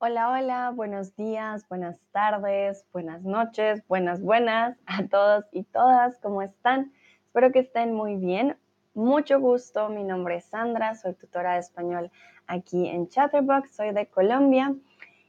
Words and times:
Hola, 0.00 0.30
hola, 0.30 0.70
buenos 0.70 1.16
días, 1.16 1.68
buenas 1.68 1.98
tardes, 2.12 2.86
buenas 2.92 3.24
noches, 3.24 3.82
buenas, 3.88 4.22
buenas 4.22 4.78
a 4.86 5.04
todos 5.08 5.44
y 5.50 5.64
todas, 5.64 6.16
¿cómo 6.18 6.40
están? 6.40 6.92
Espero 7.26 7.50
que 7.50 7.58
estén 7.58 7.94
muy 7.94 8.14
bien. 8.14 8.56
Mucho 8.94 9.40
gusto, 9.40 9.88
mi 9.88 10.04
nombre 10.04 10.36
es 10.36 10.44
Sandra, 10.44 10.94
soy 10.94 11.14
tutora 11.14 11.54
de 11.54 11.58
español 11.58 12.12
aquí 12.46 12.86
en 12.86 13.08
Chatterbox, 13.08 13.74
soy 13.74 13.90
de 13.90 14.06
Colombia. 14.06 14.72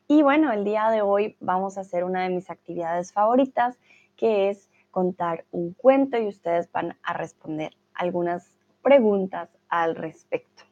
Y 0.08 0.22
bueno, 0.22 0.52
el 0.52 0.64
día 0.64 0.92
de 0.92 1.02
hoy 1.02 1.36
vamos 1.40 1.80
a 1.80 1.82
hacer 1.82 2.04
una 2.04 2.22
de 2.22 2.30
mis 2.30 2.52
actividades 2.52 3.12
favoritas, 3.12 3.80
que 4.16 4.52
es 4.52 4.70
contar 4.92 5.46
un 5.50 5.74
cuento 5.74 6.20
y 6.20 6.28
ustedes 6.28 6.72
van 6.72 6.96
a 7.02 7.14
responder 7.14 7.76
algunas 7.96 8.56
preguntas 8.84 9.50
al 9.68 9.96
respecto. 9.96 10.69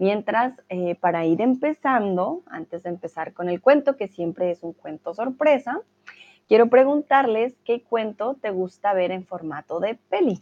Mientras, 0.00 0.54
eh, 0.70 0.94
para 0.94 1.26
ir 1.26 1.42
empezando, 1.42 2.42
antes 2.46 2.82
de 2.84 2.88
empezar 2.88 3.34
con 3.34 3.50
el 3.50 3.60
cuento, 3.60 3.98
que 3.98 4.08
siempre 4.08 4.50
es 4.50 4.62
un 4.62 4.72
cuento 4.72 5.12
sorpresa, 5.12 5.82
quiero 6.48 6.70
preguntarles 6.70 7.54
qué 7.66 7.82
cuento 7.82 8.34
te 8.40 8.48
gusta 8.48 8.94
ver 8.94 9.10
en 9.10 9.26
formato 9.26 9.78
de 9.78 9.96
peli. 10.08 10.40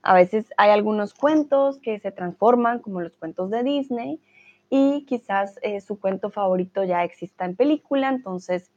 A 0.00 0.14
veces 0.14 0.54
hay 0.56 0.70
algunos 0.70 1.12
cuentos 1.12 1.78
que 1.80 1.98
se 2.00 2.12
transforman 2.12 2.78
como 2.78 3.02
los 3.02 3.14
cuentos 3.14 3.50
de 3.50 3.62
Disney 3.62 4.22
y 4.70 5.04
quizás 5.04 5.58
eh, 5.60 5.82
su 5.82 6.00
cuento 6.00 6.30
favorito 6.30 6.82
ya 6.82 7.04
exista 7.04 7.44
en 7.44 7.56
película, 7.56 8.08
entonces 8.08 8.72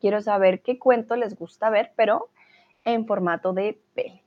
quiero 0.00 0.20
saber 0.20 0.62
qué 0.62 0.78
cuento 0.78 1.16
les 1.16 1.34
gusta 1.34 1.70
ver, 1.70 1.90
pero 1.96 2.30
en 2.84 3.04
formato 3.04 3.52
de 3.52 3.80
peli. 3.94 4.23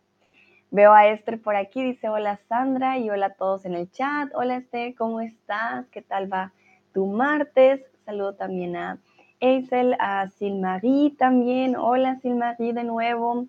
Veo 0.69 0.91
a 0.91 1.07
Esther 1.07 1.41
por 1.41 1.55
aquí, 1.55 1.81
dice 1.81 2.09
hola 2.09 2.41
Sandra 2.49 2.97
y 2.97 3.09
hola 3.09 3.27
a 3.27 3.33
todos 3.35 3.63
en 3.63 3.73
el 3.73 3.89
chat. 3.89 4.29
Hola 4.35 4.57
Esther, 4.57 4.95
¿cómo 4.95 5.21
estás? 5.21 5.87
¿Qué 5.91 6.01
tal 6.01 6.31
va 6.31 6.51
tu 6.93 7.05
martes? 7.05 7.81
Saludo 8.03 8.35
también 8.35 8.75
a 8.75 8.99
Eisel, 9.39 9.95
a 9.97 10.29
Silmarie 10.29 11.11
también. 11.11 11.77
Hola 11.77 12.17
Silmarie 12.17 12.73
de 12.73 12.83
nuevo. 12.83 13.47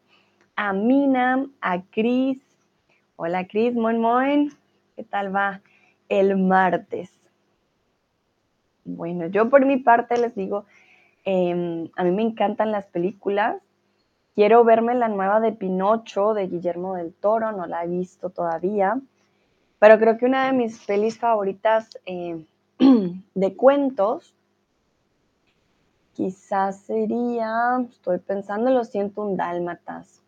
A 0.54 0.72
Mina, 0.72 1.44
a 1.60 1.82
Cris. 1.82 2.40
Hola 3.16 3.48
Cris, 3.48 3.74
moin 3.74 3.98
moin. 4.00 4.52
¿Qué 4.94 5.02
tal 5.02 5.34
va 5.34 5.60
el 6.08 6.36
martes? 6.36 7.10
Bueno, 8.84 9.26
yo 9.26 9.50
por 9.50 9.66
mi 9.66 9.78
parte 9.78 10.18
les 10.18 10.36
digo, 10.36 10.66
em, 11.24 11.88
a 11.96 12.04
mí 12.04 12.12
me 12.12 12.22
encantan 12.22 12.70
las 12.70 12.86
películas 12.86 13.60
Quiero 14.38 14.62
verme 14.62 14.94
la 14.94 15.08
nueva 15.08 15.40
de 15.40 15.50
Pinocho 15.50 16.32
de 16.32 16.46
Guillermo 16.46 16.94
del 16.94 17.12
Toro, 17.12 17.50
no 17.50 17.66
la 17.66 17.82
he 17.82 17.88
visto 17.88 18.30
todavía, 18.30 19.00
pero 19.80 19.98
creo 19.98 20.16
que 20.16 20.26
una 20.26 20.46
de 20.46 20.52
mis 20.52 20.78
pelis 20.86 21.18
favoritas 21.18 21.98
eh, 22.06 22.46
de 23.34 23.56
cuentos 23.56 24.32
quizás 26.12 26.78
sería, 26.82 27.84
estoy 27.90 28.18
pensando, 28.18 28.70
lo 28.70 28.84
siento, 28.84 29.22
un 29.22 29.36
dálmatas. 29.36 30.22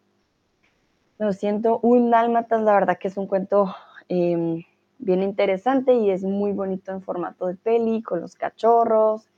Lo 1.18 1.32
siento, 1.32 1.78
un 1.80 2.10
dálmatas, 2.10 2.62
la 2.62 2.72
verdad 2.74 2.98
que 2.98 3.06
es 3.06 3.16
un 3.16 3.28
cuento 3.28 3.72
em, 4.08 4.64
bien 4.98 5.22
interesante 5.22 5.94
y 5.94 6.10
es 6.10 6.24
muy 6.24 6.50
bonito 6.50 6.90
en 6.90 7.00
formato 7.00 7.46
de 7.46 7.54
peli, 7.54 8.02
con 8.02 8.20
los 8.20 8.34
cachorros. 8.34 9.30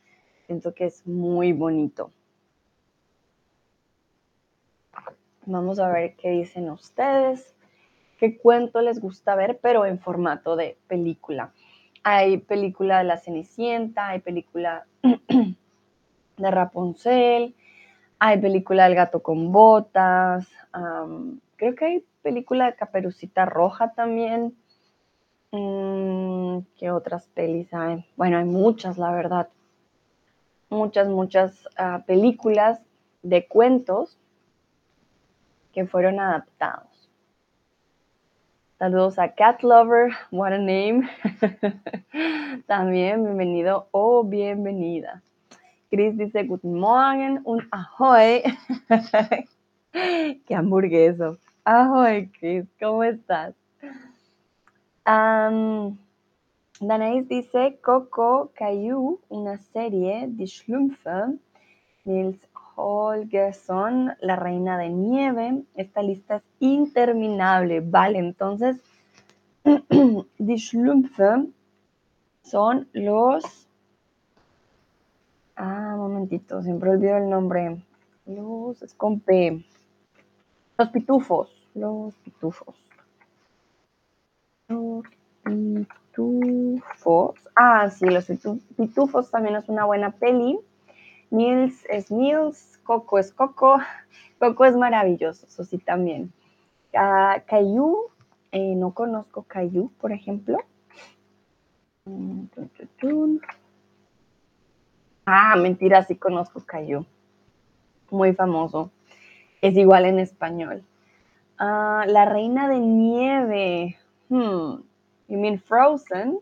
Siento 0.47 0.73
que 0.73 0.87
es 0.87 1.07
muy 1.07 1.53
bonito. 1.53 2.11
Vamos 5.45 5.81
a 5.81 5.89
ver 5.89 6.15
qué 6.15 6.31
dicen 6.31 6.71
ustedes, 6.71 7.53
qué 8.19 8.39
cuento 8.39 8.81
les 8.81 9.01
gusta 9.01 9.35
ver, 9.35 9.59
pero 9.61 9.85
en 9.85 9.99
formato 9.99 10.55
de 10.55 10.79
película. 10.87 11.53
Hay 12.05 12.39
película 12.39 12.99
de 12.99 13.05
La 13.05 13.17
Cenicienta, 13.17 14.09
hay 14.09 14.21
película 14.21 14.87
de 16.37 16.51
Rapunzel, 16.51 17.57
hay 18.21 18.41
película 18.41 18.85
del 18.85 18.95
gato 18.95 19.21
con 19.21 19.51
botas, 19.51 20.49
creo 21.57 21.75
que 21.75 21.85
hay 21.85 22.05
película 22.23 22.67
de 22.67 22.77
Caperucita 22.77 23.45
Roja 23.45 23.95
también. 23.95 24.57
Mm, 25.51 26.61
¿Qué 26.79 26.93
otras 26.93 27.27
pelis 27.35 27.75
hay? 27.75 28.07
Bueno, 28.17 28.39
hay 28.39 28.45
muchas, 28.45 28.97
la 28.97 29.11
verdad. 29.11 29.49
Muchas, 30.71 31.09
muchas 31.09 31.69
ah, 31.77 32.05
películas 32.07 32.81
de 33.23 33.47
cuentos 33.49 34.19
que 35.73 35.87
fueron 35.87 36.21
adaptados. 36.21 37.11
Saludos 38.79 39.19
a 39.19 39.29
Cat 39.29 39.63
Lover, 39.63 40.13
what 40.31 40.53
a 40.53 40.59
name. 40.59 41.09
También 42.67 43.25
bienvenido 43.25 43.89
o 43.93 44.25
bienvenida. 44.25 45.23
Chris 45.91 46.17
dice 46.17 46.43
good 46.45 46.65
morning, 46.65 47.39
un 47.45 47.69
ahoy. 47.71 48.43
Qué 49.93 50.55
hamburgueso. 50.55 51.39
Ahoy, 51.65 52.29
Chris, 52.39 52.67
¿cómo 52.81 53.05
estás? 53.05 53.55
Um, 55.07 55.97
dice 57.29 57.79
Coco 57.83 58.51
Caillou, 58.55 59.21
una 59.29 59.59
serie 59.59 60.27
de 60.29 60.47
Schlumpfe. 60.47 61.39
Nils 62.05 62.45
Holgersson, 62.77 64.15
La 64.21 64.37
Reina 64.37 64.79
de 64.79 64.89
Nieve. 64.89 65.65
Esta 65.75 66.03
lista 66.03 66.37
es 66.37 66.43
interminable. 66.61 67.81
Vale, 67.81 68.19
entonces, 68.19 68.81
Die 70.39 70.59
Schlumpfe 70.59 71.49
son 72.43 72.89
los... 72.93 73.69
Ah, 75.57 75.95
momentito, 75.97 76.63
siempre 76.63 76.91
olvido 76.91 77.17
el 77.17 77.29
nombre. 77.29 77.83
Los, 78.27 78.83
es. 78.83 78.97
Los 80.79 80.89
pitufos. 80.89 81.51
Los 81.75 82.15
pitufos. 82.17 82.75
Los 84.69 85.05
pitufos. 85.45 87.35
Ah, 87.55 87.91
sí, 87.91 88.07
los 88.07 88.27
pitufos 88.77 89.31
también 89.31 89.57
es 89.57 89.69
una 89.69 89.85
buena 89.85 90.11
peli. 90.11 90.59
Nils 91.33 91.87
es 91.89 92.11
Nils, 92.11 92.79
Coco 92.85 93.19
es 93.19 93.33
Coco, 93.33 93.79
Coco 94.39 94.67
es 94.67 94.77
maravilloso, 94.77 95.47
eso 95.47 95.65
sí 95.65 95.79
también. 95.79 96.31
Eh, 98.55 98.75
no 98.77 98.93
conozco 98.93 99.45
Cayu, 99.45 99.91
por 99.99 100.13
ejemplo. 100.13 100.59
Ah, 105.25 105.57
mentira, 105.57 106.03
sí 106.03 106.17
conozco 106.17 106.61
Cayu. 106.67 107.07
Muy 108.11 108.35
famoso. 108.35 108.91
Es 109.63 109.75
igual 109.79 110.05
en 110.05 110.19
español. 110.19 110.85
Ah, 111.57 112.05
la 112.07 112.27
reina 112.27 112.69
de 112.69 112.79
nieve. 112.79 113.97
Hmm. 114.29 114.83
You 115.29 115.39
mean 115.39 115.59
Frozen? 115.59 116.41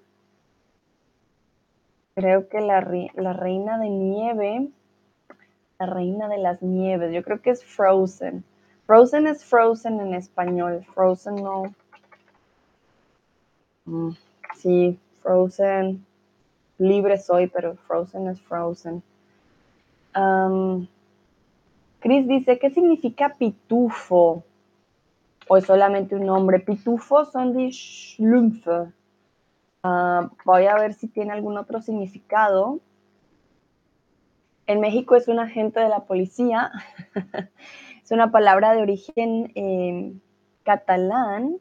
Creo 2.16 2.48
que 2.48 2.60
la 2.60 2.80
reina 2.80 3.78
de 3.78 3.88
nieve 3.88 4.72
la 5.80 5.86
reina 5.86 6.28
de 6.28 6.38
las 6.38 6.62
nieves. 6.62 7.12
Yo 7.12 7.22
creo 7.22 7.40
que 7.40 7.50
es 7.50 7.64
Frozen. 7.64 8.44
Frozen 8.86 9.26
es 9.26 9.44
Frozen 9.44 10.00
en 10.00 10.14
español. 10.14 10.86
Frozen 10.94 11.36
no. 11.36 11.74
Mm, 13.86 14.10
sí, 14.56 14.98
Frozen. 15.22 16.04
Libre 16.78 17.18
soy, 17.18 17.46
pero 17.46 17.76
Frozen 17.86 18.28
es 18.28 18.40
Frozen. 18.42 19.02
Chris 22.00 22.28
dice, 22.28 22.58
¿qué 22.58 22.70
significa 22.70 23.34
pitufo? 23.38 24.44
¿O 25.48 25.56
es 25.56 25.64
solamente 25.64 26.14
un 26.14 26.26
nombre? 26.26 26.60
Pitufo 26.60 27.24
son 27.24 27.54
de 27.54 27.70
Schlumpfe. 27.70 28.92
Ah, 29.82 30.30
voy 30.44 30.66
a 30.66 30.74
ver 30.74 30.92
si 30.94 31.08
tiene 31.08 31.32
algún 31.32 31.56
otro 31.56 31.80
significado. 31.80 32.80
En 34.70 34.78
México 34.78 35.16
es 35.16 35.26
un 35.26 35.40
agente 35.40 35.80
de 35.80 35.88
la 35.88 36.04
policía. 36.04 36.70
es 38.04 38.12
una 38.12 38.30
palabra 38.30 38.72
de 38.72 38.82
origen 38.82 39.50
eh, 39.56 40.14
catalán. 40.62 41.58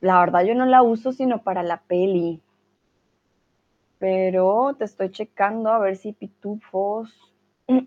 La 0.00 0.18
verdad 0.18 0.42
yo 0.42 0.56
no 0.56 0.66
la 0.66 0.82
uso 0.82 1.12
sino 1.12 1.44
para 1.44 1.62
la 1.62 1.82
peli. 1.82 2.42
Pero 4.00 4.74
te 4.76 4.84
estoy 4.84 5.12
checando 5.12 5.70
a 5.70 5.78
ver 5.78 5.94
si 5.94 6.12
pitufos. 6.12 7.16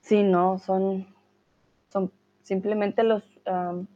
sí, 0.00 0.22
no, 0.22 0.60
son, 0.60 1.08
son 1.88 2.12
simplemente 2.44 3.02
los 3.02 3.24
um, 3.46 3.88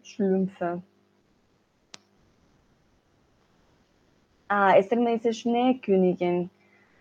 Ah, 4.55 4.77
este 4.77 4.97
me 4.97 5.13
dice 5.13 5.33
Schneekönigin. 5.33 6.51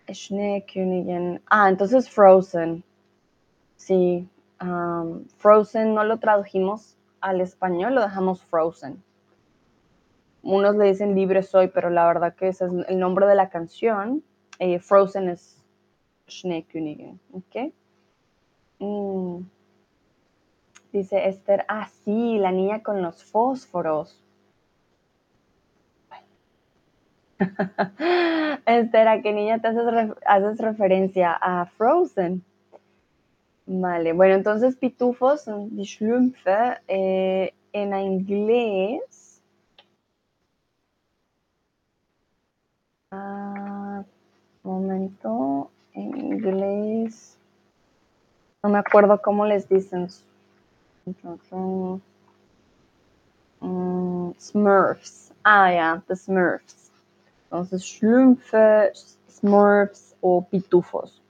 Schneekönigin. 0.08 1.38
Ah, 1.50 1.68
entonces 1.68 2.08
Frozen. 2.08 2.82
Sí. 3.76 4.26
Frozen 5.36 5.92
no 5.92 6.02
lo 6.02 6.18
tradujimos 6.18 6.96
al 7.20 7.42
español, 7.42 7.94
lo 7.94 8.00
dejamos 8.00 8.42
Frozen. 8.42 9.02
unos 10.42 10.76
le 10.76 10.86
dicen 10.86 11.14
Libre 11.14 11.42
Soy, 11.42 11.68
pero 11.68 11.90
la 11.90 12.06
verdad 12.06 12.34
que 12.34 12.48
ese 12.48 12.64
es 12.64 12.72
el 12.88 12.98
nombre 12.98 13.26
de 13.26 13.34
la 13.34 13.50
canción. 13.50 14.24
Eh, 14.58 14.78
Frozen 14.78 15.28
es 15.28 15.62
Schneekönigin, 16.28 17.20
¿ok? 17.34 17.74
Mm. 18.78 19.42
Dice 20.90 21.28
Esther, 21.28 21.66
ah, 21.68 21.86
sí, 22.02 22.38
la 22.38 22.50
niña 22.50 22.82
con 22.82 23.02
los 23.02 23.22
fósforos. 23.22 24.22
Esther, 28.66 29.08
¿a 29.08 29.22
qué 29.22 29.32
niña 29.32 29.60
te 29.60 29.68
haces, 29.68 30.58
referencia? 30.58 31.32
A 31.32 31.66
Frozen. 31.66 32.44
Vale, 33.66 34.12
bueno, 34.12 34.34
entonces 34.34 34.76
pitufos, 34.76 35.44
die 35.70 35.84
Schlümpfe, 35.84 36.78
eh, 36.88 37.54
en 37.72 37.94
inglés. 37.94 39.40
Ah, 43.10 44.04
momento, 44.62 45.70
en 45.94 46.16
inglés. 46.16 47.38
No 48.62 48.70
me 48.70 48.78
acuerdo 48.78 49.20
cómo 49.20 49.46
les 49.46 49.68
dicen. 49.68 50.08
Mm, 53.60 54.32
Smurfs. 54.38 55.32
Ah, 55.44 55.72
ya, 55.72 56.02
the 56.08 56.16
Smurfs. 56.16 56.81
Entonces, 57.52 57.84
Schlümpfe, 57.84 58.92
Smurfs 59.28 60.16
o 60.22 60.42
pitufos. 60.48 61.22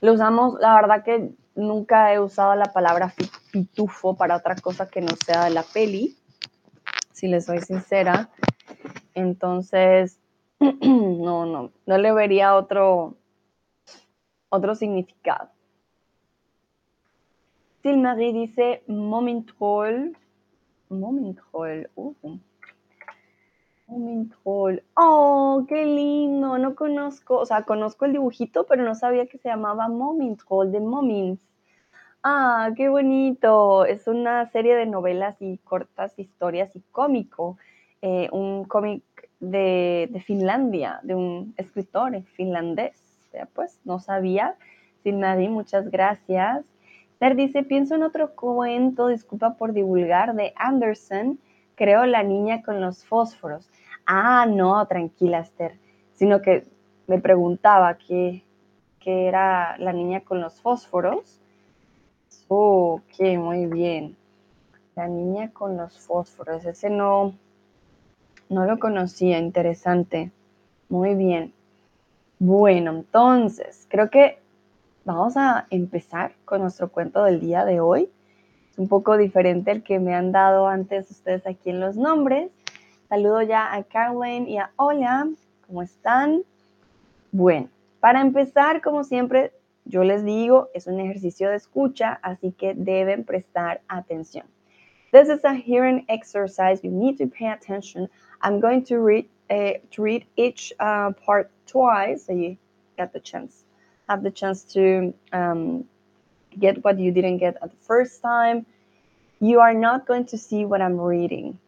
Lo 0.00 0.12
usamos, 0.12 0.54
la 0.60 0.76
verdad 0.76 1.02
que 1.02 1.32
nunca 1.56 2.14
he 2.14 2.20
usado 2.20 2.54
la 2.54 2.72
palabra 2.72 3.12
pitufo 3.50 4.14
para 4.16 4.36
otra 4.36 4.54
cosa 4.54 4.88
que 4.88 5.00
no 5.00 5.08
sea 5.16 5.46
de 5.46 5.50
la 5.50 5.64
peli, 5.64 6.16
si 7.10 7.26
les 7.26 7.46
soy 7.46 7.58
sincera. 7.58 8.30
Entonces, 9.14 10.20
no, 10.60 11.44
no, 11.44 11.72
no 11.86 11.98
le 11.98 12.12
vería 12.12 12.54
otro, 12.54 13.16
otro 14.50 14.76
significado. 14.76 15.50
Silmarie 17.82 18.32
dice 18.32 18.84
Momintroll. 18.86 20.16
Momintroll. 20.88 21.90
Uh. 21.96 22.14
Momintroll. 23.88 24.82
Oh, 24.94 25.64
qué 25.68 25.84
lindo. 25.84 26.58
No 26.58 26.74
conozco, 26.74 27.38
o 27.38 27.46
sea, 27.46 27.62
conozco 27.62 28.04
el 28.04 28.12
dibujito, 28.12 28.64
pero 28.66 28.84
no 28.84 28.94
sabía 28.94 29.26
que 29.26 29.38
se 29.38 29.48
llamaba 29.48 29.88
Momintroll 29.88 30.70
de 30.70 30.80
Momins. 30.80 31.40
Ah, 32.22 32.70
qué 32.76 32.88
bonito. 32.88 33.84
Es 33.86 34.06
una 34.06 34.46
serie 34.50 34.76
de 34.76 34.86
novelas 34.86 35.36
y 35.40 35.58
cortas 35.58 36.18
historias 36.18 36.76
y 36.76 36.80
cómico. 36.92 37.56
Eh, 38.02 38.28
un 38.32 38.64
cómic 38.64 39.02
de, 39.40 40.22
Finlandia, 40.26 41.00
de 41.02 41.14
un 41.14 41.54
escritor 41.56 42.22
finlandés. 42.22 43.02
Pues 43.54 43.80
no 43.84 43.98
sabía. 44.00 44.56
Silmarie, 45.02 45.48
muchas 45.48 45.90
gracias. 45.90 46.64
Esther 47.12 47.36
dice, 47.36 47.62
pienso 47.62 47.94
en 47.94 48.02
otro 48.02 48.34
cuento, 48.34 49.08
disculpa 49.08 49.54
por 49.54 49.72
divulgar, 49.72 50.34
de 50.34 50.52
Anderson, 50.56 51.40
creo 51.74 52.06
La 52.06 52.22
niña 52.22 52.62
con 52.62 52.80
los 52.80 53.04
fósforos. 53.04 53.68
Ah, 54.10 54.46
no, 54.46 54.86
tranquila 54.86 55.40
Esther, 55.40 55.78
sino 56.14 56.40
que 56.40 56.66
me 57.06 57.18
preguntaba 57.20 57.98
qué, 57.98 58.42
qué 59.00 59.28
era 59.28 59.76
La 59.76 59.92
niña 59.92 60.22
con 60.22 60.40
los 60.40 60.62
fósforos. 60.62 61.38
Oh, 62.48 63.02
ok, 63.02 63.36
muy 63.36 63.66
bien. 63.66 64.16
La 64.96 65.08
niña 65.08 65.50
con 65.52 65.76
los 65.76 65.98
fósforos, 65.98 66.64
ese 66.64 66.88
no, 66.88 67.34
no 68.48 68.64
lo 68.64 68.78
conocía, 68.78 69.38
interesante. 69.38 70.32
Muy 70.88 71.14
bien. 71.14 71.52
Bueno, 72.38 72.92
entonces, 72.92 73.86
creo 73.90 74.08
que 74.08 74.38
vamos 75.04 75.36
a 75.36 75.66
empezar 75.68 76.32
con 76.46 76.62
nuestro 76.62 76.88
cuento 76.88 77.24
del 77.24 77.40
día 77.40 77.66
de 77.66 77.80
hoy. 77.80 78.08
Es 78.70 78.78
un 78.78 78.88
poco 78.88 79.18
diferente 79.18 79.70
el 79.70 79.82
que 79.82 79.98
me 79.98 80.14
han 80.14 80.32
dado 80.32 80.66
antes 80.66 81.10
ustedes 81.10 81.46
aquí 81.46 81.68
en 81.68 81.80
los 81.80 81.96
nombres. 81.96 82.50
Saludo 83.08 83.42
ya 83.42 83.72
a 83.72 83.82
Caroline 83.84 84.48
y 84.48 84.58
a 84.58 84.70
Hola, 84.76 85.28
¿cómo 85.66 85.82
están? 85.82 86.42
Bueno, 87.32 87.68
para 88.00 88.20
empezar, 88.20 88.82
como 88.82 89.04
siempre, 89.04 89.52
yo 89.84 90.04
les 90.04 90.24
digo, 90.24 90.68
es 90.74 90.86
un 90.86 91.00
ejercicio 91.00 91.50
de 91.50 91.56
escucha, 91.56 92.18
así 92.22 92.52
que 92.52 92.74
deben 92.74 93.24
prestar 93.24 93.80
atención. 93.88 94.46
This 95.12 95.28
is 95.28 95.44
a 95.44 95.54
hearing 95.54 96.04
exercise. 96.08 96.82
You 96.82 96.90
need 96.90 97.16
to 97.18 97.26
pay 97.26 97.48
attention. 97.48 98.08
I'm 98.42 98.60
going 98.60 98.84
to 98.84 98.98
read, 98.98 99.26
uh, 99.48 99.78
read 99.96 100.26
each 100.36 100.72
uh, 100.78 101.12
part 101.24 101.50
twice, 101.66 102.26
so 102.26 102.32
you 102.32 102.58
get 102.96 103.12
the 103.12 103.20
chance 103.20 103.64
have 104.08 104.22
the 104.22 104.30
chance 104.30 104.64
to 104.64 105.12
um, 105.32 105.84
get 106.58 106.82
what 106.82 106.98
you 106.98 107.12
didn't 107.12 107.38
get 107.38 107.56
at 107.62 107.70
the 107.70 107.76
first 107.82 108.22
time. 108.22 108.66
You 109.40 109.60
are 109.60 109.74
not 109.74 110.06
going 110.06 110.26
to 110.26 110.38
see 110.38 110.64
what 110.64 110.80
I'm 110.80 110.98
reading. 110.98 111.58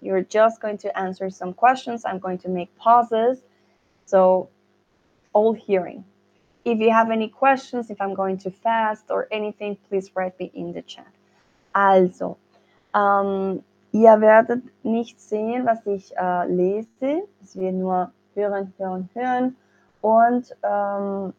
You're 0.00 0.22
just 0.22 0.60
going 0.60 0.78
to 0.78 0.98
answer 0.98 1.30
some 1.30 1.52
questions. 1.54 2.04
I'm 2.04 2.18
going 2.18 2.38
to 2.38 2.48
make 2.48 2.74
pauses. 2.76 3.42
So, 4.06 4.48
all 5.32 5.52
hearing. 5.52 6.04
If 6.64 6.78
you 6.78 6.90
have 6.90 7.10
any 7.10 7.28
questions, 7.28 7.90
if 7.90 8.00
I'm 8.00 8.14
going 8.14 8.38
too 8.38 8.50
fast 8.50 9.04
or 9.10 9.26
anything, 9.30 9.76
please 9.88 10.10
write 10.14 10.38
me 10.38 10.50
in 10.54 10.72
the 10.72 10.82
chat. 10.82 11.06
Also, 11.74 12.36
ähm, 12.94 13.62
ihr 13.92 14.20
werdet 14.20 14.62
nicht 14.82 15.20
sehen, 15.20 15.66
was 15.66 15.86
ich 15.86 16.16
äh, 16.16 16.46
lese. 16.46 17.26
Es 17.42 17.56
wird 17.56 17.74
nur 17.74 18.12
hören, 18.34 18.72
hören, 18.78 19.08
hören. 19.14 19.56
Und 20.00 20.54
ähm, 20.62 21.32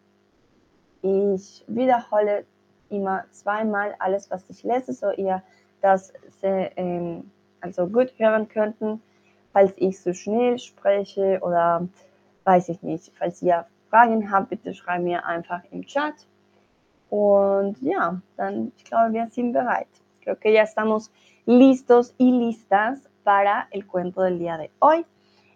Ich 1.01 1.63
wiederhole 1.67 2.45
immer 2.89 3.23
zweimal 3.31 3.95
alles, 3.99 4.29
was 4.29 4.49
ich 4.49 4.63
lese, 4.63 4.93
so 4.93 5.11
ihr 5.11 5.41
das 5.81 6.11
ähm, 6.43 7.31
also 7.61 7.87
gut 7.87 8.13
hören 8.17 8.47
könnten. 8.47 9.01
Falls 9.53 9.73
ich 9.77 9.99
so 9.99 10.13
schnell 10.13 10.59
spreche 10.59 11.39
oder 11.41 11.87
weiß 12.43 12.69
ich 12.69 12.81
nicht, 12.83 13.11
falls 13.17 13.41
ihr 13.41 13.65
Fragen 13.89 14.31
habt, 14.31 14.49
bitte 14.49 14.73
schreibt 14.73 15.03
mir 15.03 15.25
einfach 15.25 15.61
im 15.71 15.85
Chat. 15.85 16.13
Und 17.09 17.81
ja, 17.81 18.21
dann 18.37 18.71
ich 18.77 18.83
glaube, 18.83 19.13
wir 19.13 19.27
sind 19.31 19.53
bereit. 19.53 19.87
Creo 20.21 20.35
que 20.35 20.53
ya 20.53 20.63
estamos 20.63 21.11
listos 21.45 22.13
y 22.17 22.31
listas 22.31 23.09
para 23.23 23.67
el 23.71 23.87
cuento 23.87 24.21
del 24.21 24.37
día 24.37 24.57
de 24.57 24.69
hoy. 24.79 25.05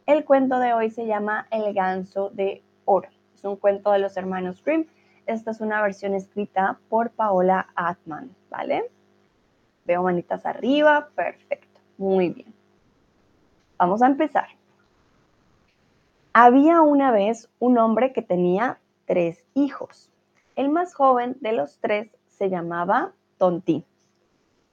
El 0.05 0.25
cuento 0.25 0.59
de 0.59 0.73
hoy 0.73 0.89
se 0.89 1.05
llama 1.05 1.45
El 1.51 1.73
ganso 1.73 2.29
de 2.31 2.63
oro. 2.85 3.09
Es 3.35 3.43
un 3.43 3.55
cuento 3.55 3.91
de 3.91 3.99
los 3.99 4.17
hermanos 4.17 4.63
Grimm 4.63 4.85
esta 5.25 5.51
es 5.51 5.61
una 5.61 5.81
versión 5.81 6.13
escrita 6.15 6.79
por 6.89 7.11
Paola 7.11 7.67
Atman, 7.75 8.35
¿vale? 8.49 8.89
Veo 9.85 10.03
manitas 10.03 10.45
arriba, 10.45 11.09
perfecto, 11.15 11.62
muy 11.97 12.29
bien. 12.29 12.53
Vamos 13.77 14.01
a 14.01 14.07
empezar. 14.07 14.47
Había 16.33 16.81
una 16.81 17.11
vez 17.11 17.49
un 17.59 17.77
hombre 17.77 18.13
que 18.13 18.21
tenía 18.21 18.79
tres 19.05 19.45
hijos. 19.53 20.09
El 20.55 20.69
más 20.69 20.93
joven 20.95 21.37
de 21.41 21.53
los 21.53 21.79
tres 21.79 22.09
se 22.27 22.49
llamaba 22.49 23.13
Tontín 23.37 23.85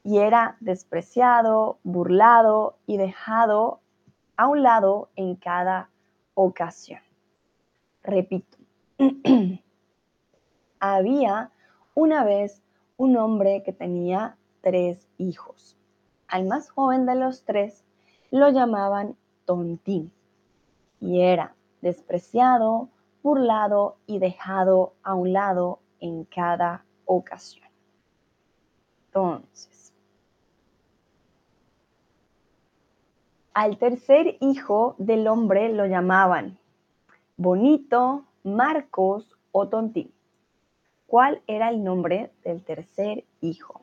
y 0.02 0.18
era 0.18 0.56
despreciado, 0.60 1.78
burlado 1.82 2.76
y 2.86 2.96
dejado 2.96 3.80
a 4.36 4.46
un 4.46 4.62
lado 4.62 5.10
en 5.16 5.36
cada 5.36 5.90
ocasión. 6.34 7.00
Repito, 8.02 8.56
Había 10.82 11.50
una 11.94 12.24
vez 12.24 12.62
un 12.96 13.18
hombre 13.18 13.62
que 13.62 13.72
tenía 13.74 14.38
tres 14.62 15.06
hijos. 15.18 15.76
Al 16.30 16.46
más 16.46 16.70
joven 16.70 17.06
de 17.06 17.16
los 17.16 17.44
tres 17.44 17.84
lo 18.30 18.50
llamaban 18.50 19.16
Tontín 19.46 20.12
y 21.00 21.22
era 21.22 21.56
despreciado, 21.80 22.88
burlado 23.20 23.96
y 24.06 24.20
dejado 24.20 24.94
a 25.02 25.14
un 25.14 25.32
lado 25.32 25.80
en 25.98 26.24
cada 26.24 26.84
ocasión. 27.04 27.68
Entonces, 29.06 29.92
al 33.52 33.76
tercer 33.78 34.36
hijo 34.40 34.94
del 34.98 35.26
hombre 35.26 35.72
lo 35.72 35.86
llamaban 35.86 36.60
Bonito, 37.36 38.24
Marcos 38.44 39.36
o 39.50 39.66
Tontín. 39.66 40.12
¿Cuál 41.08 41.42
era 41.48 41.70
el 41.70 41.82
nombre 41.82 42.30
del 42.44 42.62
tercer 42.62 43.24
hijo? 43.40 43.79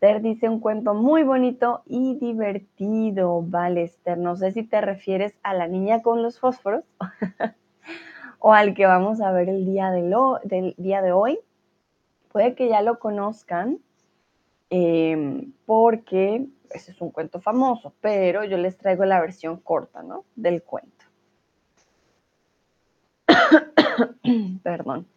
Esther 0.00 0.22
dice 0.22 0.48
un 0.48 0.60
cuento 0.60 0.94
muy 0.94 1.24
bonito 1.24 1.82
y 1.84 2.14
divertido. 2.20 3.42
Vale, 3.42 3.82
Esther, 3.82 4.16
no 4.16 4.36
sé 4.36 4.52
si 4.52 4.62
te 4.62 4.80
refieres 4.80 5.34
a 5.42 5.54
la 5.54 5.66
niña 5.66 6.02
con 6.02 6.22
los 6.22 6.38
fósforos 6.38 6.84
o 8.38 8.52
al 8.52 8.74
que 8.74 8.86
vamos 8.86 9.20
a 9.20 9.32
ver 9.32 9.48
el 9.48 9.66
día 9.66 9.90
de, 9.90 10.02
del 10.44 10.76
día 10.78 11.02
de 11.02 11.10
hoy. 11.10 11.40
Puede 12.30 12.54
que 12.54 12.68
ya 12.68 12.80
lo 12.80 13.00
conozcan 13.00 13.80
em, 14.70 15.52
porque 15.66 16.46
ese 16.70 16.92
es 16.92 17.00
un 17.00 17.10
cuento 17.10 17.40
famoso, 17.40 17.92
pero 18.00 18.44
yo 18.44 18.56
les 18.56 18.78
traigo 18.78 19.04
la 19.04 19.20
versión 19.20 19.56
corta, 19.56 20.04
¿no? 20.04 20.24
Del 20.36 20.62
cuento. 20.62 21.06
Perdón. 24.62 25.08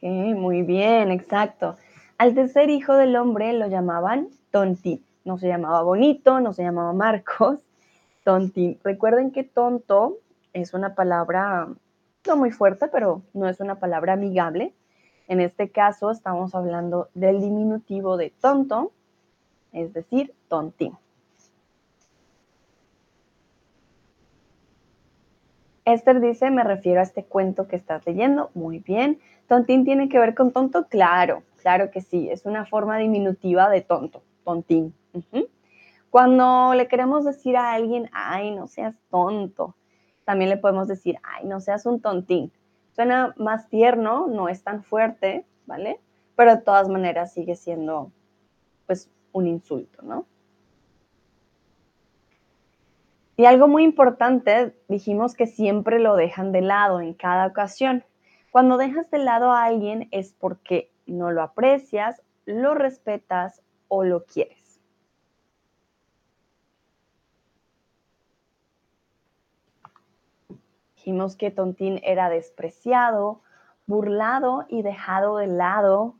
muy 0.00 0.62
bien, 0.62 1.10
exacto. 1.10 1.76
Al 2.18 2.34
tercer 2.34 2.70
hijo 2.70 2.94
del 2.94 3.14
hombre 3.16 3.52
lo 3.52 3.66
llamaban 3.66 4.28
Tontín. 4.50 5.04
No 5.24 5.38
se 5.38 5.48
llamaba 5.48 5.82
Bonito, 5.82 6.40
no 6.40 6.52
se 6.54 6.62
llamaba 6.62 6.92
Marcos, 6.92 7.58
Tontín. 8.24 8.78
Recuerden 8.82 9.32
que 9.32 9.44
tonto 9.44 10.18
es 10.52 10.72
una 10.72 10.94
palabra 10.94 11.68
no 12.26 12.36
muy 12.36 12.50
fuerte, 12.50 12.88
pero 12.88 13.22
no 13.34 13.48
es 13.48 13.60
una 13.60 13.78
palabra 13.78 14.14
amigable. 14.14 14.72
En 15.28 15.40
este 15.40 15.70
caso 15.70 16.10
estamos 16.10 16.54
hablando 16.54 17.08
del 17.14 17.40
diminutivo 17.40 18.16
de 18.16 18.30
tonto, 18.40 18.92
es 19.72 19.92
decir, 19.92 20.32
tontín. 20.48 20.96
Esther 25.86 26.20
dice, 26.20 26.50
me 26.50 26.64
refiero 26.64 26.98
a 26.98 27.04
este 27.04 27.24
cuento 27.24 27.68
que 27.68 27.76
estás 27.76 28.04
leyendo. 28.06 28.50
Muy 28.54 28.80
bien. 28.80 29.20
¿Tontín 29.48 29.84
tiene 29.84 30.08
que 30.08 30.18
ver 30.18 30.34
con 30.34 30.50
tonto? 30.50 30.88
Claro, 30.88 31.44
claro 31.62 31.92
que 31.92 32.00
sí. 32.00 32.28
Es 32.28 32.44
una 32.44 32.66
forma 32.66 32.98
diminutiva 32.98 33.70
de 33.70 33.82
tonto, 33.82 34.22
tontín. 34.44 34.92
Cuando 36.10 36.74
le 36.74 36.88
queremos 36.88 37.24
decir 37.24 37.56
a 37.56 37.72
alguien, 37.72 38.10
ay, 38.12 38.50
no 38.50 38.66
seas 38.66 38.96
tonto, 39.10 39.76
también 40.24 40.50
le 40.50 40.56
podemos 40.56 40.88
decir, 40.88 41.18
ay, 41.22 41.46
no 41.46 41.60
seas 41.60 41.86
un 41.86 42.00
tontín. 42.00 42.50
Suena 42.90 43.32
más 43.36 43.68
tierno, 43.68 44.26
no 44.26 44.48
es 44.48 44.64
tan 44.64 44.82
fuerte, 44.82 45.46
¿vale? 45.66 46.00
Pero 46.34 46.56
de 46.56 46.62
todas 46.62 46.88
maneras 46.88 47.32
sigue 47.32 47.54
siendo, 47.54 48.10
pues, 48.86 49.08
un 49.30 49.46
insulto, 49.46 50.02
¿no? 50.02 50.26
Y 53.38 53.44
algo 53.44 53.68
muy 53.68 53.84
importante, 53.84 54.74
dijimos 54.88 55.34
que 55.34 55.46
siempre 55.46 55.98
lo 55.98 56.16
dejan 56.16 56.52
de 56.52 56.62
lado 56.62 57.00
en 57.00 57.12
cada 57.12 57.46
ocasión. 57.46 58.02
Cuando 58.50 58.78
dejas 58.78 59.10
de 59.10 59.18
lado 59.18 59.52
a 59.52 59.64
alguien 59.64 60.08
es 60.10 60.32
porque 60.32 60.90
no 61.06 61.30
lo 61.30 61.42
aprecias, 61.42 62.22
lo 62.46 62.74
respetas 62.74 63.62
o 63.88 64.04
lo 64.04 64.24
quieres. 64.24 64.80
Dijimos 70.94 71.36
que 71.36 71.50
Tontín 71.50 72.00
era 72.02 72.30
despreciado, 72.30 73.42
burlado 73.86 74.64
y 74.68 74.80
dejado 74.80 75.36
de 75.36 75.46
lado 75.46 76.16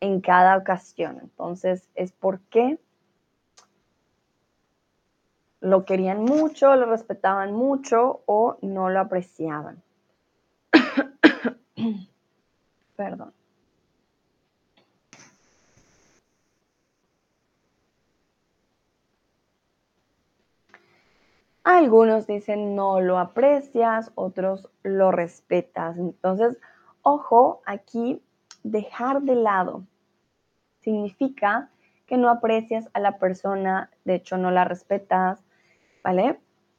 en 0.00 0.20
cada 0.20 0.56
ocasión. 0.56 1.20
Entonces 1.22 1.88
es 1.94 2.12
porque 2.12 2.78
lo 5.60 5.84
querían 5.84 6.22
mucho, 6.22 6.74
lo 6.76 6.86
respetaban 6.86 7.52
mucho 7.52 8.22
o 8.26 8.58
no 8.62 8.90
lo 8.90 9.00
apreciaban. 9.00 9.82
Perdón. 12.96 13.32
Algunos 21.64 22.26
dicen 22.26 22.74
no 22.74 23.00
lo 23.00 23.18
aprecias, 23.18 24.10
otros 24.14 24.70
lo 24.82 25.12
respetas. 25.12 25.98
Entonces, 25.98 26.56
ojo, 27.02 27.60
aquí 27.66 28.22
dejar 28.62 29.20
de 29.20 29.34
lado 29.34 29.84
significa 30.80 31.68
que 32.06 32.16
no 32.16 32.30
aprecias 32.30 32.88
a 32.94 33.00
la 33.00 33.18
persona, 33.18 33.90
de 34.06 34.14
hecho 34.14 34.38
no 34.38 34.50
la 34.50 34.64
respetas, 34.64 35.44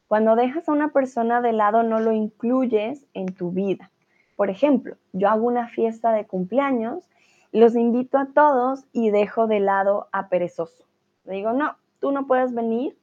Cuando 0.08 0.36
dejas 0.36 0.68
a 0.68 0.72
una 0.72 0.90
persona 0.90 1.40
de 1.40 1.54
lado 1.54 1.84
no 1.84 2.00
lo 2.00 2.12
incluyes 2.12 3.06
en 3.14 3.28
tu 3.28 3.52
vida. 3.52 3.92
Por 4.36 4.50
ejemplo, 4.50 4.98
yo 5.14 5.30
hago 5.30 5.46
una 5.46 5.68
fiesta 5.68 6.12
de 6.12 6.26
cumpleaños, 6.26 7.08
los 7.52 7.76
invito 7.76 8.18
a 8.18 8.28
todos 8.34 8.86
y 8.92 9.12
dejo 9.12 9.46
de 9.46 9.60
lado 9.60 10.08
a 10.12 10.30
perezoso. 10.30 10.84
Le 11.26 11.36
digo, 11.36 11.54
no, 11.54 11.76
tú 12.00 12.12
no 12.12 12.26
puedes 12.26 12.56
venir, 12.56 12.98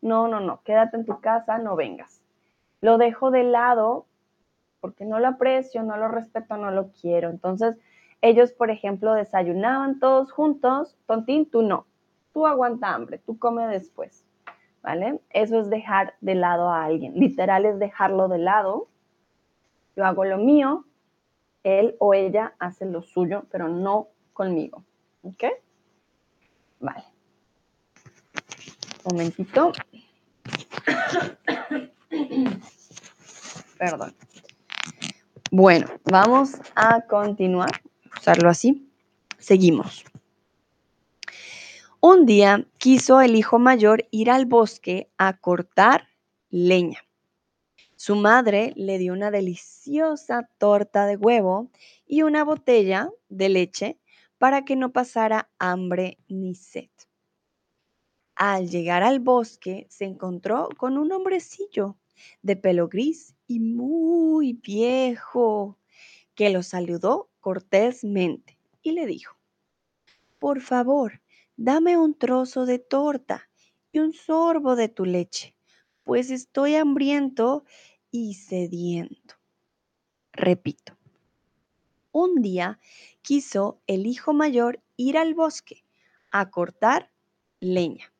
no, 0.00 0.28
no, 0.28 0.38
no, 0.38 0.60
quédate 0.62 0.96
en 0.96 1.06
tu 1.06 1.20
casa, 1.20 1.58
no 1.58 1.74
vengas. 1.74 2.22
Lo 2.80 2.96
dejo 2.96 3.32
de 3.32 3.42
lado 3.42 4.06
porque 4.80 5.04
no 5.04 5.18
lo 5.18 5.26
aprecio, 5.26 5.82
no 5.82 5.96
lo 5.96 6.06
respeto, 6.06 6.56
no 6.56 6.70
lo 6.70 6.92
quiero. 6.92 7.30
Entonces, 7.30 7.76
ellos, 8.20 8.52
por 8.52 8.70
ejemplo, 8.70 9.12
desayunaban 9.12 9.98
todos 9.98 10.30
juntos, 10.30 10.96
tontín, 11.06 11.50
tú 11.50 11.62
no, 11.62 11.86
tú 12.32 12.46
aguanta 12.46 12.94
hambre, 12.94 13.18
tú 13.18 13.38
come 13.40 13.66
después. 13.66 14.24
¿Vale? 14.82 15.20
Eso 15.30 15.60
es 15.60 15.70
dejar 15.70 16.14
de 16.20 16.34
lado 16.34 16.70
a 16.70 16.84
alguien. 16.84 17.14
Literal 17.14 17.64
es 17.66 17.78
dejarlo 17.78 18.28
de 18.28 18.38
lado. 18.38 18.88
Yo 19.96 20.04
hago 20.04 20.24
lo 20.24 20.38
mío, 20.38 20.84
él 21.64 21.96
o 21.98 22.14
ella 22.14 22.54
hace 22.58 22.86
lo 22.86 23.02
suyo, 23.02 23.44
pero 23.50 23.68
no 23.68 24.08
conmigo. 24.32 24.84
¿Ok? 25.22 25.44
Vale. 26.80 27.04
Un 29.04 29.16
momentito. 29.16 29.72
Perdón. 33.78 34.14
Bueno, 35.50 35.86
vamos 36.04 36.52
a 36.74 37.00
continuar, 37.02 37.70
usarlo 38.16 38.50
así. 38.50 38.90
Seguimos. 39.38 40.04
Un 42.00 42.26
día 42.26 42.64
quiso 42.78 43.20
el 43.20 43.34
hijo 43.34 43.58
mayor 43.58 44.06
ir 44.12 44.30
al 44.30 44.46
bosque 44.46 45.10
a 45.18 45.36
cortar 45.36 46.06
leña. 46.48 47.04
Su 47.96 48.14
madre 48.14 48.72
le 48.76 48.98
dio 48.98 49.12
una 49.12 49.32
deliciosa 49.32 50.48
torta 50.58 51.06
de 51.06 51.16
huevo 51.16 51.72
y 52.06 52.22
una 52.22 52.44
botella 52.44 53.10
de 53.28 53.48
leche 53.48 53.98
para 54.38 54.64
que 54.64 54.76
no 54.76 54.92
pasara 54.92 55.50
hambre 55.58 56.18
ni 56.28 56.54
sed. 56.54 56.88
Al 58.36 58.70
llegar 58.70 59.02
al 59.02 59.18
bosque 59.18 59.88
se 59.90 60.04
encontró 60.04 60.68
con 60.76 60.98
un 60.98 61.10
hombrecillo 61.10 61.96
de 62.42 62.54
pelo 62.54 62.86
gris 62.86 63.34
y 63.48 63.58
muy 63.58 64.52
viejo 64.52 65.76
que 66.36 66.50
lo 66.50 66.62
saludó 66.62 67.28
cortésmente 67.40 68.56
y 68.82 68.92
le 68.92 69.04
dijo, 69.04 69.36
por 70.38 70.60
favor, 70.60 71.20
dame 71.58 71.98
un 71.98 72.14
trozo 72.14 72.66
de 72.66 72.78
torta 72.78 73.50
y 73.90 73.98
un 73.98 74.12
sorbo 74.12 74.76
de 74.76 74.88
tu 74.88 75.04
leche, 75.04 75.56
pues 76.04 76.30
estoy 76.30 76.76
hambriento 76.76 77.64
y 78.12 78.34
sediento. 78.34 79.34
Repito, 80.32 80.96
un 82.12 82.42
día 82.42 82.78
quiso 83.22 83.82
el 83.88 84.06
hijo 84.06 84.32
mayor 84.32 84.80
ir 84.96 85.18
al 85.18 85.34
bosque 85.34 85.84
a 86.30 86.48
cortar 86.48 87.10
leña. 87.58 88.12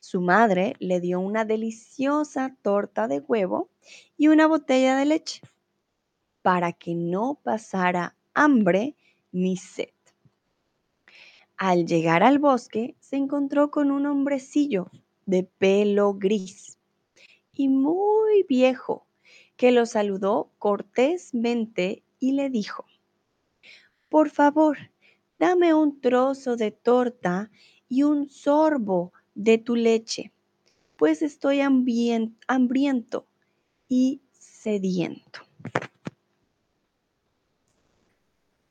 Su 0.00 0.22
madre 0.22 0.74
le 0.78 0.98
dio 0.98 1.20
una 1.20 1.44
deliciosa 1.44 2.56
torta 2.62 3.06
de 3.06 3.20
huevo 3.20 3.68
y 4.16 4.28
una 4.28 4.46
botella 4.46 4.96
de 4.96 5.04
leche 5.04 5.42
para 6.40 6.72
que 6.72 6.94
no 6.94 7.38
pasara 7.44 8.16
hambre 8.32 8.96
ni 9.30 9.58
sed. 9.58 9.90
Al 11.64 11.86
llegar 11.86 12.24
al 12.24 12.40
bosque, 12.40 12.96
se 12.98 13.14
encontró 13.14 13.70
con 13.70 13.92
un 13.92 14.04
hombrecillo 14.06 14.90
de 15.26 15.44
pelo 15.44 16.12
gris 16.12 16.76
y 17.54 17.68
muy 17.68 18.42
viejo, 18.48 19.06
que 19.56 19.70
lo 19.70 19.86
saludó 19.86 20.50
cortésmente 20.58 22.02
y 22.18 22.32
le 22.32 22.50
dijo, 22.50 22.84
por 24.08 24.30
favor, 24.30 24.76
dame 25.38 25.72
un 25.72 26.00
trozo 26.00 26.56
de 26.56 26.72
torta 26.72 27.52
y 27.88 28.02
un 28.02 28.28
sorbo 28.28 29.12
de 29.36 29.58
tu 29.58 29.76
leche, 29.76 30.32
pues 30.96 31.22
estoy 31.22 31.60
hambriento 31.60 33.28
y 33.88 34.20
sediento. 34.32 35.42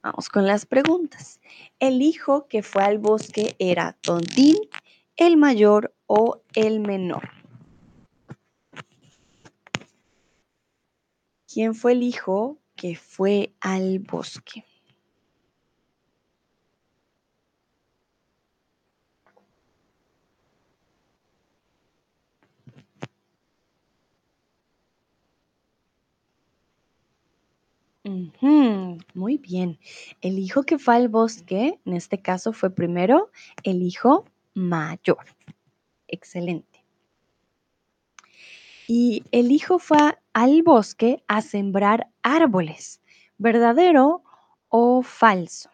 Vamos 0.04 0.30
con 0.30 0.48
las 0.48 0.66
preguntas. 0.66 1.40
¿El 1.80 2.02
hijo 2.02 2.48
que 2.48 2.64
fue 2.64 2.84
al 2.84 2.98
bosque 2.98 3.56
era 3.60 3.94
Tontín, 4.02 4.58
el 5.16 5.38
mayor 5.38 5.94
o 6.08 6.42
el 6.56 6.80
menor? 6.80 7.30
¿Quién 11.48 11.76
fue 11.76 11.92
el 11.92 12.02
hijo 12.02 12.58
que 12.76 12.96
fue 12.96 13.54
al 13.60 14.00
bosque? 14.00 14.66
Muy 29.14 29.38
bien. 29.38 29.80
El 30.22 30.40
hijo 30.40 30.64
que 30.64 30.78
fue 30.78 30.96
al 30.96 31.10
bosque, 31.10 31.80
en 31.86 31.94
este 31.94 32.22
caso 32.22 32.54
fue 32.54 32.70
primero 32.70 33.32
el 33.64 33.82
hijo 33.82 34.26
mayor. 34.54 35.26
Excelente. 36.08 36.84
Y 38.88 39.24
el 39.32 39.52
hijo 39.52 39.80
fue 39.80 40.18
al 40.34 40.64
bosque 40.64 41.24
a 41.28 41.42
sembrar 41.42 42.10
árboles. 42.24 43.02
¿Verdadero 43.38 44.24
o 44.70 45.02
falso? 45.02 45.70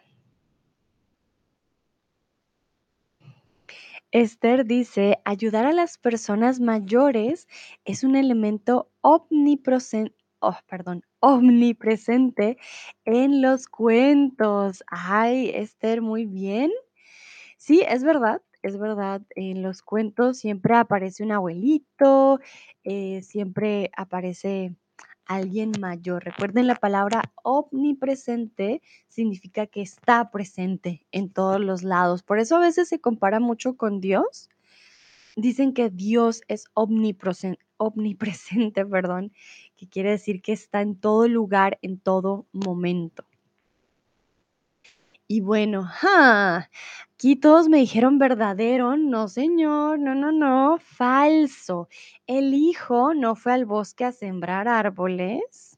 Esther 4.12 4.65
dice, 4.65 5.20
ayudar 5.25 5.65
a 5.65 5.74
las 5.74 5.98
personas 5.98 6.60
mayores 6.60 7.48
es 7.84 8.03
un 8.03 8.15
elemento 8.15 8.89
omnipresente, 9.01 10.15
oh, 10.39 10.58
perdón, 10.67 11.03
omnipresente 11.20 12.58
en 13.06 13.41
los 13.41 13.67
cuentos. 13.67 14.84
Ay, 14.88 15.51
Esther, 15.53 16.01
muy 16.01 16.25
bien. 16.25 16.72
Sí, 17.58 17.84
es 17.88 18.03
verdad, 18.03 18.41
es 18.62 18.77
verdad. 18.77 19.22
En 19.36 19.62
los 19.62 19.82
cuentos 19.82 20.39
siempre 20.39 20.75
aparece 20.75 21.24
un 21.24 21.32
abuelito, 21.32 22.39
eh, 22.84 23.22
siempre 23.24 23.91
aparece 23.98 24.75
alguien 25.27 25.72
mayor. 25.79 26.24
Recuerden 26.24 26.67
la 26.67 26.75
palabra 26.75 27.22
omnipresente 27.44 28.82
significa 29.08 29.67
que 29.67 29.82
está 29.82 30.32
presente 30.32 31.06
en 31.12 31.29
todos 31.29 31.60
los 31.60 31.84
lados. 31.84 32.24
Por 32.24 32.39
eso 32.39 32.56
a 32.56 32.60
veces 32.60 32.88
se 32.88 33.00
compara 33.00 33.39
mucho 33.39 33.75
con 33.75 34.00
Dios. 34.01 34.50
Dicen 35.36 35.74
que 35.74 35.89
Dios 35.89 36.41
es 36.48 36.65
omnipresente, 36.74 37.63
omnipresente, 37.77 38.86
perdón, 38.88 39.32
que 39.78 39.88
quiere 39.88 40.12
decir 40.12 40.42
que 40.42 40.54
está 40.54 40.82
en 40.82 41.00
todo 41.00 41.28
lugar, 41.28 41.78
en 41.82 42.00
todo 42.00 42.46
momento. 42.52 43.24
Y 45.30 45.42
bueno, 45.42 45.90
aquí 47.14 47.36
todos 47.36 47.68
me 47.68 47.78
dijeron 47.80 48.18
verdadero. 48.18 48.96
No, 48.96 49.28
señor, 49.28 50.00
no, 50.00 50.16
no, 50.16 50.32
no, 50.32 50.78
falso. 50.80 51.90
El 52.28 52.54
hijo 52.54 53.14
no 53.14 53.36
fue 53.36 53.54
al 53.54 53.66
bosque 53.66 54.06
a 54.06 54.14
sembrar 54.14 54.70
árboles. 54.70 55.78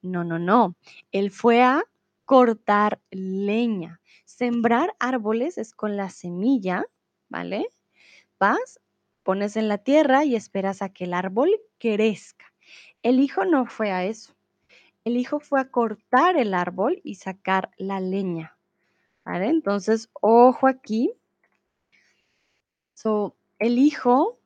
No, 0.00 0.24
no, 0.24 0.38
no. 0.38 0.76
Él 1.12 1.30
fue 1.30 1.62
a 1.62 1.82
cortar 2.24 3.00
leña. 3.10 4.00
Sembrar 4.24 4.94
árboles 4.98 5.58
es 5.58 5.74
con 5.74 5.96
la 5.98 6.08
semilla, 6.08 6.86
¿vale? 7.28 7.68
Vas, 8.38 8.80
pones 9.22 9.56
en 9.56 9.68
la 9.68 9.78
tierra 9.78 10.24
y 10.24 10.36
esperas 10.36 10.80
a 10.80 10.88
que 10.88 11.04
el 11.04 11.12
árbol 11.12 11.50
crezca. 11.78 12.53
El 13.04 13.20
hijo 13.20 13.44
no 13.44 13.66
fue 13.66 13.92
a 13.92 14.06
eso. 14.06 14.34
El 15.04 15.18
hijo 15.18 15.38
fue 15.38 15.60
a 15.60 15.68
cortar 15.68 16.38
el 16.38 16.54
árbol 16.54 17.02
y 17.04 17.16
sacar 17.16 17.70
la 17.76 18.00
leña. 18.00 18.56
Entonces, 19.26 20.08
ojo 20.22 20.66
aquí. 20.66 21.12
So, 22.94 23.36
el 23.58 23.78
hijo, 23.78 24.38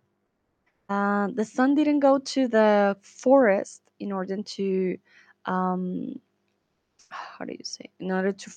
uh, 0.88 1.29
the 1.35 1.45
son 1.45 1.77
didn't 1.77 2.00
go 2.00 2.19
to 2.19 2.49
the 2.49 2.97
forest 3.00 3.83
in 4.00 4.12
order 4.12 4.43
to, 4.43 4.99
um, 5.45 6.21
how 7.11 7.45
do 7.45 7.53
you 7.53 7.65
say, 7.65 7.93
in 8.00 8.11
order 8.11 8.33
to 8.33 8.50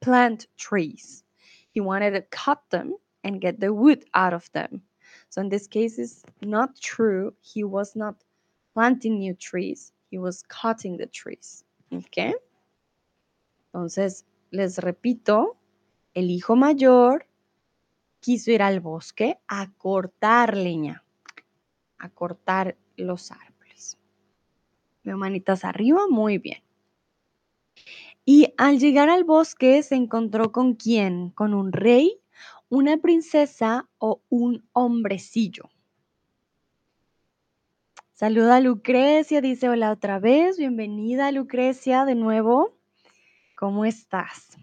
plant 0.00 0.46
trees. 0.56 1.22
He 1.70 1.80
wanted 1.80 2.12
to 2.12 2.22
cut 2.22 2.62
them 2.70 2.94
and 3.22 3.42
get 3.42 3.60
the 3.60 3.74
wood 3.74 4.06
out 4.14 4.32
of 4.32 4.50
them. 4.52 4.82
So 5.28 5.42
in 5.42 5.50
this 5.50 5.66
case, 5.66 5.98
it's 5.98 6.24
not 6.40 6.80
true. 6.80 7.34
He 7.42 7.64
was 7.64 7.94
not 7.94 8.16
planting 8.78 9.18
new 9.18 9.34
trees. 9.34 9.92
He 10.08 10.18
was 10.18 10.44
cutting 10.44 10.96
the 10.98 11.08
trees. 11.08 11.64
Okay. 11.92 12.32
Entonces, 13.66 14.24
les 14.52 14.78
repito, 14.78 15.56
el 16.14 16.30
hijo 16.30 16.54
mayor 16.54 17.26
quiso 18.20 18.52
ir 18.52 18.62
al 18.62 18.78
bosque 18.78 19.40
a 19.48 19.72
cortar 19.72 20.56
leña, 20.56 21.02
a 21.98 22.08
cortar 22.08 22.76
los 22.96 23.32
árboles. 23.32 23.98
Veo 25.02 25.18
manitas 25.18 25.64
arriba, 25.64 26.02
muy 26.08 26.38
bien. 26.38 26.62
Y 28.24 28.54
al 28.58 28.78
llegar 28.78 29.08
al 29.10 29.24
bosque 29.24 29.82
se 29.82 29.96
encontró 29.96 30.52
con 30.52 30.74
quién? 30.74 31.30
Con 31.30 31.52
un 31.52 31.72
rey, 31.72 32.20
una 32.68 32.96
princesa 32.98 33.88
o 33.98 34.22
un 34.28 34.68
hombrecillo. 34.72 35.68
Saluda 38.18 38.56
a 38.56 38.60
Lucrecia, 38.60 39.40
dice 39.40 39.68
hola 39.68 39.92
otra 39.92 40.18
vez, 40.18 40.58
bienvenida 40.58 41.30
Lucrecia 41.30 42.04
de 42.04 42.16
nuevo. 42.16 42.76
¿Cómo 43.54 43.84
estás? 43.84 44.58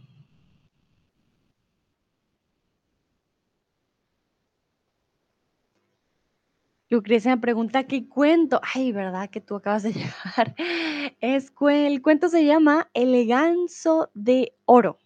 Lucrecia 6.89 7.33
me 7.33 7.41
pregunta 7.41 7.87
qué 7.87 8.09
cuento. 8.09 8.59
Ay, 8.73 8.91
¿verdad? 8.91 9.29
Que 9.29 9.39
tú 9.39 9.55
acabas 9.55 9.83
de 9.83 9.93
llegar. 9.93 10.53
Es, 11.21 11.53
el 11.69 12.01
cuento 12.01 12.27
se 12.27 12.43
llama 12.43 12.89
El 12.93 13.25
ganso 13.25 14.11
de 14.13 14.51
oro. 14.65 14.99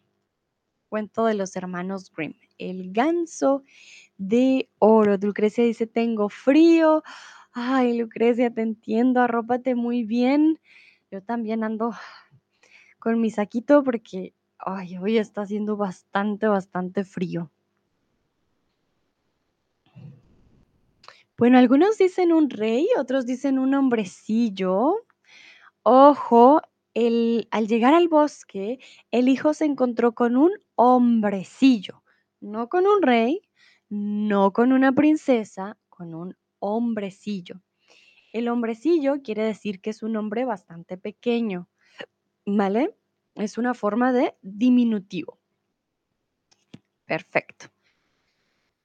Cuento 0.87 1.25
de 1.25 1.35
los 1.35 1.55
hermanos 1.55 2.11
Grimm. 2.11 2.33
El 2.57 2.91
ganso 2.93 3.63
de 4.17 4.71
oro. 4.79 5.17
Lucrecia 5.17 5.63
dice, 5.63 5.85
tengo 5.85 6.29
frío. 6.29 7.03
Ay, 7.51 7.97
Lucrecia, 7.97 8.53
te 8.53 8.61
entiendo, 8.61 9.21
arrópate 9.21 9.75
muy 9.75 10.03
bien. 10.03 10.59
Yo 11.11 11.21
también 11.23 11.63
ando 11.63 11.91
con 12.99 13.19
mi 13.19 13.31
saquito 13.31 13.83
porque 13.83 14.33
ay, 14.59 14.97
hoy 14.97 15.17
está 15.17 15.41
haciendo 15.41 15.77
bastante, 15.77 16.47
bastante 16.47 17.03
frío. 17.03 17.51
Bueno, 21.37 21.57
algunos 21.57 21.97
dicen 21.97 22.33
un 22.33 22.49
rey, 22.49 22.87
otros 22.97 23.25
dicen 23.25 23.59
un 23.59 23.73
hombrecillo. 23.73 25.05
Ojo, 25.83 26.61
el, 26.93 27.47
al 27.51 27.67
llegar 27.67 27.93
al 27.93 28.09
bosque, 28.09 28.79
el 29.11 29.29
hijo 29.29 29.53
se 29.53 29.63
encontró 29.65 30.13
con 30.13 30.35
un 30.35 30.51
hombrecillo, 30.75 32.03
no 32.41 32.67
con 32.67 32.85
un 32.85 33.01
rey, 33.01 33.41
no 33.87 34.51
con 34.51 34.73
una 34.73 34.91
princesa, 34.91 35.77
con 35.87 36.13
un 36.13 36.35
hombrecillo. 36.59 37.61
El 38.31 38.47
hombrecillo 38.47 39.21
quiere 39.23 39.43
decir 39.43 39.81
que 39.81 39.89
es 39.89 40.03
un 40.03 40.15
hombre 40.15 40.45
bastante 40.45 40.97
pequeño, 40.97 41.67
¿vale? 42.45 42.95
Es 43.35 43.57
una 43.57 43.73
forma 43.73 44.13
de 44.13 44.35
diminutivo. 44.41 45.39
Perfecto. 47.05 47.67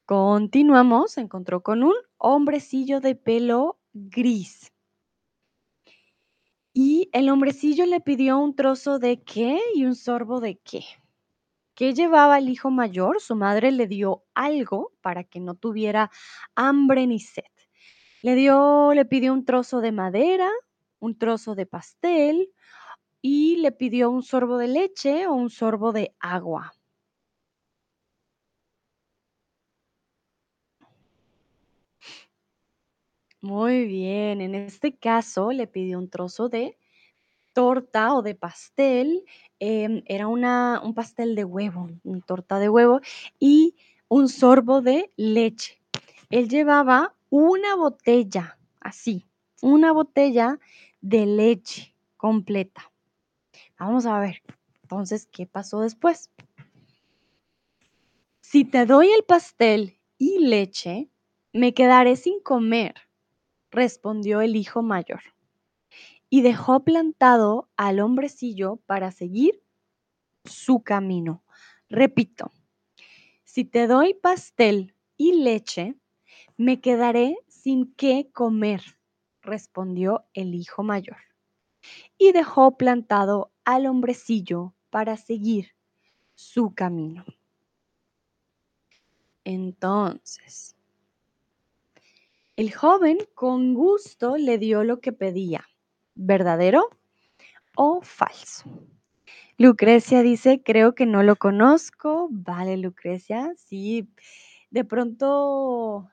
Continuamos, 0.06 1.18
encontró 1.18 1.62
con 1.62 1.82
un 1.82 1.94
hombrecillo 2.18 3.00
de 3.00 3.14
pelo 3.14 3.78
gris. 3.92 4.70
Y 6.72 7.08
el 7.12 7.30
hombrecillo 7.30 7.86
le 7.86 8.00
pidió 8.00 8.38
un 8.38 8.54
trozo 8.56 8.98
de 8.98 9.22
qué 9.22 9.60
y 9.74 9.86
un 9.86 9.94
sorbo 9.94 10.40
de 10.40 10.56
qué. 10.58 10.84
¿Qué 11.74 11.94
llevaba 11.94 12.38
el 12.38 12.48
hijo 12.48 12.70
mayor? 12.70 13.20
Su 13.20 13.34
madre 13.34 13.72
le 13.72 13.86
dio 13.86 14.24
algo 14.34 14.92
para 15.00 15.24
que 15.24 15.40
no 15.40 15.54
tuviera 15.54 16.10
hambre 16.54 17.06
ni 17.06 17.18
sed. 17.18 17.44
Le 18.24 18.34
dio, 18.36 18.94
le 18.94 19.04
pidió 19.04 19.34
un 19.34 19.44
trozo 19.44 19.82
de 19.82 19.92
madera, 19.92 20.48
un 20.98 21.14
trozo 21.18 21.54
de 21.54 21.66
pastel 21.66 22.50
y 23.20 23.56
le 23.56 23.70
pidió 23.70 24.10
un 24.10 24.22
sorbo 24.22 24.56
de 24.56 24.66
leche 24.66 25.26
o 25.26 25.34
un 25.34 25.50
sorbo 25.50 25.92
de 25.92 26.14
agua. 26.20 26.72
Muy 33.42 33.84
bien, 33.84 34.40
en 34.40 34.54
este 34.54 34.96
caso 34.96 35.52
le 35.52 35.66
pidió 35.66 35.98
un 35.98 36.08
trozo 36.08 36.48
de 36.48 36.78
torta 37.52 38.14
o 38.14 38.22
de 38.22 38.34
pastel, 38.34 39.22
em, 39.58 40.02
era 40.06 40.28
una, 40.28 40.80
un 40.82 40.94
pastel 40.94 41.34
de 41.34 41.44
huevo, 41.44 41.90
una 42.04 42.22
torta 42.22 42.58
de 42.58 42.70
huevo 42.70 43.00
y 43.38 43.76
un 44.08 44.30
sorbo 44.30 44.80
de 44.80 45.12
leche. 45.16 45.78
Él 46.30 46.48
llevaba 46.48 47.13
una 47.36 47.74
botella, 47.74 48.60
así, 48.78 49.26
una 49.60 49.90
botella 49.90 50.60
de 51.00 51.26
leche 51.26 51.92
completa. 52.16 52.92
Vamos 53.76 54.06
a 54.06 54.20
ver, 54.20 54.40
entonces, 54.82 55.26
¿qué 55.32 55.44
pasó 55.44 55.80
después? 55.80 56.30
Si 58.40 58.64
te 58.64 58.86
doy 58.86 59.10
el 59.10 59.24
pastel 59.24 59.98
y 60.16 60.46
leche, 60.46 61.10
me 61.52 61.74
quedaré 61.74 62.14
sin 62.14 62.40
comer 62.40 62.94
respondió 63.72 64.40
el 64.40 64.54
hijo 64.54 64.82
mayor, 64.82 65.22
y 66.30 66.42
dejó 66.42 66.84
plantado 66.84 67.68
al 67.76 67.98
hombrecillo 67.98 68.76
para 68.86 69.10
seguir 69.10 69.60
su 70.44 70.84
camino. 70.84 71.42
Repito, 71.88 72.52
si 73.42 73.64
te 73.64 73.88
doy 73.88 74.14
pastel 74.14 74.94
y 75.16 75.32
leche, 75.32 75.96
me 76.56 76.80
quedaré 76.80 77.36
sin 77.48 77.92
qué 77.94 78.30
comer, 78.32 78.82
respondió 79.42 80.24
el 80.34 80.54
hijo 80.54 80.82
mayor, 80.82 81.18
y 82.18 82.32
dejó 82.32 82.76
plantado 82.76 83.50
al 83.64 83.86
hombrecillo 83.86 84.74
para 84.90 85.16
seguir 85.16 85.74
su 86.34 86.74
camino. 86.74 87.24
Entonces, 89.44 90.74
el 92.56 92.72
joven 92.72 93.18
con 93.34 93.74
gusto 93.74 94.36
le 94.36 94.58
dio 94.58 94.84
lo 94.84 95.00
que 95.00 95.12
pedía. 95.12 95.64
¿Verdadero 96.14 96.88
o 97.76 98.00
falso? 98.00 98.70
Lucrecia 99.58 100.22
dice, 100.22 100.62
creo 100.64 100.94
que 100.94 101.06
no 101.06 101.22
lo 101.22 101.36
conozco. 101.36 102.28
Vale, 102.30 102.76
Lucrecia, 102.76 103.52
sí. 103.56 104.08
De 104.70 104.84
pronto, 104.84 106.10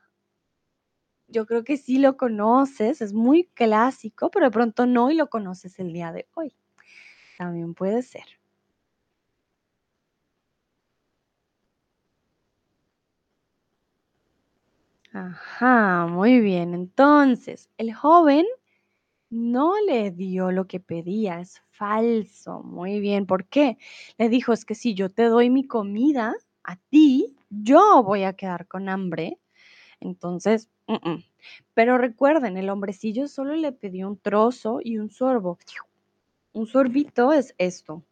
yo 1.31 1.45
creo 1.45 1.63
que 1.63 1.77
sí 1.77 1.97
lo 1.99 2.17
conoces, 2.17 3.01
es 3.01 3.13
muy 3.13 3.45
clásico, 3.55 4.29
pero 4.31 4.45
de 4.47 4.51
pronto 4.51 4.85
no 4.85 5.11
y 5.11 5.15
lo 5.15 5.29
conoces 5.29 5.79
el 5.79 5.93
día 5.93 6.11
de 6.11 6.27
hoy. 6.35 6.53
También 7.37 7.73
puede 7.75 8.03
ser. 8.03 8.25
Ajá, 15.13 16.07
muy 16.09 16.39
bien. 16.39 16.73
Entonces, 16.73 17.69
el 17.77 17.93
joven 17.93 18.45
no 19.31 19.75
le 19.87 20.11
dio 20.11 20.51
lo 20.51 20.67
que 20.67 20.81
pedía, 20.81 21.41
es 21.41 21.61
falso. 21.71 22.63
Muy 22.63 23.01
bien, 23.01 23.27
¿por 23.27 23.47
qué? 23.47 23.77
Le 24.19 24.29
dijo, 24.29 24.53
es 24.53 24.65
que 24.65 24.75
si 24.75 24.95
yo 24.95 25.09
te 25.11 25.25
doy 25.25 25.51
mi 25.51 25.65
comida 25.65 26.35
a 26.65 26.77
ti, 26.91 27.37
yo 27.51 28.03
voy 28.03 28.25
a 28.25 28.33
quedar 28.35 28.67
con 28.69 28.89
hambre. 28.89 29.39
Entonces, 30.01 30.69
mm, 30.87 31.19
pero 31.73 31.97
recuerden, 31.97 32.57
el 32.57 32.69
hombrecillo 32.69 33.27
solo 33.27 33.55
le 33.55 33.71
pidió 33.71 34.07
un 34.07 34.17
trozo 34.17 34.79
y 34.83 34.97
un 34.97 35.09
sorbo. 35.09 35.57
Un 36.53 36.67
sorbito 36.67 37.31
es 37.31 37.55
esto. 37.57 38.03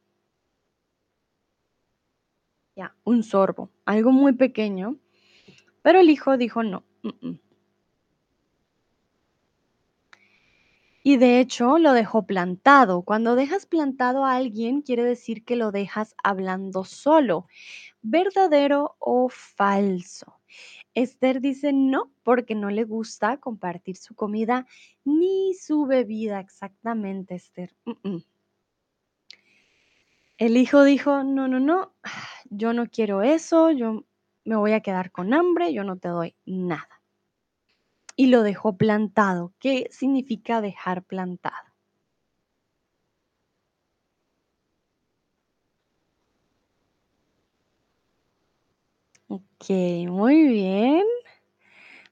Ya, 2.75 2.95
un 3.03 3.23
sorbo, 3.23 3.69
algo 3.85 4.11
muy 4.11 4.33
pequeño. 4.33 4.97
Pero 5.81 5.99
el 5.99 6.09
hijo 6.09 6.37
dijo 6.37 6.63
no. 6.63 6.83
mm, 7.03 7.27
mm. 7.27 7.39
Y 11.01 11.17
de 11.17 11.39
hecho 11.39 11.77
lo 11.79 11.93
dejó 11.93 12.27
plantado. 12.27 13.01
Cuando 13.01 13.35
dejas 13.35 13.65
plantado 13.65 14.25
a 14.25 14.35
alguien, 14.35 14.81
quiere 14.81 15.03
decir 15.03 15.43
que 15.43 15.55
lo 15.55 15.71
dejas 15.71 16.13
hablando 16.23 16.83
solo. 16.83 17.47
¿Verdadero 18.01 18.95
o 18.99 19.29
falso? 19.29 20.39
Esther 20.93 21.41
dice 21.41 21.71
no, 21.73 22.11
porque 22.23 22.55
no 22.55 22.69
le 22.69 22.83
gusta 22.83 23.37
compartir 23.37 23.97
su 23.97 24.15
comida 24.15 24.65
ni 25.05 25.53
su 25.53 25.85
bebida. 25.85 26.39
Exactamente, 26.39 27.35
Esther. 27.35 27.75
El 30.37 30.57
hijo 30.57 30.83
dijo, 30.83 31.23
no, 31.23 31.47
no, 31.47 31.59
no, 31.59 31.93
yo 32.49 32.73
no 32.73 32.87
quiero 32.87 33.23
eso, 33.23 33.71
yo 33.71 34.05
me 34.45 34.55
voy 34.55 34.71
a 34.71 34.79
quedar 34.79 35.11
con 35.11 35.33
hambre, 35.33 35.73
yo 35.73 35.83
no 35.83 35.97
te 35.97 36.07
doy 36.07 36.35
nada 36.45 36.99
y 38.19 38.25
lo 38.25 38.43
dejó 38.43 38.75
plantado. 38.75 39.53
¿Qué 39.59 39.87
significa 39.91 40.59
dejar 40.59 41.05
plantado? 41.05 41.68
Ok, 49.29 49.69
muy 50.09 50.47
bien. 50.47 51.03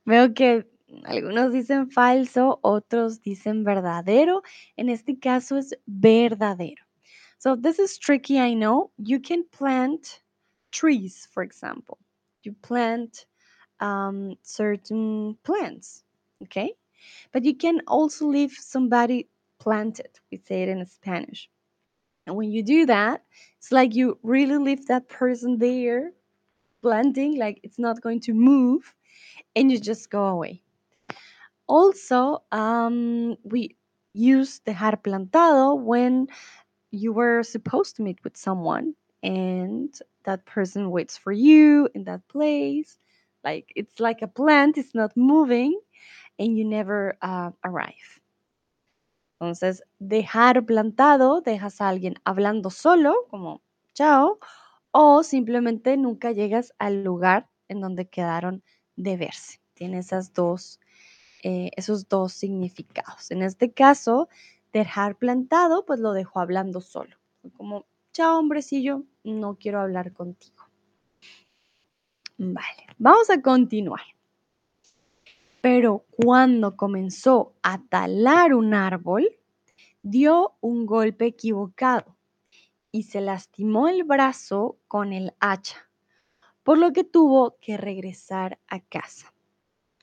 Veo 0.05 0.33
que 0.35 0.67
algunos 1.05 1.51
dicen 1.51 1.89
falso, 1.89 2.59
otros 2.61 3.21
dicen 3.23 3.63
verdadero. 3.63 4.43
En 4.75 4.89
este 4.89 5.17
caso 5.17 5.57
es 5.57 5.75
verdadero. 5.87 6.83
So 7.39 7.55
this 7.55 7.79
is 7.79 7.97
tricky, 7.97 8.37
I 8.39 8.53
know. 8.53 8.91
You 8.97 9.19
can 9.19 9.45
plant 9.51 10.21
trees, 10.71 11.27
for 11.33 11.41
example. 11.43 11.97
You 12.43 12.53
plant 12.61 13.25
um, 13.79 14.35
certain 14.43 15.37
plants, 15.43 16.03
okay? 16.43 16.75
But 17.31 17.45
you 17.45 17.55
can 17.55 17.81
also 17.87 18.27
leave 18.27 18.53
somebody 18.53 19.27
planted. 19.59 20.19
We 20.31 20.37
say 20.37 20.61
it 20.63 20.69
in 20.69 20.85
Spanish. 20.85 21.49
And 22.27 22.35
when 22.35 22.51
you 22.51 22.61
do 22.61 22.85
that, 22.85 23.23
it's 23.57 23.71
like 23.71 23.95
you 23.95 24.19
really 24.21 24.57
leave 24.57 24.85
that 24.87 25.09
person 25.09 25.57
there 25.57 26.11
planting, 26.81 27.37
like 27.37 27.59
it's 27.63 27.79
not 27.79 28.01
going 28.01 28.19
to 28.21 28.33
move, 28.33 28.93
and 29.55 29.71
you 29.71 29.79
just 29.79 30.09
go 30.09 30.27
away. 30.27 30.61
Also, 31.67 32.43
um, 32.51 33.35
we 33.43 33.75
use 34.13 34.61
dejar 34.65 35.01
plantado 35.01 35.75
when 35.79 36.27
you 36.91 37.13
were 37.13 37.43
supposed 37.43 37.95
to 37.97 38.01
meet 38.03 38.19
with 38.23 38.37
someone 38.37 38.93
and 39.23 39.99
that 40.23 40.45
person 40.45 40.91
waits 40.91 41.17
for 41.17 41.31
you 41.31 41.89
in 41.93 42.03
that 42.05 42.27
place. 42.29 42.97
Like 43.43 43.71
it's 43.75 43.99
like 43.99 44.21
a 44.21 44.27
plant, 44.27 44.77
it's 44.77 44.95
not 44.95 45.15
moving 45.15 45.79
and 46.39 46.57
you 46.57 46.65
never 46.65 47.17
uh, 47.21 47.51
arrive. 47.63 48.21
Entonces, 49.39 49.83
dejar 49.99 50.65
plantado, 50.65 51.41
dejas 51.41 51.81
a 51.81 51.89
alguien 51.89 52.15
hablando 52.25 52.71
solo, 52.71 53.27
como 53.29 53.61
chao, 53.93 54.39
o 54.91 55.23
simplemente 55.23 55.97
nunca 55.97 56.31
llegas 56.31 56.73
al 56.79 57.03
lugar 57.03 57.49
en 57.67 57.81
donde 57.81 58.07
quedaron 58.07 58.63
de 58.95 59.17
verse. 59.17 59.59
Tiene 59.73 59.99
esas 59.99 60.33
dos, 60.33 60.79
eh, 61.43 61.71
esos 61.75 62.07
dos 62.09 62.33
significados. 62.33 63.31
En 63.31 63.43
este 63.43 63.71
caso, 63.71 64.27
dejar 64.73 65.15
plantado, 65.15 65.85
pues 65.85 65.99
lo 65.99 66.13
dejó 66.13 66.39
hablando 66.39 66.81
solo. 66.81 67.15
Como, 67.55 67.85
chao, 68.11 68.39
hombrecillo, 68.39 69.03
no 69.23 69.55
quiero 69.55 69.79
hablar 69.79 70.13
contigo. 70.13 70.63
Vale, 72.37 72.87
vamos 72.97 73.29
a 73.29 73.41
continuar. 73.41 74.01
Pero 75.61 76.05
cuando 76.23 76.75
comenzó 76.75 77.53
a 77.61 77.81
talar 77.81 78.53
un 78.53 78.73
árbol, 78.73 79.27
dio 80.01 80.55
un 80.61 80.85
golpe 80.85 81.25
equivocado 81.25 82.16
y 82.91 83.03
se 83.03 83.21
lastimó 83.21 83.87
el 83.87 84.03
brazo 84.03 84.79
con 84.87 85.13
el 85.13 85.33
hacha, 85.39 85.89
por 86.63 86.77
lo 86.77 86.93
que 86.93 87.03
tuvo 87.03 87.57
que 87.59 87.77
regresar 87.77 88.59
a 88.67 88.79
casa. 88.79 89.33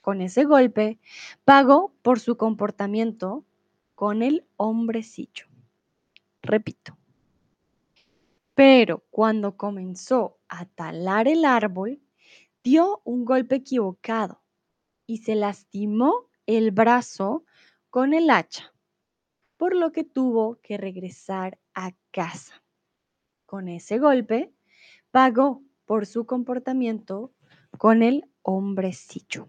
Con 0.01 0.21
ese 0.21 0.43
golpe, 0.43 0.99
pagó 1.43 1.93
por 2.01 2.19
su 2.19 2.37
comportamiento 2.37 3.45
con 3.95 4.21
el 4.21 4.45
hombrecillo. 4.57 5.47
Repito. 6.41 6.97
Pero 8.53 9.03
cuando 9.09 9.57
comenzó 9.57 10.37
a 10.47 10.65
talar 10.65 11.27
el 11.27 11.43
árbol, 11.43 12.01
dio 12.63 13.01
un 13.03 13.25
golpe 13.25 13.55
equivocado 13.55 14.41
y 15.05 15.17
se 15.17 15.35
lastimó 15.35 16.29
el 16.45 16.71
brazo 16.71 17.43
con 17.89 18.13
el 18.13 18.29
hacha, 18.29 18.73
por 19.57 19.75
lo 19.75 19.91
que 19.91 20.03
tuvo 20.03 20.59
que 20.61 20.77
regresar 20.77 21.59
a 21.73 21.91
casa. 22.11 22.64
Con 23.45 23.67
ese 23.67 23.99
golpe, 23.99 24.53
pagó 25.11 25.61
por 25.85 26.05
su 26.05 26.25
comportamiento 26.25 27.31
con 27.77 28.03
el 28.03 28.29
hombrecillo. 28.41 29.47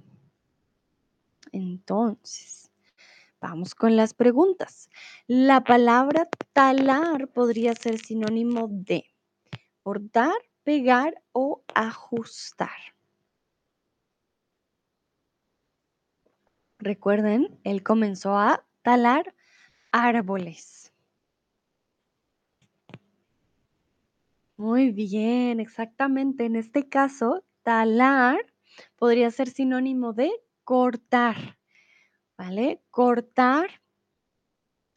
Entonces, 1.52 2.70
vamos 3.40 3.74
con 3.74 3.96
las 3.96 4.14
preguntas. 4.14 4.90
La 5.26 5.64
palabra 5.64 6.28
talar 6.52 7.28
podría 7.28 7.74
ser 7.74 7.98
sinónimo 7.98 8.68
de 8.70 9.06
cortar, 9.82 10.34
pegar 10.62 11.22
o 11.32 11.62
ajustar. 11.74 12.96
Recuerden, 16.78 17.58
él 17.64 17.82
comenzó 17.82 18.36
a 18.36 18.64
talar 18.82 19.34
árboles. 19.92 20.85
Muy 24.58 24.90
bien, 24.90 25.60
exactamente. 25.60 26.44
En 26.46 26.56
este 26.56 26.88
caso, 26.88 27.44
talar 27.62 28.38
podría 28.96 29.30
ser 29.30 29.48
sinónimo 29.50 30.12
de 30.14 30.30
cortar, 30.64 31.58
¿vale? 32.38 32.82
Cortar, 32.90 33.70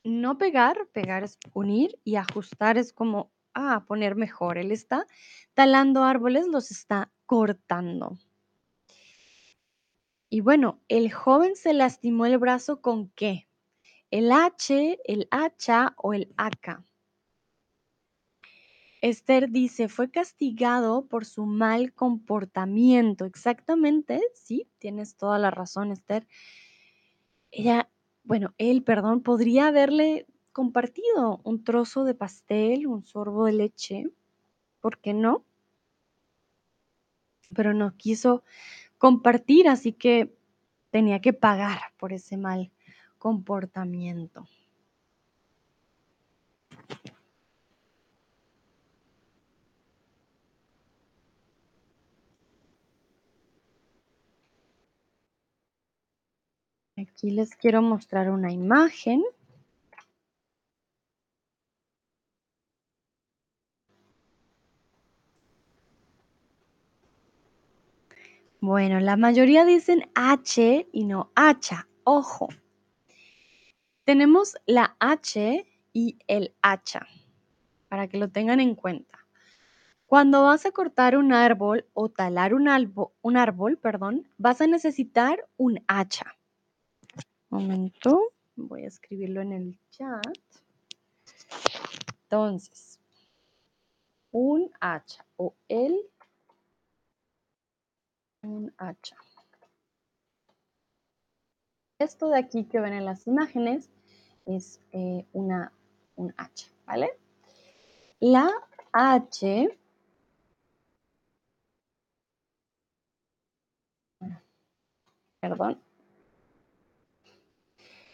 no 0.04 0.38
pegar, 0.38 0.88
pegar 0.93 1.24
es 1.24 1.38
unir 1.54 1.98
y 2.04 2.15
ajustar 2.15 2.78
es 2.78 2.91
como, 2.93 3.32
ah, 3.54 3.86
poner 3.88 4.15
mejor. 4.15 4.58
Él 4.58 4.72
está 4.72 5.06
talando 5.54 6.04
árboles, 6.04 6.48
los 6.48 6.72
está 6.72 7.12
cortando. 7.26 8.17
Y 10.32 10.41
bueno, 10.41 10.80
el 10.88 11.12
joven 11.12 11.56
se 11.56 11.74
lastimó 11.74 12.26
el 12.26 12.38
brazo 12.38 12.82
con 12.82 13.10
qué? 13.10 13.48
El 14.12 14.32
H, 14.32 15.00
el 15.06 15.28
hacha 15.32 15.93
o 15.98 16.13
el 16.13 16.34
AK. 16.38 16.84
Esther 19.02 19.50
dice, 19.50 19.88
fue 19.88 20.12
castigado 20.12 21.06
por 21.08 21.26
su 21.26 21.46
mal 21.46 21.94
comportamiento. 21.94 23.26
Exactamente, 23.26 24.22
sí, 24.34 24.68
tienes 24.78 25.16
toda 25.16 25.40
la 25.40 25.52
razón, 25.52 25.92
Esther. 25.92 26.28
Ella, 27.52 27.90
bueno, 28.24 28.54
él, 28.58 28.84
perdón, 28.84 29.22
podría 29.22 29.68
haberle 29.68 30.28
compartido 30.52 31.40
un 31.44 31.64
trozo 31.64 32.04
de 32.04 32.16
pastel, 32.16 32.88
un 32.88 33.06
sorbo 33.06 33.46
de 33.46 33.54
leche. 33.54 34.06
¿Por 34.82 35.00
qué 35.00 35.14
no? 35.14 35.46
pero 37.54 37.74
no 37.74 37.96
quiso 37.98 38.44
compartir, 38.98 39.68
así 39.68 39.94
que 39.94 40.36
tenía 40.92 41.22
que 41.22 41.34
pagar 41.34 41.80
por 41.98 42.14
ese 42.14 42.38
mal 42.38 42.72
comportamiento. 43.18 44.48
Aquí 57.20 57.32
les 57.32 57.54
quiero 57.58 57.82
mostrar 57.82 58.32
una 58.32 58.50
imagen. 58.50 59.26
Bueno, 68.62 69.02
la 69.02 69.18
mayoría 69.18 69.66
dicen 69.66 70.10
H 70.16 70.88
y 70.94 71.04
no 71.04 71.30
hacha. 71.36 71.90
Ojo. 72.06 72.48
Tenemos 74.06 74.56
la 74.66 74.96
H 75.02 75.66
y 75.92 76.20
el 76.26 76.56
hacha, 76.62 77.06
para 77.90 78.08
que 78.08 78.18
lo 78.18 78.30
tengan 78.30 78.62
en 78.62 78.76
cuenta. 78.76 79.20
Cuando 80.06 80.44
vas 80.44 80.66
a 80.66 80.72
cortar 80.72 81.18
un 81.18 81.34
árbol 81.34 81.86
o 81.92 82.08
talar 82.08 82.54
un, 82.54 82.70
un 83.22 83.36
árbol, 83.38 83.78
perdón, 83.78 84.26
vas 84.38 84.62
a 84.62 84.68
necesitar 84.68 85.46
un 85.58 85.84
hacha. 85.90 86.38
Momento, 87.50 88.32
voy 88.56 88.84
a 88.84 88.88
escribirlo 88.88 89.42
en 89.42 89.54
el 89.54 89.80
chat. 89.90 90.24
Entonces, 92.24 93.00
un 94.32 94.72
hacha 94.80 95.26
o 95.38 95.56
el 95.68 96.00
un 98.44 98.74
hacha. 98.78 99.18
Esto 101.98 102.30
de 102.30 102.38
aquí 102.38 102.66
que 102.66 102.80
ven 102.80 102.94
en 102.94 103.06
las 103.06 103.28
imágenes 103.28 103.90
es 104.46 104.80
eh, 104.92 105.26
una, 105.34 105.74
un 106.16 106.34
hacha, 106.38 106.70
¿vale? 106.86 107.18
La 108.20 108.50
H 108.94 109.80
perdón. 115.40 115.82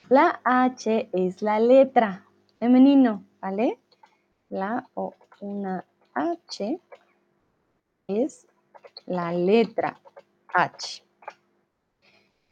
La 0.10 0.40
H 0.44 1.10
es 1.14 1.42
la 1.42 1.60
letra 1.60 2.24
femenino, 2.60 3.24
¿vale? 3.42 3.80
La 4.50 4.88
o 4.94 5.16
una 5.42 5.84
H 6.14 6.80
es 8.08 8.46
la 9.08 9.34
letra 9.34 10.00
H. 10.54 11.04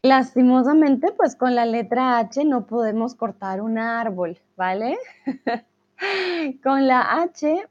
Lastimosamente, 0.02 1.12
pues 1.12 1.36
con 1.36 1.54
la 1.54 1.68
letra 1.68 2.18
H 2.18 2.44
no 2.44 2.66
podemos 2.66 3.14
cortar 3.14 3.62
un 3.62 3.78
árbol, 3.78 4.40
¿vale? 4.56 4.98
con 6.64 6.88
la 6.88 7.22
H, 7.22 7.68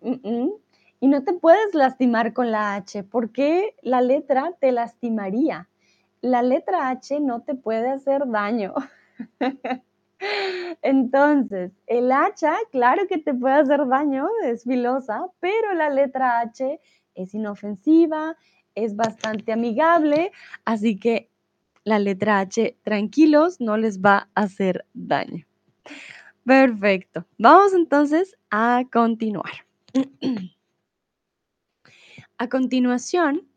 y 1.01 1.09
no 1.09 1.25
te 1.25 1.33
puedes 1.33 1.75
lastimar 1.75 2.33
con 2.33 2.53
la 2.53 2.77
H, 2.77 3.03
porque 3.03 3.75
la 3.83 4.01
letra 4.01 4.53
te 4.61 4.71
lastimaría. 4.71 5.69
La 6.21 6.41
letra 6.43 6.89
H 6.91 7.19
no 7.19 7.41
te 7.41 7.57
puede 7.57 7.91
hacer 7.91 8.29
daño. 8.29 8.75
Entonces, 10.83 11.73
el 11.87 12.13
hacha, 12.13 12.55
claro 12.71 13.07
que 13.09 13.19
te 13.19 13.35
puede 13.35 13.55
hacer 13.55 13.87
daño, 13.89 14.29
es 14.45 14.65
filosa, 14.65 15.27
pero 15.41 15.75
la 15.75 15.91
letra 15.91 16.41
H 16.41 16.81
es 17.15 17.35
inofensiva, 17.35 18.37
es 18.75 18.97
bastante 18.97 19.53
amigable, 19.53 20.33
así 20.65 20.99
que 20.99 21.29
la 21.85 21.99
letra 21.99 22.39
H, 22.39 22.77
tranquilos, 22.83 23.61
no 23.61 23.77
les 23.77 24.01
va 24.01 24.29
a 24.35 24.43
hacer 24.43 24.87
daño. 24.95 25.45
Perfecto. 26.45 27.27
Vamos 27.39 27.73
entonces 27.73 28.37
a 28.51 28.85
continuar. 28.93 29.53
a 32.39 32.49
continuación, 32.49 33.49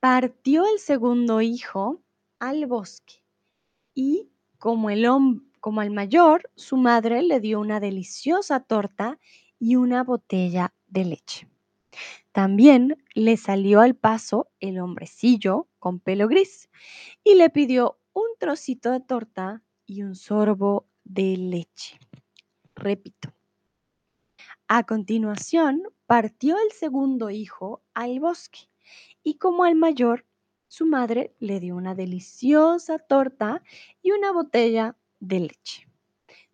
partió 0.00 0.64
el 0.66 0.78
segundo 0.78 1.40
hijo 1.40 2.00
al 2.38 2.66
bosque 2.66 3.14
y 3.94 4.28
como, 4.58 4.90
el 4.90 5.06
como 5.60 5.80
al 5.80 5.90
mayor, 5.90 6.50
su 6.54 6.76
madre 6.76 7.22
le 7.22 7.40
dio 7.40 7.60
una 7.60 7.80
deliciosa 7.80 8.60
torta 8.60 9.18
y 9.58 9.76
una 9.76 10.04
botella 10.04 10.74
de 10.88 11.04
leche. 11.04 11.48
También 12.32 13.02
le 13.14 13.36
salió 13.36 13.80
al 13.80 13.94
paso 13.94 14.48
el 14.60 14.78
hombrecillo 14.78 15.68
con 15.78 16.00
pelo 16.00 16.28
gris 16.28 16.68
y 17.24 17.34
le 17.34 17.50
pidió 17.50 17.98
un 18.12 18.26
trocito 18.38 18.90
de 18.92 19.00
torta 19.00 19.62
y 19.86 20.02
un 20.02 20.14
sorbo 20.14 20.86
de 21.04 21.36
leche. 21.36 21.98
Repito. 22.74 23.32
A 24.68 24.82
continuación, 24.82 25.82
partió 26.06 26.56
el 26.58 26.72
segundo 26.72 27.30
hijo 27.30 27.82
al 27.94 28.20
bosque 28.20 28.68
y 29.22 29.38
como 29.38 29.64
al 29.64 29.76
mayor, 29.76 30.26
su 30.76 30.84
madre 30.84 31.34
le 31.38 31.58
dio 31.58 31.74
una 31.74 31.94
deliciosa 31.94 32.98
torta 32.98 33.62
y 34.02 34.10
una 34.10 34.30
botella 34.30 34.94
de 35.20 35.40
leche. 35.40 35.88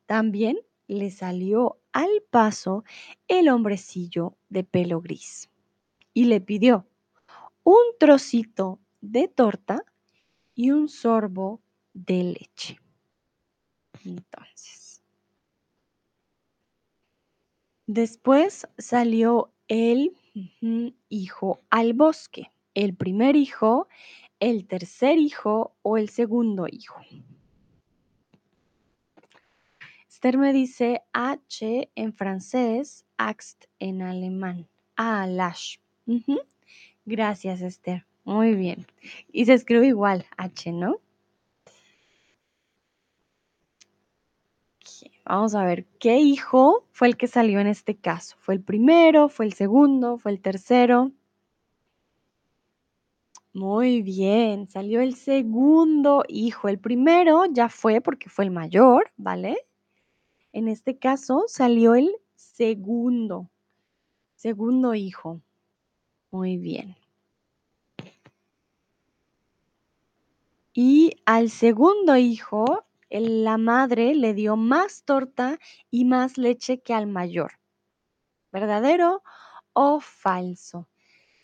También 0.06 0.60
le 0.86 1.10
salió 1.10 1.80
al 1.90 2.22
paso 2.30 2.84
el 3.26 3.48
hombrecillo 3.48 4.36
de 4.48 4.62
pelo 4.62 5.00
gris 5.00 5.50
y 6.14 6.26
le 6.26 6.40
pidió 6.40 6.86
un 7.64 7.82
trocito 7.98 8.78
de 9.00 9.26
torta 9.26 9.82
y 10.54 10.70
un 10.70 10.88
sorbo 10.88 11.60
de 11.92 12.22
leche. 12.22 12.78
Entonces, 14.04 15.02
después 17.88 18.68
salió 18.78 19.52
el 19.66 20.16
hijo 21.08 21.60
al 21.70 21.92
bosque, 21.94 22.52
el 22.74 22.94
primer 22.94 23.36
hijo, 23.36 23.88
el 24.40 24.66
tercer 24.66 25.18
hijo 25.18 25.74
o 25.82 25.98
el 25.98 26.08
segundo 26.08 26.66
hijo. 26.68 27.00
Esther 30.08 30.38
me 30.38 30.52
dice 30.52 31.02
H 31.12 31.90
en 31.94 32.12
francés, 32.12 33.04
Axt 33.16 33.64
en 33.78 34.02
alemán. 34.02 34.68
Ah, 34.96 35.26
Lash. 35.26 35.78
Gracias, 37.04 37.60
Esther. 37.60 38.06
Muy 38.24 38.54
bien. 38.54 38.86
Y 39.32 39.46
se 39.46 39.54
escribe 39.54 39.88
igual, 39.88 40.26
H, 40.36 40.70
¿no? 40.70 41.00
Vamos 45.24 45.54
a 45.54 45.64
ver, 45.64 45.86
¿qué 45.98 46.18
hijo 46.18 46.86
fue 46.92 47.08
el 47.08 47.16
que 47.16 47.26
salió 47.26 47.60
en 47.60 47.66
este 47.66 47.96
caso? 47.96 48.36
¿Fue 48.40 48.54
el 48.54 48.60
primero? 48.60 49.28
¿Fue 49.28 49.46
el 49.46 49.52
segundo? 49.52 50.18
¿Fue 50.18 50.32
el 50.32 50.40
tercero? 50.40 51.12
Muy 53.54 54.00
bien, 54.00 54.66
salió 54.66 55.02
el 55.02 55.14
segundo 55.14 56.24
hijo. 56.26 56.68
El 56.68 56.78
primero 56.78 57.44
ya 57.46 57.68
fue 57.68 58.00
porque 58.00 58.30
fue 58.30 58.46
el 58.46 58.50
mayor, 58.50 59.12
¿vale? 59.16 59.58
En 60.52 60.68
este 60.68 60.98
caso 60.98 61.44
salió 61.48 61.94
el 61.94 62.10
segundo, 62.34 63.50
segundo 64.36 64.94
hijo. 64.94 65.42
Muy 66.30 66.56
bien. 66.56 66.96
Y 70.74 71.12
al 71.26 71.50
segundo 71.50 72.16
hijo, 72.16 72.86
la 73.10 73.58
madre 73.58 74.14
le 74.14 74.32
dio 74.32 74.56
más 74.56 75.04
torta 75.04 75.58
y 75.90 76.06
más 76.06 76.38
leche 76.38 76.80
que 76.80 76.94
al 76.94 77.06
mayor. 77.06 77.52
¿Verdadero 78.50 79.22
o 79.74 80.00
falso? 80.00 80.88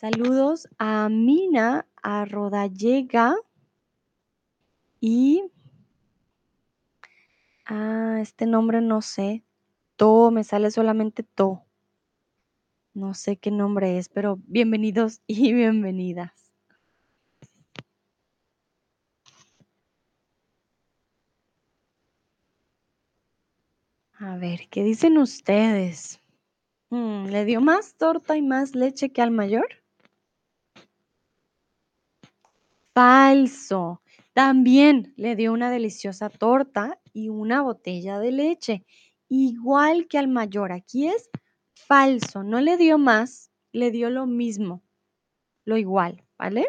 Saludos 0.01 0.69
a 0.79 1.09
Mina, 1.09 1.85
a 2.05 2.25
Rodallega 2.25 3.35
y 5.01 5.43
a 7.65 8.21
este 8.21 8.47
nombre 8.47 8.81
no 8.81 9.03
sé. 9.03 9.43
To, 9.97 10.31
me 10.31 10.45
sale 10.45 10.71
solamente 10.71 11.25
To. 11.25 11.65
No 12.95 13.13
sé 13.13 13.39
qué 13.39 13.51
nombre 13.51 13.99
es, 13.99 14.09
pero 14.09 14.39
bienvenidos 14.47 15.21
y 15.27 15.53
bienvenidas. 15.53 16.53
A 24.13 24.37
ver, 24.37 24.69
¿qué 24.71 24.85
dicen 24.85 25.19
ustedes? 25.19 26.21
Mm, 26.91 27.31
¿Le 27.31 27.45
dio 27.45 27.61
más 27.61 27.97
torta 27.97 28.37
y 28.37 28.43
más 28.43 28.77
leche 28.77 29.11
que 29.11 29.23
al 29.23 29.33
mayor? 29.33 29.67
Falso. 32.99 34.03
También 34.33 35.15
le 35.17 35.37
dio 35.37 35.53
una 35.53 35.71
deliciosa 35.71 36.31
torta 36.31 36.99
y 37.13 37.29
una 37.29 37.63
botella 37.63 38.19
de 38.19 38.33
leche, 38.33 38.85
igual 39.29 40.09
que 40.09 40.19
al 40.19 40.27
mayor. 40.27 40.73
Aquí 40.73 41.07
es 41.07 41.31
falso. 41.75 42.43
No 42.43 42.61
le 42.61 42.77
dio 42.77 42.99
más, 42.99 43.53
le 43.71 43.93
dio 43.93 44.11
lo 44.11 44.27
mismo. 44.27 44.83
lo 45.65 45.77
igual, 45.77 46.25
¿vale? 46.37 46.67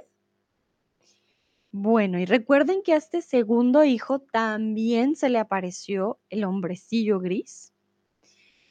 Bueno, 1.71 2.19
y 2.19 2.25
recuerden 2.25 2.83
que 2.83 2.93
a 2.93 2.97
este 2.97 3.23
segundo 3.23 3.83
hijo 3.83 4.19
también 4.19 5.15
se 5.15 5.29
le 5.29 5.39
apareció 5.39 6.19
el 6.29 6.43
hombrecillo 6.43 7.19
gris. 7.19 7.73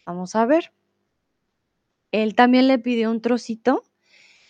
Vamos 0.07 0.37
a 0.37 0.47
ver. 0.47 0.73
Él 2.13 2.37
también 2.37 2.69
le 2.69 2.79
pidió 2.79 3.11
un 3.11 3.21
trocito 3.21 3.83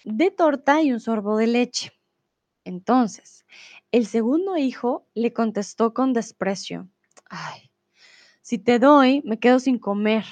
de 0.04 0.30
torta 0.30 0.82
y 0.82 0.92
un 0.92 1.00
sorbo 1.00 1.38
de 1.38 1.46
leche. 1.46 1.97
Entonces, 2.68 3.46
el 3.92 4.06
segundo 4.06 4.58
hijo 4.58 5.08
le 5.14 5.32
contestó 5.32 5.94
con 5.94 6.12
desprecio. 6.12 6.86
Ay, 7.30 7.70
si 8.42 8.58
te 8.58 8.78
doy, 8.78 9.22
me 9.24 9.40
quedo 9.40 9.58
sin 9.58 9.78
comer. 9.78 10.26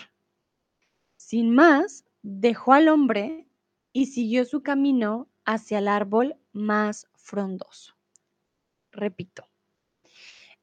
Sin 1.16 1.54
más, 1.54 2.04
dejó 2.20 2.74
al 2.74 2.88
hombre 2.88 3.48
y 3.94 4.04
siguió 4.06 4.44
su 4.44 4.62
camino 4.62 5.30
hacia 5.46 5.78
el 5.78 5.88
árbol 5.88 6.36
más 6.52 7.08
frondoso. 7.14 7.94
Repito. 8.92 9.48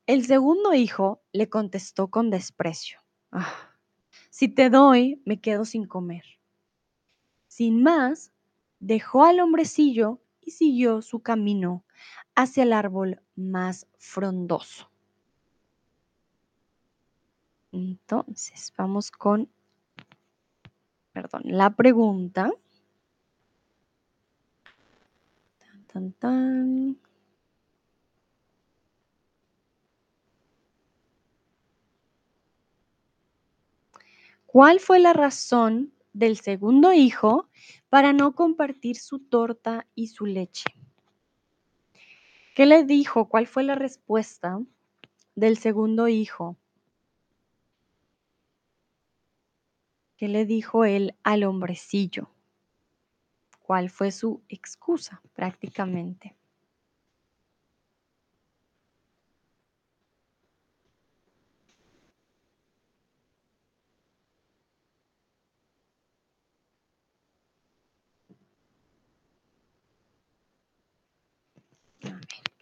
El 0.05 0.27
segundo 0.27 0.75
hijo 0.75 1.23
le 1.31 1.49
contestó 1.49 2.11
con 2.11 2.29
desprecio. 2.29 2.99
Ah, 3.31 3.71
si 4.29 4.47
te 4.47 4.69
doy, 4.69 5.23
me 5.25 5.41
quedo 5.41 5.65
sin 5.65 5.87
comer. 5.87 6.39
Sin 7.47 7.81
más, 7.81 8.31
dejó 8.77 9.23
al 9.23 9.39
hombrecillo 9.39 10.22
y 10.45 10.51
siguió 10.51 11.01
su 11.01 11.21
camino 11.21 11.83
hacia 12.35 12.63
el 12.63 12.73
árbol 12.73 13.21
más 13.35 13.87
frondoso. 13.97 14.89
Entonces, 17.71 18.71
vamos 18.77 19.09
con, 19.09 19.49
perdón, 21.11 21.43
la 21.45 21.71
pregunta. 21.71 22.51
Tan, 25.59 25.83
tan, 25.85 26.11
tan. 26.13 26.97
¿Cuál 34.45 34.79
fue 34.79 34.99
la 34.99 35.13
razón 35.13 35.92
del 36.13 36.37
segundo 36.37 36.93
hijo 36.93 37.49
para 37.89 38.13
no 38.13 38.33
compartir 38.33 38.97
su 38.97 39.19
torta 39.19 39.87
y 39.95 40.07
su 40.07 40.25
leche? 40.25 40.65
¿Qué 42.55 42.65
le 42.65 42.83
dijo? 42.83 43.27
¿Cuál 43.27 43.47
fue 43.47 43.63
la 43.63 43.75
respuesta 43.75 44.59
del 45.35 45.57
segundo 45.57 46.07
hijo? 46.07 46.55
¿Qué 50.17 50.27
le 50.27 50.45
dijo 50.45 50.85
él 50.85 51.15
al 51.23 51.43
hombrecillo? 51.43 52.29
¿Cuál 53.59 53.89
fue 53.89 54.11
su 54.11 54.43
excusa 54.47 55.21
prácticamente? 55.33 56.35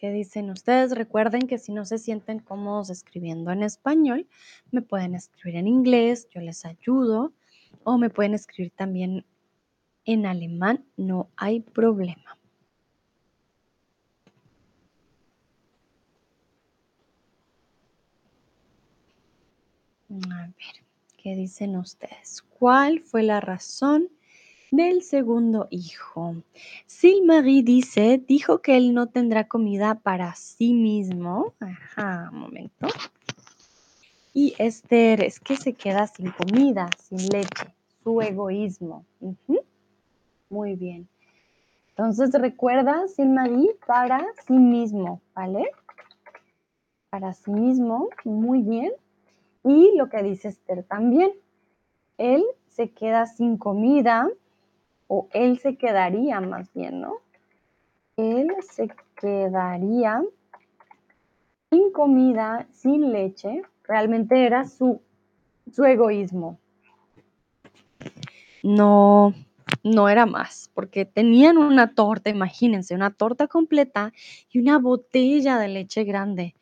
¿Qué 0.02 0.12
dicen 0.12 0.50
ustedes? 0.50 0.96
Recuerden 0.96 1.44
que 1.44 1.60
si 1.60 1.72
no 1.72 1.86
se 1.86 2.00
sienten 2.00 2.40
cómodos 2.40 2.90
escribiendo 2.90 3.52
en 3.52 3.62
español, 3.62 4.28
me 4.72 4.82
pueden 4.82 5.14
escribir 5.14 5.58
en 5.58 5.68
inglés, 5.68 6.28
yo 6.34 6.42
les 6.42 6.66
ayudo, 6.66 7.34
o 7.84 8.00
me 8.00 8.10
pueden 8.10 8.34
escribir 8.34 8.72
también 8.72 9.28
en 10.06 10.26
alemán, 10.26 10.84
no 10.98 11.30
hay 11.36 11.60
problema. 11.60 12.36
A 20.10 20.48
ver, 20.48 20.84
¿qué 21.16 21.36
dicen 21.36 21.78
ustedes? 21.78 22.42
¿Cuál 22.58 23.02
fue 23.02 23.22
la 23.22 23.40
razón 23.40 24.10
del 24.72 25.04
segundo 25.04 25.68
hijo. 25.70 26.36
Silmarie 26.88 27.62
dice, 27.62 28.24
dijo 28.26 28.62
que 28.62 28.78
él 28.78 28.94
no 28.94 29.08
tendrá 29.08 29.48
comida 29.48 29.96
para 29.96 30.34
sí 30.36 30.74
mismo. 30.74 31.54
Ajá, 31.60 32.30
un 32.32 32.40
momento. 32.40 32.88
Y 34.34 34.56
Esther 34.58 35.24
es 35.24 35.42
que 35.42 35.58
se 35.58 35.74
queda 35.74 36.08
sin 36.08 36.32
comida, 36.32 36.90
sin 36.98 37.28
leche, 37.28 37.76
su 38.02 38.22
egoísmo. 38.22 39.06
Muy 40.50 40.76
bien. 40.76 41.08
Entonces 41.90 42.32
recuerda, 42.34 43.08
Silmarie, 43.10 43.76
para 43.86 44.26
sí 44.48 44.54
mismo, 44.54 45.22
¿vale? 45.36 45.70
Para 47.10 47.34
sí 47.34 47.52
mismo, 47.52 48.08
muy 48.24 48.62
bien. 48.62 48.94
Y 49.66 49.92
lo 49.98 50.10
que 50.10 50.24
dice 50.24 50.48
Esther 50.48 50.84
también, 50.84 51.34
él 52.18 52.44
se 52.70 52.92
queda 52.92 53.26
sin 53.26 53.58
comida 53.58 54.30
o 55.14 55.28
él 55.34 55.60
se 55.60 55.76
quedaría 55.76 56.40
más 56.40 56.74
bien, 56.74 57.02
¿no? 57.02 57.16
Él 58.16 58.48
se 58.62 58.90
quedaría 59.20 60.24
sin 61.70 61.92
comida, 61.92 62.66
sin 62.72 63.12
leche, 63.12 63.62
realmente 63.84 64.46
era 64.46 64.66
su, 64.66 65.02
su 65.70 65.84
egoísmo. 65.84 66.58
No, 68.64 69.34
no 69.84 70.08
era 70.08 70.26
más, 70.26 70.72
porque 70.74 71.04
tenían 71.04 71.58
una 71.58 71.94
torta, 71.94 72.30
imagínense, 72.30 72.96
una 72.96 73.12
torta 73.12 73.48
completa 73.48 74.14
y 74.50 74.60
una 74.60 74.80
botella 74.80 75.58
de 75.58 75.68
leche 75.68 76.06
grande. 76.06 76.56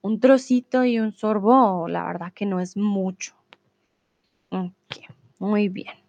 Un 0.00 0.20
trocito 0.20 0.84
y 0.84 1.00
un 1.00 1.10
sorbo, 1.10 1.88
la 1.88 2.06
verdad 2.06 2.32
que 2.32 2.46
no 2.46 2.60
es 2.60 2.76
mucho. 2.76 3.34
Ok, 4.50 5.10
muy 5.40 5.68
bien. 5.68 6.05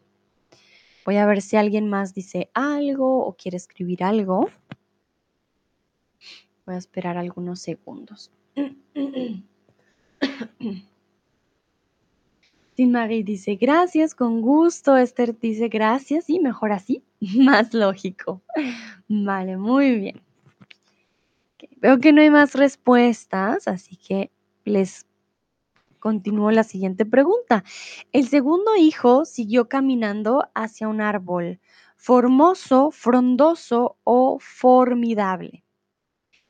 Voy 1.08 1.16
a 1.16 1.26
ver 1.26 1.42
si 1.42 1.56
alguien 1.56 1.90
más 1.90 2.14
dice 2.14 2.52
algo 2.54 3.26
o 3.26 3.38
quiere 3.38 3.56
escribir 3.56 4.04
algo. 4.04 4.50
Voy 6.66 6.76
a 6.76 6.78
esperar 6.78 7.18
algunos 7.18 7.62
segundos. 7.62 8.30
Marie 12.78 13.24
dice 13.24 13.56
gracias, 13.56 14.14
con 14.14 14.42
gusto. 14.42 14.98
Esther 14.98 15.40
dice 15.40 15.70
gracias 15.70 16.30
y 16.30 16.42
mejor 16.42 16.74
así, 16.74 17.06
más 17.38 17.74
lógico. 17.74 18.42
Vale, 19.08 19.56
muy 19.56 19.96
bien. 19.96 20.22
Veo 21.78 22.02
que 22.02 22.12
no 22.12 22.20
hay 22.20 22.32
más 22.32 22.54
respuestas, 22.54 23.70
así 23.70 23.96
que 23.96 24.30
les 24.66 25.07
Continúo 26.00 26.52
la 26.52 26.64
siguiente 26.64 27.06
pregunta. 27.06 27.64
El 28.12 28.28
segundo 28.28 28.76
hijo 28.76 29.26
siguió 29.26 29.68
caminando 29.68 30.50
hacia 30.54 30.88
un 30.88 31.02
árbol, 31.02 31.60
formoso, 31.96 32.92
frondoso 32.92 33.98
o 34.04 34.38
formidable. 34.40 35.64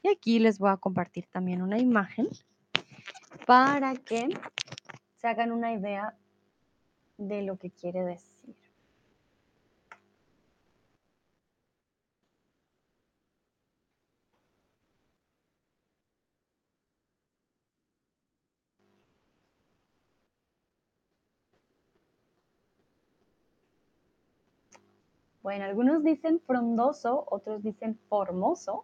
Y 0.04 0.10
aquí 0.10 0.40
les 0.40 0.60
voy 0.60 0.70
a 0.70 0.78
compartir 0.78 1.26
también 1.28 1.62
una 1.62 1.80
imagen 1.80 2.28
para 3.46 3.96
que 3.96 4.30
se 5.16 5.28
hagan 5.28 5.52
una 5.52 5.74
idea 5.74 6.16
de 7.18 7.42
lo 7.42 7.58
que 7.58 7.72
quiere 7.72 8.04
decir. 8.04 8.37
Bueno, 25.48 25.64
algunos 25.64 26.04
dicen 26.04 26.42
frondoso, 26.46 27.24
otros 27.32 27.64
dicen 27.64 27.98
formoso. 28.10 28.84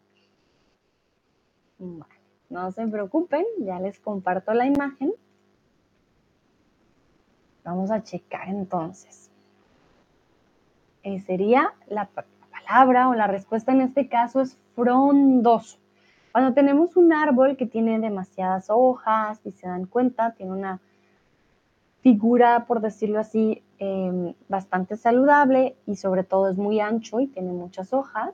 no 2.50 2.72
se 2.72 2.88
preocupen, 2.88 3.44
ya 3.60 3.82
les 3.82 4.00
comparto 4.00 4.54
la 4.54 4.66
imagen. 4.66 5.12
Vamos 7.66 7.92
a 7.92 8.02
checar 8.02 8.48
entonces. 8.48 9.30
Eh, 11.04 11.20
sería 11.20 11.74
la 11.88 12.08
palabra 12.50 13.10
o 13.10 13.14
la 13.14 13.28
respuesta 13.28 13.74
en 13.74 13.82
este 13.82 14.08
caso 14.08 14.40
es 14.40 14.58
frondoso. 14.74 15.80
Cuando 16.32 16.54
tenemos 16.54 16.96
un 16.96 17.12
árbol 17.12 17.58
que 17.58 17.66
tiene 17.66 18.00
demasiadas 18.00 18.68
hojas, 18.70 19.42
y 19.44 19.52
se 19.52 19.68
dan 19.68 19.86
cuenta, 19.86 20.32
tiene 20.32 20.54
una 20.54 20.80
figura, 22.04 22.66
por 22.68 22.82
decirlo 22.82 23.20
así, 23.20 23.64
em, 23.80 24.34
bastante 24.50 24.98
saludable 24.98 25.78
y 25.88 25.96
sobre 25.96 26.24
todo 26.24 26.50
es 26.50 26.58
muy 26.58 26.82
ancho 26.82 27.22
y 27.22 27.28
tiene 27.28 27.54
muchas 27.54 27.94
hojas, 27.94 28.34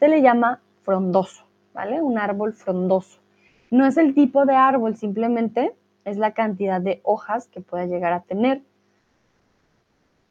se 0.00 0.08
le 0.08 0.20
llama 0.22 0.60
frondoso, 0.82 1.44
¿vale? 1.72 2.02
Un 2.02 2.18
árbol 2.18 2.52
frondoso. 2.52 3.20
No 3.70 3.86
es 3.86 3.96
el 3.96 4.12
tipo 4.12 4.44
de 4.44 4.54
árbol, 4.54 4.96
simplemente 4.96 5.72
es 6.04 6.18
la 6.18 6.32
cantidad 6.32 6.80
de 6.80 7.00
hojas 7.04 7.46
que 7.46 7.60
puede 7.60 7.86
llegar 7.86 8.12
a 8.12 8.22
tener. 8.22 8.62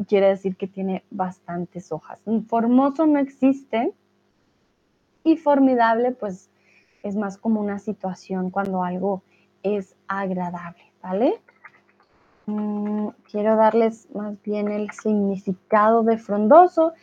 Quiere 0.08 0.28
decir 0.28 0.58
que 0.58 0.68
tiene 0.68 1.04
bastantes 1.10 1.94
hojas. 1.94 2.22
Formoso 2.48 3.08
no 3.08 3.20
existe, 3.20 3.94
Y 5.28 5.38
formidable, 5.38 6.12
pues 6.12 6.52
es 7.02 7.16
más 7.16 7.40
como 7.40 7.60
una 7.60 7.80
situación 7.80 8.52
cuando 8.52 8.84
algo 8.84 9.24
es 9.64 9.96
agradable, 10.08 10.84
¿vale? 11.02 11.42
Mm, 12.48 13.08
quiero 13.32 13.56
darles 13.56 14.08
más 14.14 14.42
bien 14.44 14.68
el 14.68 14.92
significado 14.92 16.04
de 16.04 16.18
frondoso. 16.18 16.94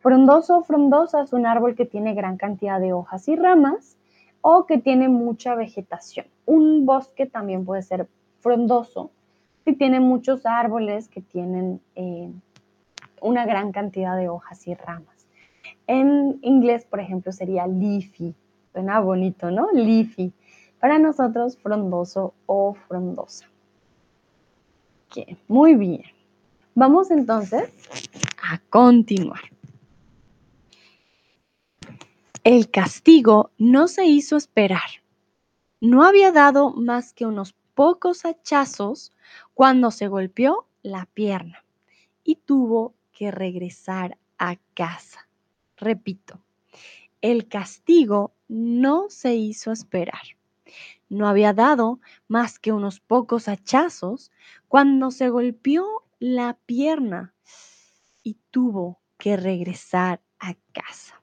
Frondoso 0.00 0.58
o 0.58 0.62
frondosa 0.62 1.22
es 1.22 1.32
un 1.32 1.46
árbol 1.46 1.74
que 1.74 1.86
tiene 1.86 2.14
gran 2.14 2.36
cantidad 2.36 2.78
de 2.78 2.92
hojas 2.92 3.26
y 3.28 3.36
ramas 3.36 3.96
o 4.40 4.66
que 4.66 4.78
tiene 4.78 5.08
mucha 5.08 5.54
vegetación. 5.54 6.26
Un 6.46 6.86
bosque 6.86 7.26
también 7.26 7.64
puede 7.64 7.82
ser 7.82 8.06
frondoso 8.40 9.10
si 9.64 9.72
tiene 9.72 10.00
muchos 10.00 10.44
árboles 10.44 11.08
que 11.08 11.22
tienen 11.22 11.80
eh, 11.94 12.30
una 13.22 13.46
gran 13.46 13.72
cantidad 13.72 14.16
de 14.16 14.28
hojas 14.28 14.66
y 14.66 14.74
ramas. 14.74 15.26
En 15.86 16.38
inglés, 16.42 16.84
por 16.84 17.00
ejemplo, 17.00 17.32
sería 17.32 17.66
leafy. 17.66 18.34
Suena 18.72 19.00
bonito, 19.00 19.50
¿no? 19.50 19.68
Leafy. 19.72 20.32
Para 20.78 20.98
nosotros, 20.98 21.56
frondoso 21.56 22.34
o 22.46 22.74
frondosa. 22.74 23.46
Muy 25.48 25.74
bien. 25.74 26.04
Vamos 26.74 27.10
entonces 27.10 27.70
a 28.42 28.58
continuar. 28.70 29.40
El 32.42 32.70
castigo 32.70 33.50
no 33.58 33.88
se 33.88 34.04
hizo 34.04 34.36
esperar. 34.36 35.02
No 35.80 36.04
había 36.04 36.32
dado 36.32 36.72
más 36.72 37.12
que 37.12 37.26
unos 37.26 37.54
pocos 37.74 38.24
hachazos 38.24 39.12
cuando 39.54 39.90
se 39.90 40.08
golpeó 40.08 40.66
la 40.82 41.06
pierna 41.06 41.64
y 42.22 42.36
tuvo 42.36 42.94
que 43.12 43.30
regresar 43.30 44.18
a 44.38 44.56
casa. 44.74 45.28
Repito, 45.76 46.40
el 47.20 47.48
castigo 47.48 48.32
no 48.48 49.06
se 49.08 49.34
hizo 49.34 49.72
esperar. 49.72 50.22
No 51.08 51.28
había 51.28 51.52
dado 51.52 52.00
más 52.28 52.58
que 52.58 52.72
unos 52.72 53.00
pocos 53.00 53.48
hachazos 53.48 54.32
cuando 54.68 55.10
se 55.10 55.28
golpeó 55.28 56.04
la 56.18 56.58
pierna 56.66 57.34
y 58.22 58.38
tuvo 58.50 59.00
que 59.18 59.36
regresar 59.36 60.20
a 60.38 60.54
casa. 60.72 61.20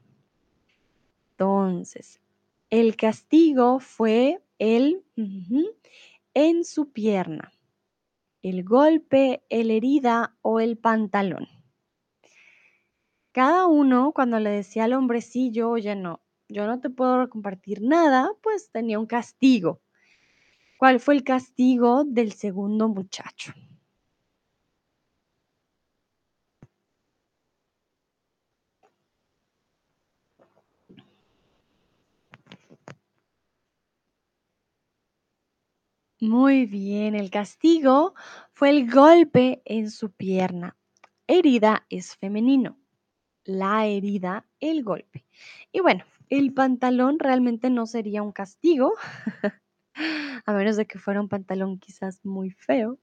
Entonces, 1.32 2.22
el 2.70 2.96
castigo 2.96 3.80
fue 3.80 4.42
el 4.60 5.04
en 6.34 6.64
su 6.64 6.92
pierna, 6.92 7.52
el 8.42 8.64
golpe, 8.64 9.44
el 9.50 9.72
herida 9.72 10.36
o 10.42 10.60
el 10.60 10.78
pantalón. 10.78 11.48
Cada 13.32 13.66
uno 13.66 14.12
cuando 14.14 14.40
le 14.40 14.50
decía 14.50 14.84
al 14.84 14.94
hombrecillo, 14.94 15.70
oye, 15.70 15.96
no, 15.96 16.22
yo 16.52 16.68
no 16.68 16.80
te 16.80 16.90
puedo 16.90 17.30
compartir 17.30 17.82
nada, 17.82 18.32
pues 18.42 18.70
tenía 18.72 19.00
un 19.00 19.06
castigo. 19.08 19.82
¿Cuál 20.78 21.00
fue 21.00 21.16
el 21.16 21.24
castigo 21.24 22.04
del 22.06 22.34
segundo 22.34 22.90
muchacho? 22.90 23.54
Muy 36.20 36.68
bien, 36.68 37.16
el 37.16 37.32
castigo 37.32 38.14
fue 38.52 38.70
el 38.70 38.90
golpe 38.92 39.62
en 39.66 39.90
su 39.90 40.12
pierna. 40.12 40.78
Herida 41.28 41.86
es 41.90 42.16
femenino. 42.16 42.78
La 43.46 43.88
herida, 43.88 44.48
el 44.60 44.84
golpe. 44.84 45.26
Y 45.72 45.82
bueno, 45.82 46.06
el 46.32 46.54
pantalón 46.54 47.20
realmente 47.20 47.70
no 47.70 47.86
sería 47.86 48.24
un 48.24 48.32
castigo, 48.32 48.94
a 50.46 50.54
menos 50.54 50.78
de 50.78 50.88
que 50.88 50.98
fuera 50.98 51.22
un 51.22 51.28
pantalón 51.28 51.78
quizás 51.78 52.26
muy 52.26 52.52
feo, 52.52 52.98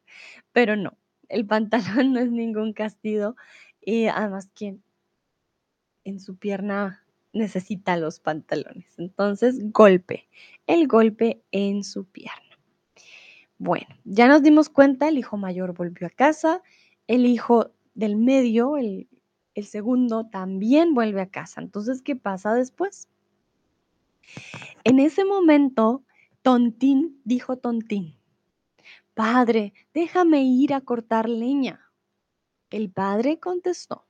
pero 0.53 0.75
no, 0.77 0.99
el 1.29 1.47
pantalón 1.47 2.13
no 2.15 2.21
es 2.21 2.31
ningún 2.31 2.73
castigo. 2.73 3.37
Y 3.81 4.07
además, 4.07 4.51
quien 4.55 4.83
en 6.05 6.21
su 6.21 6.37
pierna 6.37 7.05
necesita 7.33 7.97
los 7.97 8.19
pantalones. 8.19 8.99
Entonces, 8.99 9.73
golpe, 9.73 10.29
el 10.67 10.89
golpe 10.89 11.43
en 11.53 11.85
su 11.85 12.07
pierna. 12.07 12.59
Bueno, 13.59 13.89
ya 14.05 14.27
nos 14.27 14.43
dimos 14.43 14.69
cuenta, 14.71 15.09
el 15.09 15.19
hijo 15.19 15.37
mayor 15.37 15.75
volvió 15.75 16.07
a 16.07 16.11
casa, 16.11 16.63
el 17.07 17.27
hijo 17.27 17.73
del 17.95 18.17
medio, 18.17 18.77
el, 18.77 19.09
segundo, 19.63 20.27
también 20.31 20.95
vuelve 20.95 21.21
a 21.21 21.29
casa. 21.29 21.61
Entonces, 21.61 22.01
¿qué 22.01 22.15
pasa 22.17 22.55
después? 22.55 23.09
En 24.85 25.01
ese 25.01 25.25
momento, 25.25 26.05
Tontín 26.43 27.21
dijo 27.25 27.57
Tontín, 27.57 28.17
Padre, 29.15 29.75
déjame 29.93 30.43
ir 30.45 30.73
a 30.73 30.81
cortar 30.81 31.29
leña. 31.29 31.91
El 32.71 32.91
padre 32.91 33.41
contestó, 33.41 34.07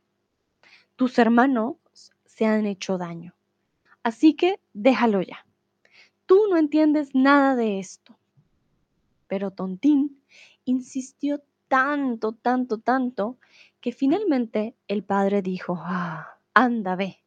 tus 0.96 1.18
hermanos 1.18 1.76
se 2.24 2.44
han 2.44 2.66
hecho 2.66 2.98
daño, 2.98 3.34
así 4.02 4.34
que 4.34 4.60
déjalo 4.72 5.22
ya. 5.22 5.46
Tú 6.26 6.42
no 6.50 6.58
entiendes 6.58 7.14
nada 7.14 7.56
de 7.56 7.78
esto. 7.78 8.18
Pero 9.28 9.50
Tontín 9.50 10.22
insistió 10.64 11.42
tanto, 11.68 12.32
tanto, 12.32 12.78
tanto, 12.78 13.38
que 13.80 13.92
finalmente 13.92 14.76
el 14.88 15.04
padre 15.04 15.40
dijo, 15.40 15.78
ah, 15.78 16.38
anda, 16.52 16.96
ve, 16.96 17.24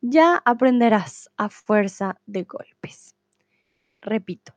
ya 0.00 0.40
aprenderás 0.44 1.30
a 1.36 1.48
fuerza 1.48 2.20
de 2.26 2.44
golpes. 2.44 3.14
Repito, 4.00 4.54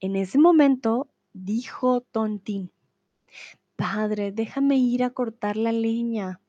en 0.00 0.16
ese 0.16 0.38
momento 0.38 1.08
dijo 1.32 2.00
Tontín, 2.00 2.70
Padre, 3.76 4.32
déjame 4.32 4.76
ir 4.76 5.04
a 5.04 5.10
cortar 5.10 5.56
la 5.56 5.72
leña. 5.72 6.40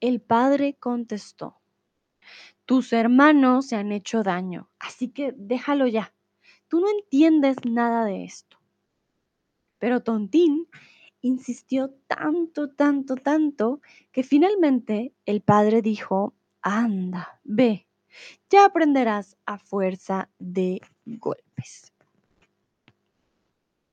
El 0.00 0.20
padre 0.20 0.74
contestó, 0.74 1.60
tus 2.64 2.92
hermanos 2.92 3.66
se 3.66 3.76
han 3.76 3.92
hecho 3.92 4.22
daño, 4.22 4.68
así 4.78 5.08
que 5.08 5.32
déjalo 5.36 5.86
ya. 5.86 6.12
Tú 6.68 6.80
no 6.80 6.88
entiendes 6.90 7.56
nada 7.64 8.04
de 8.04 8.24
esto. 8.24 8.58
Pero 9.78 10.02
Tontín 10.02 10.66
insistió 11.20 11.90
tanto, 12.06 12.70
tanto, 12.70 13.16
tanto, 13.16 13.80
que 14.10 14.22
finalmente 14.22 15.12
el 15.26 15.42
padre 15.42 15.82
dijo, 15.82 16.34
anda, 16.66 17.40
ve, 17.44 17.86
ya 18.50 18.64
aprenderás 18.64 19.36
a 19.46 19.56
fuerza 19.56 20.28
de 20.40 20.80
golpes. 21.04 21.92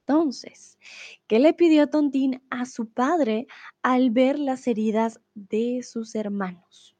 Entonces, 0.07 0.79
¿qué 1.27 1.37
le 1.37 1.53
pidió 1.53 1.87
Tontín 1.87 2.41
a 2.49 2.65
su 2.65 2.89
padre 2.89 3.47
al 3.83 4.09
ver 4.09 4.39
las 4.39 4.67
heridas 4.67 5.21
de 5.35 5.81
sus 5.83 6.15
hermanos? 6.15 6.95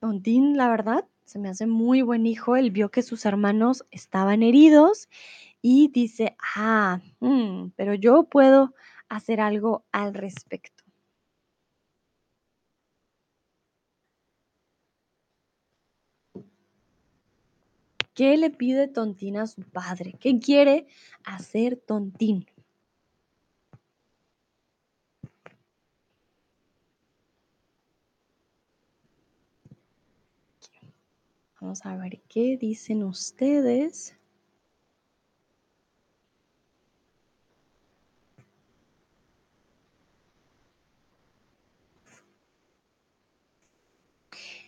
Tontín, 0.00 0.56
la 0.58 0.68
verdad, 0.68 1.08
se 1.24 1.38
me 1.38 1.48
hace 1.48 1.66
muy 1.66 2.02
buen 2.02 2.26
hijo. 2.26 2.56
Él 2.56 2.70
vio 2.70 2.90
que 2.90 3.02
sus 3.02 3.24
hermanos 3.24 3.86
estaban 3.90 4.42
heridos 4.42 5.08
y 5.62 5.88
dice, 5.88 6.36
ah, 6.56 7.00
mm, 7.20 7.70
pero 7.74 7.94
yo 7.94 8.24
puedo 8.24 8.74
hacer 9.08 9.40
algo 9.40 9.86
al 9.92 10.12
respecto. 10.12 10.81
¿Qué 18.14 18.36
le 18.36 18.50
pide 18.50 18.88
Tontín 18.88 19.38
a 19.38 19.46
su 19.46 19.62
padre? 19.62 20.14
¿Qué 20.20 20.38
quiere 20.38 20.86
hacer 21.24 21.76
Tontín? 21.76 22.46
Vamos 31.58 31.86
a 31.86 31.96
ver 31.96 32.20
qué 32.28 32.58
dicen 32.60 33.04
ustedes. 33.04 34.16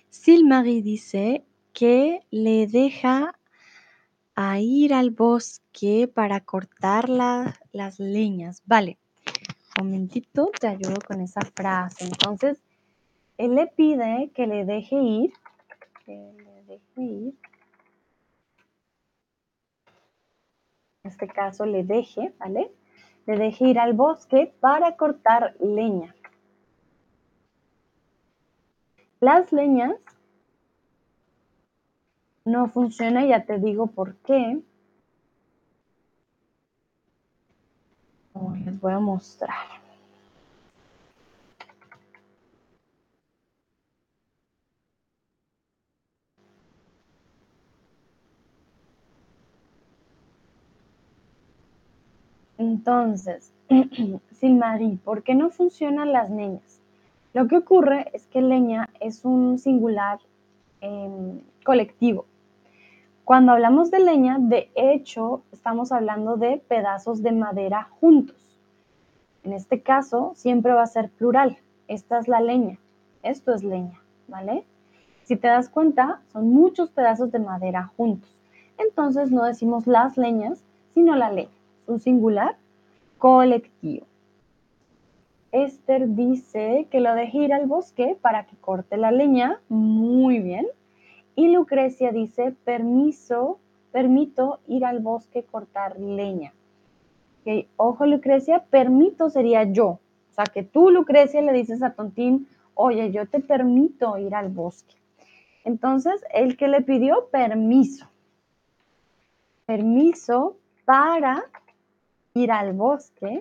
Silmarie 0.09 0.81
dice 0.81 1.45
que 1.75 2.21
le 2.31 2.67
deja 2.67 3.39
a 4.37 4.61
ir 4.61 4.95
al 4.95 5.11
bosque 5.11 6.11
para 6.13 6.41
cortar 6.41 7.09
las 7.09 7.99
leñas. 7.99 8.63
Vale, 8.65 8.99
un 9.79 9.89
momentito, 9.89 10.51
te 10.59 10.69
ayudo 10.69 10.97
con 11.07 11.21
esa 11.21 11.41
frase. 11.55 12.05
Entonces, 12.05 12.63
él 13.37 13.57
le 13.57 13.67
pide 13.67 14.31
que 14.35 14.47
le 14.47 14.65
deje 14.65 14.97
ir, 14.97 15.33
que 16.07 16.13
le 16.13 16.63
deje 16.65 17.03
ir. 17.03 17.35
En 21.03 21.11
este 21.11 21.27
caso, 21.27 21.67
le 21.67 21.83
deje, 21.83 22.33
¿vale? 22.39 22.71
Le 23.27 23.37
deje 23.37 23.67
ir 23.67 23.79
al 23.79 23.95
bosque 23.95 24.55
para 24.61 24.97
cortar 24.97 25.57
leña. 25.61 26.15
Las 29.21 29.53
leñas 29.53 29.97
no 32.45 32.69
funciona, 32.69 33.25
ya 33.25 33.45
te 33.45 33.59
digo 33.59 33.87
por 33.87 34.17
qué. 34.17 34.61
les 38.65 38.81
voy 38.81 38.93
a 38.93 38.99
mostrar. 38.99 39.55
Entonces, 52.59 53.53
Silmarí, 54.33 54.97
¿por 54.97 55.23
qué 55.23 55.35
no 55.35 55.51
funcionan 55.51 56.13
las 56.13 56.31
leñas? 56.31 56.81
Lo 57.33 57.49
que 57.49 57.57
ocurre 57.57 58.11
es 58.13 58.27
que 58.27 58.41
leña 58.41 58.89
es 59.01 59.25
un 59.25 59.59
singular 59.59 60.21
em, 60.81 61.41
colectivo. 61.65 62.27
Cuando 63.25 63.53
hablamos 63.53 63.91
de 63.91 64.01
leña, 64.01 64.37
de 64.39 64.71
hecho, 64.75 65.43
estamos 65.51 65.93
hablando 65.93 66.37
de 66.37 66.59
pedazos 66.69 67.23
de 67.23 67.33
madera 67.33 67.89
juntos. 67.99 68.37
En 69.45 69.55
este 69.55 69.81
caso, 69.81 70.33
siempre 70.35 70.73
va 70.73 70.83
a 70.83 70.87
ser 70.87 71.09
plural. 71.09 71.57
Esta 71.89 72.19
es 72.19 72.29
la 72.29 72.41
leña. 72.41 72.79
Esto 73.23 73.55
es 73.55 73.65
leña, 73.65 73.99
¿vale? 74.29 74.65
Si 75.23 75.37
te 75.37 75.49
das 75.49 75.71
cuenta, 75.71 76.21
son 76.33 76.51
muchos 76.51 76.91
pedazos 76.91 77.33
de 77.33 77.39
madera 77.39 77.91
juntos. 77.97 78.29
Entonces 78.77 79.31
no 79.31 79.45
decimos 79.45 79.87
las 79.87 80.19
leñas, 80.19 80.63
sino 80.93 81.17
la 81.17 81.33
leña. 81.33 81.49
Un 81.87 82.01
singular 82.01 82.57
colectivo. 83.17 84.05
Esther 85.51 86.15
dice 86.15 86.89
que 86.91 87.01
lo 87.01 87.15
deje 87.15 87.39
ir 87.39 87.55
al 87.55 87.67
bosque 87.67 88.19
para 88.21 88.45
que 88.45 88.57
corte 88.57 88.99
la 88.99 89.13
leña. 89.13 89.61
Muy 89.71 90.41
bien. 90.41 90.67
Y 91.37 91.49
Lucrecia 91.49 92.13
dice, 92.13 92.53
permiso, 92.65 93.59
permito 93.93 94.61
ir 94.69 94.85
al 94.85 95.01
bosque 95.01 95.43
cortar 95.43 95.99
leña. 95.99 96.53
Ojo, 97.77 98.07
Lucrecia, 98.07 98.65
permito 98.65 99.29
sería 99.31 99.65
yo. 99.65 99.87
O 99.87 100.35
sea, 100.35 100.45
que 100.45 100.63
tú, 100.63 100.91
Lucrecia, 100.91 101.43
le 101.43 101.53
dices 101.53 101.83
a 101.83 101.93
Tontín, 101.93 102.49
oye, 102.75 103.13
yo 103.13 103.27
te 103.27 103.41
permito 103.41 104.17
ir 104.19 104.35
al 104.35 104.49
bosque. 104.49 104.95
Entonces, 105.65 106.25
el 106.33 106.57
que 106.57 106.69
le 106.69 106.81
pidió 106.81 107.29
permiso. 107.31 108.07
Permiso 109.67 110.57
para 110.85 111.45
ir 112.35 112.51
al 112.51 112.73
bosque 112.73 113.41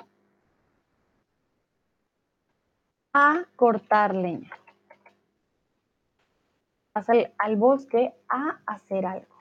a 3.13 3.43
cortar 3.55 4.15
leña. 4.15 4.49
Vas 6.93 7.07
al, 7.09 7.55
bosque 7.55 8.13
a 8.29 8.59
hacer 8.67 9.05
algo. 9.05 9.33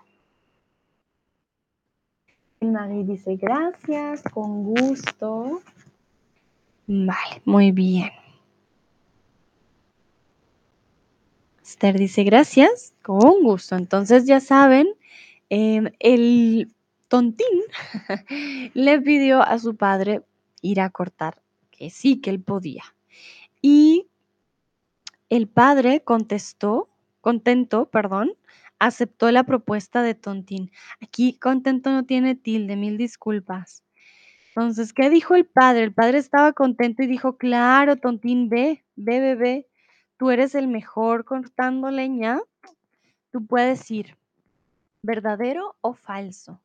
El 2.61 3.07
dice 3.07 3.36
gracias, 3.36 4.22
con 4.22 4.64
gusto. 4.64 5.61
Vale, 6.86 7.42
muy 7.44 7.72
bien. 7.72 8.11
Esther 11.62 11.98
dice 11.98 12.22
gracias, 12.24 12.94
con 13.03 13.42
gusto. 13.42 13.76
Entonces 13.76 14.26
ya 14.26 14.40
saben, 14.40 14.88
em, 15.50 15.90
el 15.98 16.72
tontín 17.09 17.46
le 18.74 19.00
pidió 19.00 19.42
a 19.42 19.59
su 19.59 19.76
padre 19.76 20.22
ir 20.61 20.80
a 20.80 20.90
cortar, 20.90 21.42
que 21.70 21.90
sí, 21.90 22.20
que 22.20 22.30
él 22.30 22.40
podía. 22.40 22.84
Y 23.61 24.07
el 25.28 25.48
padre 25.48 26.03
contestó, 26.03 26.88
contento, 27.23 27.87
perdón, 27.87 28.35
aceptó 28.79 29.31
la 29.31 29.45
propuesta 29.45 30.03
de 30.03 30.14
Tontín. 30.14 30.70
Aquí 31.01 31.39
contento 31.39 31.91
no 31.91 32.05
tiene 32.05 32.35
tilde, 32.35 32.77
mil 32.77 32.99
disculpas. 32.99 33.83
Entonces, 34.49 34.93
¿qué 34.93 35.09
dijo 35.09 35.35
el 35.35 35.47
padre? 35.47 35.85
El 35.85 35.95
padre 35.95 36.18
estaba 36.18 36.53
contento 36.53 37.03
y 37.03 37.07
dijo, 37.07 37.39
claro, 37.39 37.97
Tontín, 37.97 38.51
ve, 38.51 38.85
ve, 38.97 39.35
ve, 39.35 39.66
tú 40.18 40.31
eres 40.31 40.55
el 40.55 40.68
mejor 40.68 41.25
cortando 41.25 41.91
leña, 41.91 42.39
tú 43.31 43.47
puedes 43.47 43.91
ir, 43.91 44.18
verdadero 45.03 45.77
o 45.81 45.95
falso. 45.95 46.61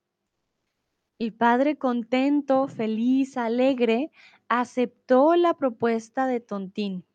El 1.20 1.34
padre 1.34 1.78
contento, 1.78 2.68
feliz, 2.68 3.38
alegre, 3.38 4.12
aceptó 4.50 5.36
la 5.36 5.54
propuesta 5.54 6.28
de 6.28 6.42
Tontín. 6.42 7.07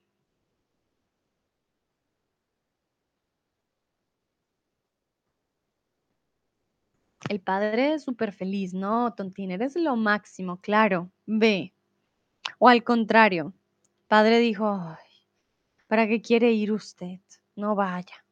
El 7.33 7.41
padre 7.41 7.99
súper 7.99 8.35
feliz, 8.35 8.75
no, 8.75 9.15
Tontín, 9.15 9.53
eres 9.53 9.75
lo 9.75 9.97
máximo, 9.97 10.59
claro, 10.61 11.11
ve. 11.25 11.73
O 12.59 12.69
al 12.69 12.85
contrario, 12.85 13.55
padre 14.07 14.39
dijo, 14.39 14.79
¿para 15.87 16.07
qué 16.07 16.21
quiere 16.21 16.53
ir 16.53 16.73
usted? 16.73 17.21
No 17.57 17.75
vaya. 17.75 18.23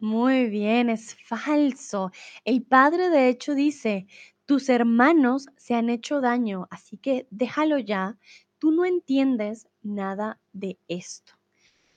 Muy 0.00 0.48
bien, 0.50 0.90
es 0.90 1.14
falso. 1.26 2.10
El 2.44 2.64
padre 2.64 3.08
de 3.08 3.28
hecho 3.28 3.54
dice, 3.54 4.08
tus 4.46 4.68
hermanos 4.68 5.46
se 5.56 5.74
han 5.76 5.90
hecho 5.90 6.20
daño, 6.20 6.66
así 6.72 6.96
que 6.96 7.28
déjalo 7.30 7.78
ya, 7.78 8.18
tú 8.58 8.72
no 8.72 8.84
entiendes 8.84 9.68
nada 9.80 10.40
de 10.52 10.76
esto. 10.88 11.34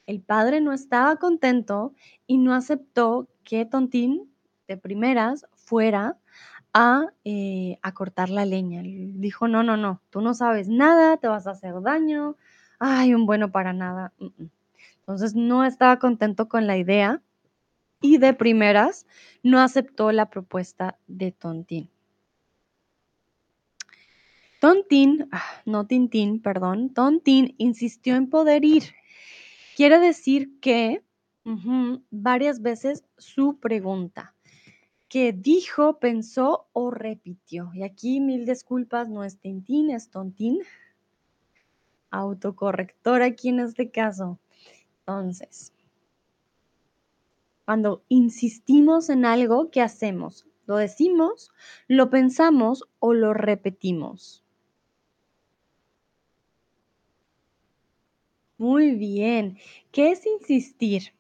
El 0.06 0.22
padre 0.22 0.62
no 0.62 0.72
estaba 0.72 1.16
contento 1.16 1.96
y 2.28 2.38
no 2.38 2.54
aceptó 2.54 3.28
que 3.48 3.66
Tontín 3.66 4.30
de 4.68 4.76
primeras 4.76 5.46
fuera 5.56 6.18
a, 6.74 7.06
eh, 7.24 7.80
a 7.82 7.94
cortar 7.94 8.30
la 8.30 8.44
leña. 8.44 8.82
Dijo, 8.84 9.48
no, 9.48 9.64
no, 9.64 9.78
no, 9.78 10.02
tú 10.10 10.20
no 10.20 10.34
sabes 10.34 10.68
nada, 10.68 11.16
te 11.16 11.30
vas 11.30 11.48
a 11.48 11.52
hacer 11.52 11.82
daño, 11.82 12.36
ay, 12.78 13.14
un 13.14 13.26
bueno 13.26 13.50
para 13.50 13.72
nada. 13.72 14.12
Entonces 15.00 15.34
no 15.34 15.64
estaba 15.64 15.98
contento 15.98 16.50
con 16.50 16.68
la 16.68 16.78
idea 16.78 17.22
y 18.02 18.18
de 18.18 18.34
primeras 18.34 19.08
no 19.44 19.62
aceptó 19.62 20.12
la 20.12 20.30
propuesta 20.30 21.00
de 21.08 21.32
Tontín. 21.32 21.90
Tontín, 24.60 25.30
ah, 25.32 25.62
no 25.66 25.88
Tintín, 25.88 26.42
perdón, 26.42 26.94
Tontín 26.94 27.56
insistió 27.58 28.18
en 28.18 28.30
poder 28.30 28.66
ir. 28.66 28.84
Quiere 29.78 30.00
decir 30.00 30.60
que 30.60 31.07
varias 32.12 32.62
veces 32.62 33.06
su 33.18 33.60
pregunta, 33.60 34.36
que 35.08 35.32
dijo, 35.32 36.00
pensó 36.00 36.68
o 36.74 36.92
repitió. 36.92 37.72
Y 37.74 37.84
aquí 37.84 38.20
mil 38.20 38.46
disculpas, 38.46 39.08
no 39.08 39.24
es 39.24 39.40
Tintín, 39.40 39.90
es 39.90 40.10
Tontín. 40.10 40.60
Autocorrector 42.12 43.22
aquí 43.22 43.50
en 43.50 43.62
este 43.62 43.90
caso. 43.92 44.40
Entonces, 45.00 45.74
cuando 47.64 48.04
insistimos 48.10 49.10
en 49.10 49.26
algo, 49.26 49.72
¿qué 49.72 49.82
hacemos? 49.82 50.46
¿Lo 50.66 50.76
decimos, 50.76 51.52
lo 51.88 52.10
pensamos 52.10 52.84
o 53.00 53.14
lo 53.14 53.34
repetimos? 53.34 54.44
Muy 58.58 58.96
bien. 58.96 59.58
¿Qué 59.92 60.12
es 60.12 60.26
insistir? 60.26 61.17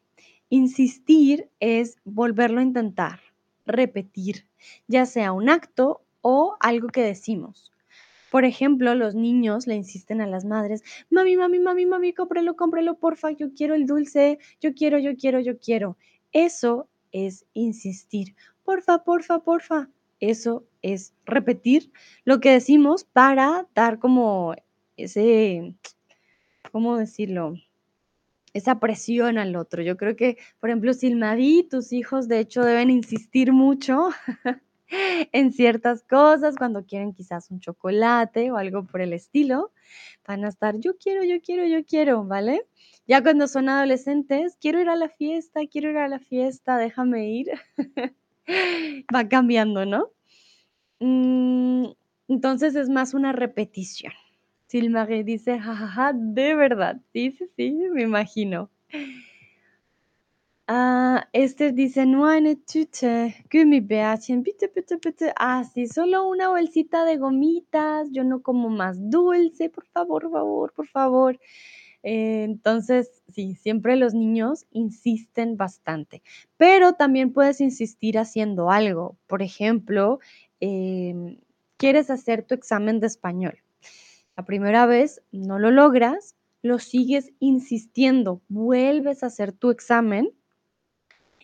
Insistir 0.50 1.50
es 1.60 1.98
volverlo 2.06 2.60
a 2.60 2.64
intentar, 2.64 3.20
repetir, 3.66 4.48
ya 4.88 5.06
sea 5.06 5.34
un 5.34 5.50
acto 5.50 6.02
o 6.22 6.56
algo 6.60 6.88
que 6.88 7.04
decimos. 7.04 7.74
Por 8.32 8.46
ejemplo, 8.46 8.94
los 8.96 9.16
niños 9.16 9.68
le 9.68 9.76
insisten 9.76 10.22
a 10.22 10.28
las 10.28 10.46
madres, 10.46 10.84
mami, 11.10 11.38
mami, 11.38 11.60
mami, 11.60 11.86
mami, 11.86 12.14
cómprelo, 12.14 12.56
cómprelo, 12.56 12.96
porfa, 12.96 13.32
yo 13.32 13.54
quiero 13.54 13.76
el 13.76 13.86
dulce, 13.86 14.40
yo 14.62 14.74
quiero, 14.74 15.00
yo 15.00 15.16
quiero, 15.16 15.40
yo 15.40 15.58
quiero. 15.60 15.98
Eso 16.32 16.90
es 17.12 17.46
insistir. 17.54 18.36
Porfa, 18.64 19.04
porfa, 19.04 19.40
porfa. 19.40 19.90
Eso 20.20 20.66
es 20.82 21.14
repetir 21.26 21.92
lo 22.26 22.40
que 22.40 22.52
decimos 22.52 23.04
para 23.04 23.68
dar 23.76 24.00
como 24.00 24.56
ese, 24.98 25.76
¿cómo 26.72 26.98
decirlo? 26.98 27.56
Esa 28.58 28.80
presión 28.80 29.38
al 29.38 29.56
otro. 29.56 29.84
Yo 29.84 29.98
creo 29.98 30.16
que, 30.16 30.40
por 30.60 30.72
ejemplo, 30.72 30.92
Silmadí, 30.92 31.62
tus 31.70 31.94
hijos 31.94 32.28
de 32.28 32.40
hecho 32.40 32.64
deben 32.64 32.90
insistir 32.90 33.54
mucho 33.54 34.10
en 35.32 35.54
ciertas 35.54 36.02
cosas, 36.02 36.56
cuando 36.58 36.84
quieren 36.84 37.14
quizás 37.14 37.52
un 37.52 37.60
chocolate 37.60 38.50
o 38.50 38.58
algo 38.58 38.84
por 38.84 39.02
el 39.02 39.14
estilo, 39.14 39.72
van 40.28 40.44
a 40.44 40.48
estar, 40.48 40.80
yo 40.80 40.98
quiero, 40.98 41.24
yo 41.24 41.40
quiero, 41.40 41.68
yo 41.68 41.86
quiero, 41.86 42.24
¿vale? 42.24 42.66
Ya 43.06 43.22
cuando 43.22 43.48
son 43.48 43.70
adolescentes, 43.70 44.58
quiero 44.60 44.82
ir 44.82 44.90
a 44.90 44.96
la 44.96 45.10
fiesta, 45.10 45.60
quiero 45.72 45.92
ir 45.92 45.98
a 45.98 46.08
la 46.08 46.18
fiesta, 46.18 46.78
déjame 46.78 47.30
ir. 47.30 47.52
Va 49.16 49.30
cambiando, 49.30 49.86
¿no? 49.86 50.10
Mm, 51.00 51.92
entonces 52.28 52.76
es 52.76 52.90
más 52.90 53.14
una 53.14 53.34
repetición. 53.34 54.14
Silmarie 54.68 55.24
dice, 55.24 55.60
jajaja, 55.60 56.12
de 56.14 56.54
verdad. 56.56 56.98
Sí, 57.14 57.32
sí, 57.32 57.48
sí, 57.56 57.72
me 57.94 58.04
imagino. 58.04 58.70
Ah, 60.70 61.30
este 61.32 61.72
dice, 61.72 62.06
no 62.06 62.28
Tüte, 62.66 63.46
Gummibärchen, 63.50 64.44
bitte, 64.44 64.68
bitte, 64.68 64.98
bitte. 64.98 65.34
Ah, 65.38 65.64
sí, 65.64 65.88
solo 65.88 66.28
una 66.28 66.50
bolsita 66.50 67.06
de 67.06 67.16
gomitas, 67.18 68.10
yo 68.12 68.26
no 68.26 68.42
como 68.42 68.68
más 68.70 68.98
dulce, 69.10 69.70
por 69.70 69.86
favor, 69.88 70.24
por 70.24 70.32
favor, 70.34 70.74
por 70.74 70.88
favor. 70.90 71.40
Eh, 72.04 72.44
entonces, 72.44 73.24
sí, 73.30 73.56
siempre 73.56 73.96
los 73.96 74.14
niños 74.14 74.66
insisten 74.72 75.56
bastante, 75.58 76.22
pero 76.58 76.94
también 76.94 77.32
puedes 77.34 77.62
insistir 77.62 78.18
haciendo 78.20 78.70
algo. 78.72 79.18
Por 79.28 79.42
ejemplo, 79.42 80.20
em, 80.60 81.40
quieres 81.78 82.10
hacer 82.10 82.44
tu 82.44 82.56
examen 82.56 83.00
de 83.00 83.08
español. 83.08 83.60
La 84.38 84.46
primera 84.46 84.86
vez 84.86 85.24
no 85.32 85.58
lo 85.58 85.72
logras, 85.72 86.36
lo 86.62 86.78
sigues 86.78 87.34
insistiendo, 87.40 88.42
vuelves 88.48 89.24
a 89.24 89.28
hacer 89.28 89.52
tu 89.52 89.72
examen 89.72 90.32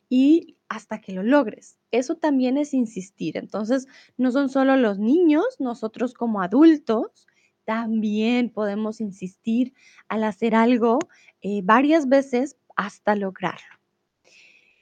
y 0.10 0.58
hasta 0.70 1.02
que 1.02 1.12
lo 1.12 1.24
logres. 1.24 1.80
Eso 1.90 2.16
también 2.16 2.58
es 2.58 2.74
insistir. 2.74 3.36
Entonces, 3.38 3.88
no 4.18 4.32
son 4.32 4.50
solo 4.50 4.76
los 4.78 5.00
niños, 5.00 5.44
nosotros 5.60 6.14
como 6.14 6.42
adultos 6.42 7.28
también 7.66 8.50
podemos 8.50 9.02
insistir 9.02 9.74
al 10.08 10.24
hacer 10.24 10.54
algo 10.54 11.00
eh, 11.42 11.62
varias 11.64 12.08
veces 12.08 12.58
hasta 12.76 13.16
lograrlo. 13.16 13.83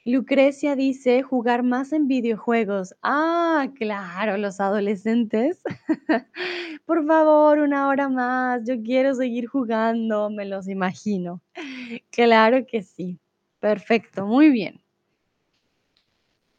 Lucrecia 0.04 0.74
dice 0.74 1.22
jugar 1.22 1.62
más 1.62 1.92
en 1.92 2.08
videojuegos. 2.08 2.94
Ah, 3.02 3.68
claro, 3.76 4.36
los 4.36 4.58
adolescentes. 4.58 5.62
Por 6.86 7.06
favor, 7.06 7.60
una 7.60 7.86
hora 7.86 8.08
más. 8.08 8.62
Yo 8.66 8.82
quiero 8.82 9.14
seguir 9.14 9.46
jugando, 9.46 10.28
me 10.30 10.44
los 10.44 10.68
imagino. 10.68 11.40
Claro 12.10 12.66
que 12.66 12.82
sí. 12.82 13.18
Perfecto, 13.60 14.26
muy 14.26 14.50
bien. 14.50 14.80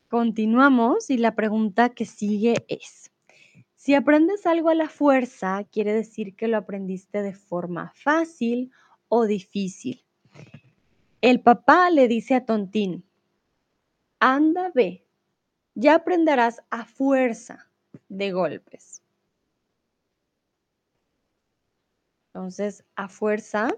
Continuamos 0.09 1.09
y 1.09 1.17
la 1.17 1.33
pregunta 1.33 1.89
que 1.89 2.05
sigue 2.05 2.63
es, 2.67 3.11
si 3.75 3.95
aprendes 3.95 4.45
algo 4.45 4.69
a 4.69 4.75
la 4.75 4.87
fuerza, 4.87 5.65
quiere 5.71 5.91
decir 5.91 6.35
que 6.35 6.47
lo 6.47 6.55
aprendiste 6.55 7.23
de 7.23 7.33
forma 7.33 7.91
fácil 7.95 8.71
o 9.09 9.25
difícil. 9.25 10.03
El 11.21 11.41
papá 11.41 11.89
le 11.89 12.07
dice 12.07 12.35
a 12.35 12.45
Tontín, 12.45 13.03
anda, 14.23 14.71
ve, 14.73 15.05
ya 15.75 15.95
aprenderás 15.95 16.63
a 16.69 16.85
fuerza 16.85 17.67
de 18.07 18.31
golpes. 18.31 19.01
Entonces, 22.27 22.85
a 22.95 23.09
fuerza. 23.09 23.75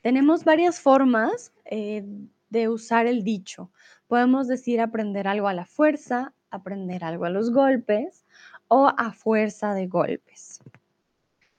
Tenemos 0.00 0.44
varias 0.44 0.80
formas 0.80 1.52
eh, 1.66 2.04
de 2.48 2.68
usar 2.70 3.06
el 3.06 3.22
dicho. 3.22 3.70
Podemos 4.06 4.48
decir 4.48 4.80
aprender 4.80 5.28
algo 5.28 5.46
a 5.46 5.54
la 5.54 5.66
fuerza, 5.66 6.32
aprender 6.50 7.04
algo 7.04 7.26
a 7.26 7.30
los 7.30 7.52
golpes 7.52 8.24
o 8.68 8.90
a 8.96 9.12
fuerza 9.12 9.74
de 9.74 9.88
golpes. 9.88 10.60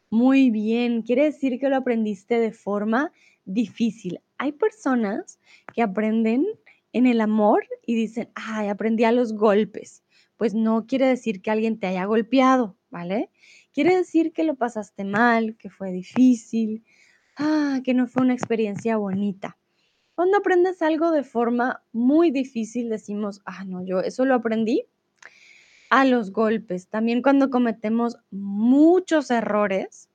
Muy 0.09 0.49
bien, 0.49 1.03
quiere 1.03 1.25
decir 1.25 1.59
que 1.59 1.69
lo 1.69 1.77
aprendiste 1.77 2.39
de 2.39 2.51
forma 2.51 3.11
difícil. 3.45 4.22
Hay 4.37 4.51
personas 4.53 5.39
que 5.73 5.81
aprenden 5.81 6.45
en 6.91 7.07
el 7.07 7.21
amor 7.21 7.65
y 7.85 7.95
dicen, 7.95 8.29
ay, 8.35 8.69
aprendí 8.69 9.03
a 9.03 9.11
los 9.11 9.33
golpes. 9.33 10.03
Pues 10.37 10.53
no 10.53 10.85
quiere 10.85 11.07
decir 11.07 11.41
que 11.41 11.51
alguien 11.51 11.79
te 11.79 11.87
haya 11.87 12.05
golpeado, 12.05 12.77
¿vale? 12.89 13.29
Quiere 13.73 13.95
decir 13.95 14.33
que 14.33 14.43
lo 14.43 14.55
pasaste 14.55 15.03
mal, 15.03 15.57
que 15.57 15.69
fue 15.69 15.91
difícil, 15.91 16.83
ah, 17.37 17.81
que 17.83 17.93
no 17.93 18.07
fue 18.07 18.23
una 18.23 18.33
experiencia 18.33 18.97
bonita. 18.97 19.57
Cuando 20.15 20.37
aprendes 20.37 20.81
algo 20.81 21.11
de 21.11 21.23
forma 21.23 21.83
muy 21.91 22.29
difícil, 22.29 22.89
decimos, 22.89 23.41
ah, 23.45 23.63
no, 23.65 23.83
yo 23.83 23.99
eso 23.99 24.25
lo 24.25 24.35
aprendí 24.35 24.85
a 25.89 26.05
los 26.05 26.31
golpes. 26.31 26.87
También 26.87 27.21
cuando 27.21 27.49
cometemos 27.49 28.17
muchos 28.29 29.31
errores, 29.31 30.09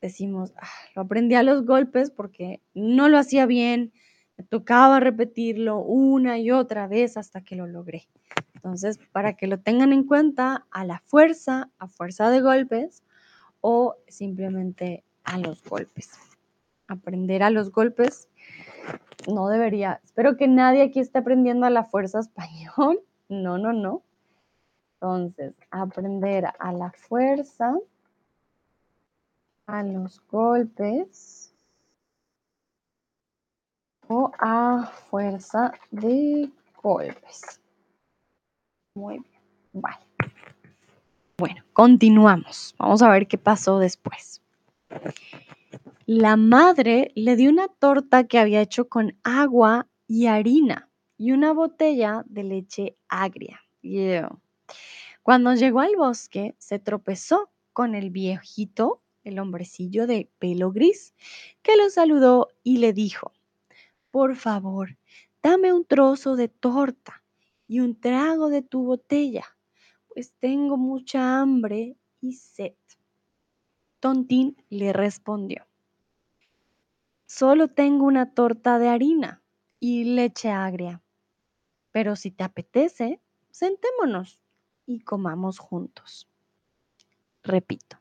decimos, 0.00 0.52
ah, 0.56 0.68
lo 0.94 1.02
aprendí 1.02 1.34
a 1.34 1.42
los 1.42 1.64
golpes 1.64 2.10
porque 2.10 2.60
no 2.74 3.08
lo 3.08 3.18
hacía 3.18 3.46
bien, 3.46 3.92
me 4.36 4.44
tocaba 4.44 5.00
repetirlo 5.00 5.78
una 5.80 6.38
y 6.38 6.50
otra 6.50 6.86
vez 6.86 7.16
hasta 7.16 7.42
que 7.42 7.56
lo 7.56 7.66
logré. 7.66 8.08
Entonces, 8.54 8.98
para 9.12 9.34
que 9.34 9.46
lo 9.46 9.60
tengan 9.60 9.92
en 9.92 10.04
cuenta, 10.04 10.66
a 10.70 10.84
la 10.84 11.02
fuerza, 11.06 11.70
a 11.78 11.88
fuerza 11.88 12.30
de 12.30 12.40
golpes 12.40 13.02
o 13.60 13.96
simplemente 14.08 15.04
a 15.24 15.38
los 15.38 15.62
golpes. 15.64 16.10
Aprender 16.88 17.42
a 17.42 17.50
los 17.50 17.70
golpes 17.70 18.28
no 19.28 19.48
debería. 19.48 20.00
Espero 20.04 20.36
que 20.36 20.48
nadie 20.48 20.82
aquí 20.82 21.00
esté 21.00 21.18
aprendiendo 21.18 21.66
a 21.66 21.70
la 21.70 21.84
fuerza 21.84 22.20
español. 22.20 23.00
No, 23.32 23.58
no, 23.58 23.72
no. 23.72 24.02
Entonces, 24.94 25.54
aprender 25.70 26.46
a 26.58 26.72
la 26.72 26.90
fuerza, 26.90 27.76
a 29.70 29.82
los 29.82 30.20
golpes 30.26 31.54
o 34.08 34.30
a 34.38 34.90
fuerza 35.08 35.72
de 35.90 36.50
golpes. 36.82 37.60
Muy 38.94 39.20
bien. 39.20 39.42
Vale. 39.72 40.04
Bueno, 41.38 41.62
continuamos. 41.72 42.74
Vamos 42.78 43.02
a 43.02 43.08
ver 43.08 43.28
qué 43.28 43.38
pasó 43.38 43.78
después. 43.78 44.42
La 46.06 46.36
madre 46.36 47.12
le 47.14 47.36
dio 47.36 47.50
una 47.50 47.68
torta 47.68 48.24
que 48.24 48.38
había 48.38 48.60
hecho 48.60 48.88
con 48.88 49.16
agua 49.22 49.86
y 50.08 50.26
harina 50.26 50.90
y 51.16 51.30
una 51.30 51.52
botella 51.52 52.24
de 52.26 52.42
leche 52.42 52.96
agria. 53.08 53.60
Cuando 55.22 55.54
llegó 55.54 55.80
al 55.80 55.94
bosque, 55.96 56.56
se 56.58 56.80
tropezó 56.80 57.50
con 57.72 57.94
el 57.94 58.10
viejito, 58.10 59.00
el 59.24 59.38
hombrecillo 59.38 60.06
de 60.06 60.30
pelo 60.38 60.72
gris, 60.72 61.14
que 61.62 61.76
lo 61.76 61.90
saludó 61.90 62.48
y 62.62 62.78
le 62.78 62.92
dijo, 62.92 63.32
por 64.10 64.36
favor, 64.36 64.96
dame 65.42 65.72
un 65.72 65.84
trozo 65.84 66.36
de 66.36 66.48
torta 66.48 67.22
y 67.66 67.80
un 67.80 67.98
trago 67.98 68.48
de 68.48 68.62
tu 68.62 68.84
botella, 68.84 69.44
pues 70.08 70.32
tengo 70.38 70.76
mucha 70.76 71.40
hambre 71.40 71.96
y 72.20 72.32
sed. 72.32 72.74
Tontín 74.00 74.56
le 74.70 74.92
respondió, 74.92 75.66
Solo 77.26 77.68
tengo 77.68 78.06
una 78.06 78.34
torta 78.34 78.80
de 78.80 78.88
harina 78.88 79.40
y 79.78 80.02
leche 80.02 80.50
agria. 80.50 81.00
Pero 81.92 82.16
si 82.16 82.32
te 82.32 82.42
apetece, 82.42 83.20
sentémonos 83.50 84.42
y 84.84 84.98
comamos 85.04 85.60
juntos. 85.60 86.28
Repito. 87.44 87.99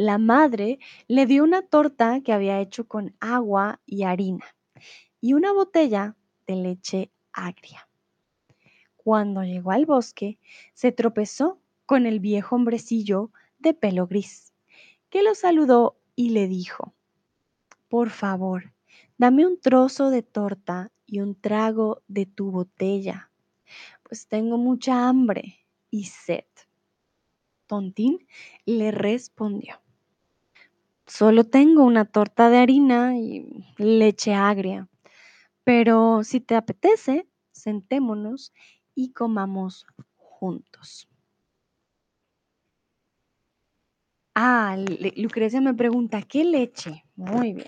La 0.00 0.16
madre 0.16 0.78
le 1.08 1.26
dio 1.26 1.42
una 1.42 1.62
torta 1.62 2.20
que 2.20 2.32
había 2.32 2.60
hecho 2.60 2.86
con 2.86 3.16
agua 3.18 3.80
y 3.84 4.04
harina 4.04 4.44
y 5.20 5.32
una 5.32 5.52
botella 5.52 6.14
de 6.46 6.54
leche 6.54 7.10
agria. 7.32 7.88
Cuando 8.96 9.42
llegó 9.42 9.72
al 9.72 9.86
bosque, 9.86 10.38
se 10.72 10.92
tropezó 10.92 11.58
con 11.84 12.06
el 12.06 12.20
viejo 12.20 12.54
hombrecillo 12.54 13.32
de 13.58 13.74
pelo 13.74 14.06
gris, 14.06 14.52
que 15.10 15.24
lo 15.24 15.34
saludó 15.34 15.98
y 16.14 16.30
le 16.30 16.46
dijo, 16.46 16.94
por 17.88 18.10
favor, 18.10 18.72
dame 19.16 19.48
un 19.48 19.60
trozo 19.60 20.10
de 20.10 20.22
torta 20.22 20.92
y 21.06 21.18
un 21.18 21.34
trago 21.34 22.02
de 22.06 22.24
tu 22.24 22.52
botella, 22.52 23.32
pues 24.04 24.28
tengo 24.28 24.58
mucha 24.58 25.08
hambre 25.08 25.66
y 25.90 26.04
sed. 26.04 26.44
Tontín 27.66 28.28
le 28.64 28.92
respondió, 28.92 29.80
solo 31.08 31.44
tengo 31.44 31.82
una 31.82 32.04
torta 32.04 32.50
de 32.50 32.58
harina 32.58 33.18
y 33.18 33.64
leche 33.76 34.34
agria, 34.34 34.88
pero 35.64 36.22
si 36.22 36.40
te 36.40 36.54
apetece, 36.54 37.26
sentémonos 37.50 38.52
y 38.94 39.12
comamos 39.12 39.86
juntos. 40.16 41.08
Ah, 44.34 44.76
Lucrecia 45.16 45.60
me 45.60 45.74
pregunta, 45.74 46.22
¿qué 46.22 46.44
leche? 46.44 47.04
Muy 47.16 47.54
bien. 47.54 47.66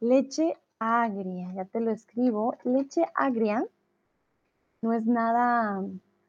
Leche 0.00 0.54
agria, 0.78 1.50
ya 1.54 1.64
te 1.64 1.80
lo 1.80 1.90
escribo. 1.90 2.58
Leche 2.64 3.06
agria 3.14 3.64
no 4.84 4.92
es 4.92 5.06
nada 5.06 5.82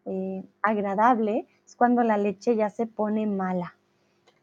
eh, 0.06 0.44
agradable, 0.62 1.46
es 1.66 1.76
cuando 1.76 2.04
la 2.04 2.18
leche 2.18 2.56
ya 2.56 2.70
se 2.70 2.88
pone 2.88 3.28
mala. 3.28 3.75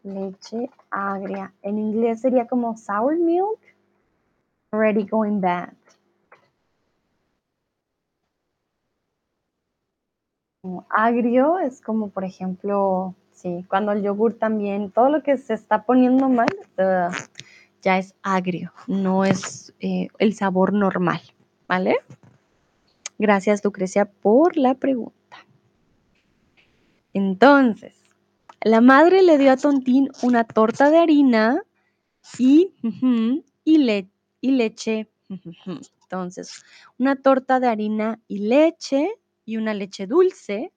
Leche 0.03 0.70
agria. 0.90 1.53
En 1.62 1.78
inglés 1.78 2.20
sería 2.20 2.46
como 2.46 2.76
sour 2.76 3.16
milk, 3.16 3.61
already 4.72 5.05
going 5.05 5.40
bad. 5.40 5.72
agrio 10.90 11.59
es 11.59 11.80
como, 11.80 12.11
por 12.11 12.24
ejemplo, 12.24 13.14
Sí, 13.42 13.64
cuando 13.68 13.90
el 13.90 14.03
yogur 14.03 14.34
también, 14.34 14.92
todo 14.92 15.09
lo 15.09 15.22
que 15.24 15.36
se 15.36 15.55
está 15.55 15.82
poniendo 15.82 16.28
mal, 16.28 16.46
ya 17.82 17.98
es 17.98 18.14
agrio, 18.22 18.72
no 18.86 19.24
es 19.24 19.74
eh, 19.80 20.09
el 20.18 20.34
sabor 20.34 20.72
normal, 20.72 21.20
¿vale? 21.66 21.96
Gracias, 23.18 23.64
Lucrecia, 23.64 24.05
por 24.05 24.57
la 24.57 24.74
pregunta. 24.74 25.38
Entonces, 27.12 28.01
la 28.64 28.80
madre 28.80 29.22
le 29.22 29.38
dio 29.38 29.52
a 29.52 29.56
Tontín 29.56 30.10
una 30.22 30.44
torta 30.44 30.90
de 30.90 30.98
harina 30.98 31.62
y, 32.38 32.74
y, 33.64 34.08
y 34.40 34.50
leche. 34.50 35.08
Entonces, 36.02 36.64
una 36.98 37.16
torta 37.16 37.58
de 37.58 37.68
harina 37.68 38.20
y 38.28 38.38
leche 38.38 39.10
y 39.44 39.56
una 39.56 39.74
leche 39.74 40.06
dulce, 40.06 40.72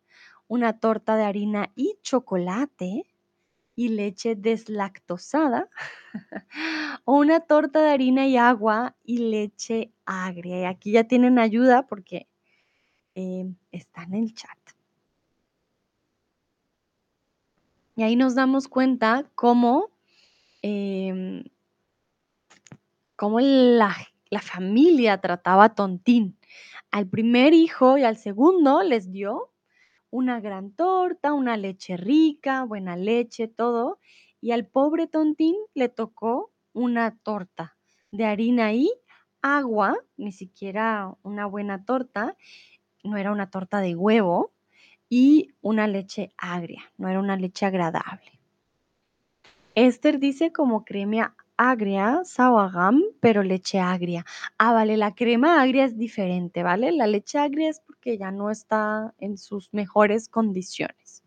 una 0.48 0.80
torta 0.80 1.16
de 1.16 1.24
harina 1.24 1.72
y 1.76 1.98
chocolate 2.02 3.06
y 3.76 3.90
leche 3.90 4.36
deslactosada, 4.36 5.70
o 7.04 7.16
una 7.18 7.42
torta 7.42 7.82
de 7.82 7.90
harina 7.90 8.26
y 8.28 8.38
agua 8.38 8.96
y 9.04 9.18
leche 9.18 9.92
agria. 10.06 10.62
Y 10.62 10.66
aquí 10.66 10.92
ya 10.92 11.04
tienen 11.04 11.40
ayuda 11.40 11.86
porque 11.86 12.28
eh, 13.16 13.46
está 13.72 14.04
en 14.04 14.14
el 14.16 14.34
chat. 14.34 14.58
Y 17.96 18.04
ahí 18.04 18.16
nos 18.16 18.36
damos 18.36 18.68
cuenta 18.68 19.30
cómo, 19.36 19.90
em, 20.62 21.46
cómo 23.16 23.40
la, 23.40 23.96
la 24.30 24.42
familia 24.42 25.22
trataba 25.22 25.66
a 25.66 25.76
Tontín. 25.76 26.38
Al 26.92 27.08
primer 27.08 27.54
hijo 27.54 27.98
y 27.98 28.04
al 28.04 28.18
segundo 28.18 28.84
les 28.84 29.12
dio 29.12 29.52
una 30.10 30.40
gran 30.40 30.72
torta, 30.72 31.34
una 31.34 31.58
leche 31.58 31.98
rica, 31.98 32.64
buena 32.64 32.96
leche, 32.98 33.48
todo. 33.48 34.00
Y 34.42 34.52
al 34.52 34.66
pobre 34.66 35.08
Tontín 35.08 35.56
le 35.74 35.90
tocó 35.90 36.52
una 36.74 37.18
torta 37.18 37.78
de 38.12 38.26
harina 38.26 38.74
y 38.74 38.92
agua, 39.42 39.96
ni 40.18 40.32
siquiera 40.32 41.16
una 41.24 41.46
buena 41.46 41.86
torta, 41.86 42.36
no 43.04 43.18
era 43.18 43.32
una 43.32 43.50
torta 43.50 43.80
de 43.80 43.96
huevo, 43.96 44.55
y 45.10 45.54
una 45.62 45.88
leche 45.88 46.32
agria, 46.38 46.84
no 46.98 47.08
era 47.10 47.20
una 47.20 47.36
leche 47.38 47.66
agradable. 47.66 48.40
Esther 49.76 50.20
dice 50.20 50.52
como 50.52 50.86
crema 50.86 51.36
agria, 51.58 52.22
sawagam, 52.24 53.04
pero 53.20 53.44
leche 53.44 53.80
agria. 53.80 54.26
Ah, 54.58 54.74
vale, 54.74 54.98
la 54.98 55.14
crema 55.16 55.62
agria 55.62 55.86
es 55.86 55.98
diferente, 55.98 56.64
¿vale? 56.64 56.92
La 56.92 57.08
leche 57.08 57.38
agria 57.38 57.70
es 57.70 57.80
porque 57.82 58.18
ya 58.18 58.32
no 58.32 58.50
está 58.50 59.14
en 59.20 59.38
sus 59.38 59.74
mejores 59.74 60.30
condiciones. 60.30 61.24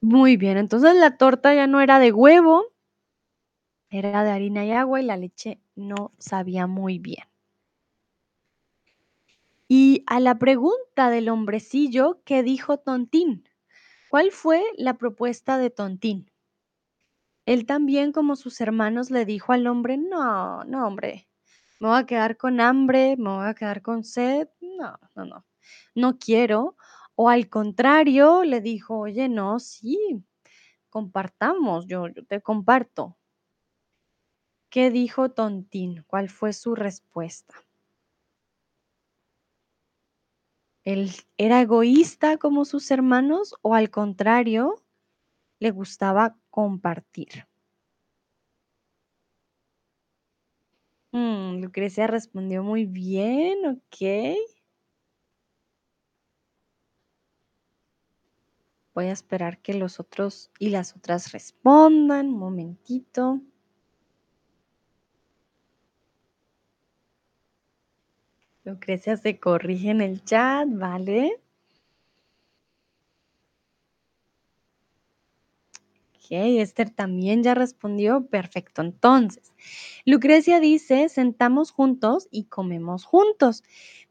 Muy 0.00 0.36
bien, 0.36 0.56
entonces 0.58 0.94
la 0.96 1.16
torta 1.16 1.54
ya 1.54 1.66
no 1.66 1.80
era 1.80 1.98
de 1.98 2.12
huevo, 2.12 2.64
era 3.90 4.24
de 4.24 4.30
harina 4.30 4.64
y 4.64 4.72
agua 4.72 5.00
y 5.00 5.04
la 5.04 5.16
leche 5.16 5.60
no 5.76 6.12
sabía 6.18 6.66
muy 6.66 6.98
bien. 6.98 7.24
Y 9.74 10.04
a 10.06 10.20
la 10.20 10.38
pregunta 10.38 11.08
del 11.08 11.30
hombrecillo, 11.30 12.20
¿qué 12.26 12.42
dijo 12.42 12.76
Tontín? 12.76 13.48
¿Cuál 14.10 14.30
fue 14.30 14.62
la 14.76 14.98
propuesta 14.98 15.56
de 15.56 15.70
Tontín? 15.70 16.30
Él 17.46 17.64
también, 17.64 18.12
como 18.12 18.36
sus 18.36 18.60
hermanos, 18.60 19.10
le 19.10 19.24
dijo 19.24 19.54
al 19.54 19.66
hombre, 19.66 19.96
no, 19.96 20.62
no, 20.64 20.86
hombre, 20.86 21.26
me 21.80 21.88
voy 21.88 21.98
a 21.98 22.04
quedar 22.04 22.36
con 22.36 22.60
hambre, 22.60 23.16
me 23.16 23.30
voy 23.30 23.46
a 23.46 23.54
quedar 23.54 23.80
con 23.80 24.04
sed, 24.04 24.46
no, 24.60 24.98
no, 25.16 25.24
no, 25.24 25.46
no 25.94 26.18
quiero. 26.18 26.76
O 27.14 27.30
al 27.30 27.48
contrario, 27.48 28.44
le 28.44 28.60
dijo, 28.60 28.98
oye, 28.98 29.30
no, 29.30 29.58
sí, 29.58 30.22
compartamos, 30.90 31.86
yo, 31.86 32.08
yo 32.08 32.26
te 32.26 32.42
comparto. 32.42 33.16
¿Qué 34.68 34.90
dijo 34.90 35.30
Tontín? 35.30 36.04
¿Cuál 36.06 36.28
fue 36.28 36.52
su 36.52 36.74
respuesta? 36.74 37.54
¿Él 40.84 41.12
era 41.36 41.60
egoísta 41.60 42.38
como 42.38 42.64
sus 42.64 42.90
hermanos 42.90 43.54
o 43.62 43.74
al 43.74 43.90
contrario, 43.90 44.82
le 45.60 45.70
gustaba 45.70 46.36
compartir? 46.50 47.46
Mm, 51.12 51.60
Lucrecia 51.60 52.06
respondió 52.06 52.62
muy 52.62 52.86
bien, 52.86 53.66
ok. 53.66 54.36
Voy 58.94 59.06
a 59.06 59.12
esperar 59.12 59.58
que 59.62 59.74
los 59.74 60.00
otros 60.00 60.50
y 60.58 60.70
las 60.70 60.96
otras 60.96 61.32
respondan. 61.32 62.28
Un 62.28 62.38
momentito. 62.38 63.40
Lucrecia 68.64 69.16
se 69.16 69.38
corrige 69.38 69.90
en 69.90 70.00
el 70.00 70.24
chat, 70.24 70.68
¿vale? 70.70 71.40
Ok, 76.14 76.26
Esther 76.30 76.90
también 76.90 77.42
ya 77.42 77.54
respondió. 77.54 78.26
Perfecto. 78.26 78.82
Entonces, 78.82 79.52
Lucrecia 80.06 80.60
dice, 80.60 81.08
sentamos 81.08 81.72
juntos 81.72 82.28
y 82.30 82.44
comemos 82.44 83.04
juntos. 83.04 83.64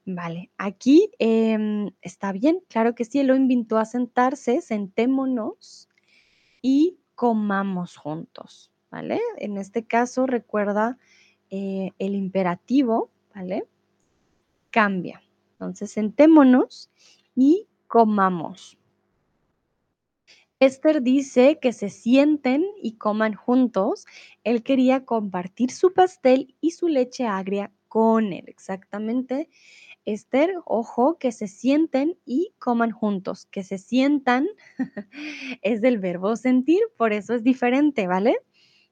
Vale, 0.05 0.49
aquí 0.57 1.11
em, 1.19 1.91
está 2.01 2.31
bien, 2.31 2.61
claro 2.67 2.95
que 2.95 3.05
sí, 3.05 3.19
él 3.19 3.27
lo 3.27 3.35
invitó 3.35 3.77
a 3.77 3.85
sentarse, 3.85 4.61
sentémonos 4.61 5.89
y 6.61 6.97
comamos 7.15 7.97
juntos, 7.97 8.71
¿vale? 8.89 9.21
En 9.37 9.57
este 9.57 9.85
caso, 9.85 10.25
recuerda 10.25 10.97
eh, 11.51 11.91
el 11.99 12.15
imperativo, 12.15 13.11
¿vale? 13.35 13.67
Cambia. 14.71 15.21
Entonces, 15.53 15.91
sentémonos 15.91 16.89
y 17.35 17.67
comamos. 17.87 18.77
Esther 20.61 21.01
dice 21.01 21.57
que 21.59 21.73
se 21.73 21.89
sienten 21.89 22.63
y 22.81 22.97
coman 22.97 23.33
juntos. 23.33 24.05
Él 24.43 24.61
quería 24.61 25.05
compartir 25.05 25.71
su 25.71 25.91
pastel 25.91 26.55
y 26.61 26.71
su 26.71 26.87
leche 26.87 27.25
agria 27.25 27.71
con 27.87 28.31
él, 28.31 28.45
exactamente. 28.47 29.49
Esther, 30.05 30.53
ojo, 30.65 31.17
que 31.17 31.31
se 31.31 31.47
sienten 31.47 32.17
y 32.25 32.53
coman 32.59 32.91
juntos. 32.91 33.47
Que 33.47 33.63
se 33.63 33.79
sientan 33.79 34.47
es 35.63 35.81
del 35.81 35.97
verbo 35.97 36.35
sentir, 36.35 36.79
por 36.95 37.11
eso 37.11 37.33
es 37.33 37.43
diferente, 37.43 38.05
¿vale? 38.05 38.37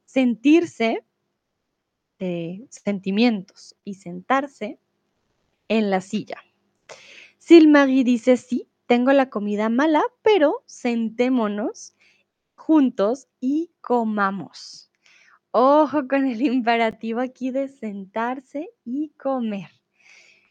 Sentirse 0.06 1.04
de 2.18 2.68
sentimientos 2.70 3.76
y 3.84 3.94
sentarse 3.94 4.80
en 5.70 5.90
la 5.90 6.02
silla. 6.02 6.38
Silmarie 7.38 8.04
dice 8.04 8.36
sí, 8.38 8.68
tengo 8.86 9.14
la 9.14 9.30
comida 9.30 9.70
mala, 9.70 10.04
pero 10.22 10.64
sentémonos 10.66 11.96
juntos 12.56 13.28
y 13.40 13.72
comamos. 13.82 14.92
Ojo 15.52 16.08
con 16.08 16.28
el 16.28 16.42
imperativo 16.42 17.22
aquí 17.22 17.50
de 17.50 17.70
sentarse 17.70 18.70
y 18.84 19.10
comer. 19.18 19.70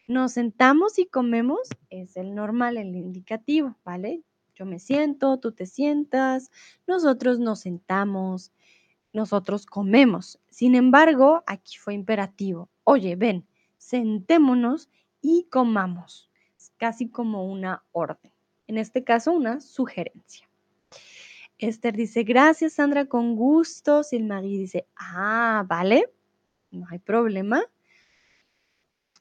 Nos 0.09 0.33
sentamos 0.33 0.99
y 0.99 1.07
comemos, 1.07 1.69
es 1.91 2.17
el 2.17 2.35
normal, 2.35 2.79
el 2.79 2.97
indicativo, 2.97 3.77
¿vale? 3.85 4.23
Yo 4.55 4.67
me 4.67 4.81
siento, 4.81 5.39
tú 5.39 5.53
te 5.53 5.67
sientas, 5.67 6.51
nosotros 6.87 7.39
nos 7.39 7.61
sentamos, 7.61 8.53
nosotros 9.13 9.67
comemos. 9.67 10.41
Sin 10.51 10.75
embargo, 10.75 11.45
aquí 11.47 11.77
fue 11.77 11.95
imperativo. 11.95 12.69
Oye, 12.83 13.15
ven, 13.15 13.47
sentémonos 13.77 14.89
y 15.21 15.47
comamos 15.51 16.31
casi 16.79 17.09
como 17.09 17.45
una 17.45 17.85
orden. 17.93 18.33
En 18.67 18.79
este 18.79 19.05
caso, 19.05 19.33
una 19.33 19.61
sugerencia. 19.61 20.49
Esther 21.59 21.97
dice, 21.97 22.23
gracias 22.23 22.75
Sandra, 22.75 23.07
con 23.07 23.35
gusto. 23.35 24.03
Silmarie 24.03 24.59
dice, 24.59 24.87
ah, 24.97 25.65
vale, 25.67 26.11
no 26.71 26.87
hay 26.91 26.99
problema. 27.01 27.65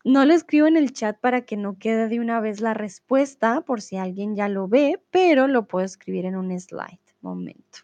No 0.03 0.23
lo 0.25 0.33
escribo 0.33 0.67
en 0.67 0.77
el 0.77 0.93
chat 0.93 1.19
para 1.19 1.41
que 1.41 1.57
no 1.57 1.77
quede 1.77 2.07
de 2.07 2.19
una 2.19 2.39
vez 2.39 2.61
la 2.61 2.73
respuesta 2.73 3.61
por 3.61 3.81
si 3.81 3.97
alguien 3.97 4.35
ya 4.35 4.47
lo 4.47 4.67
ve, 4.67 5.01
pero 5.09 5.47
lo 5.47 5.67
puedo 5.67 5.85
escribir 5.85 6.25
en 6.25 6.35
un 6.35 6.57
slide. 6.57 6.99
Momento. 7.21 7.79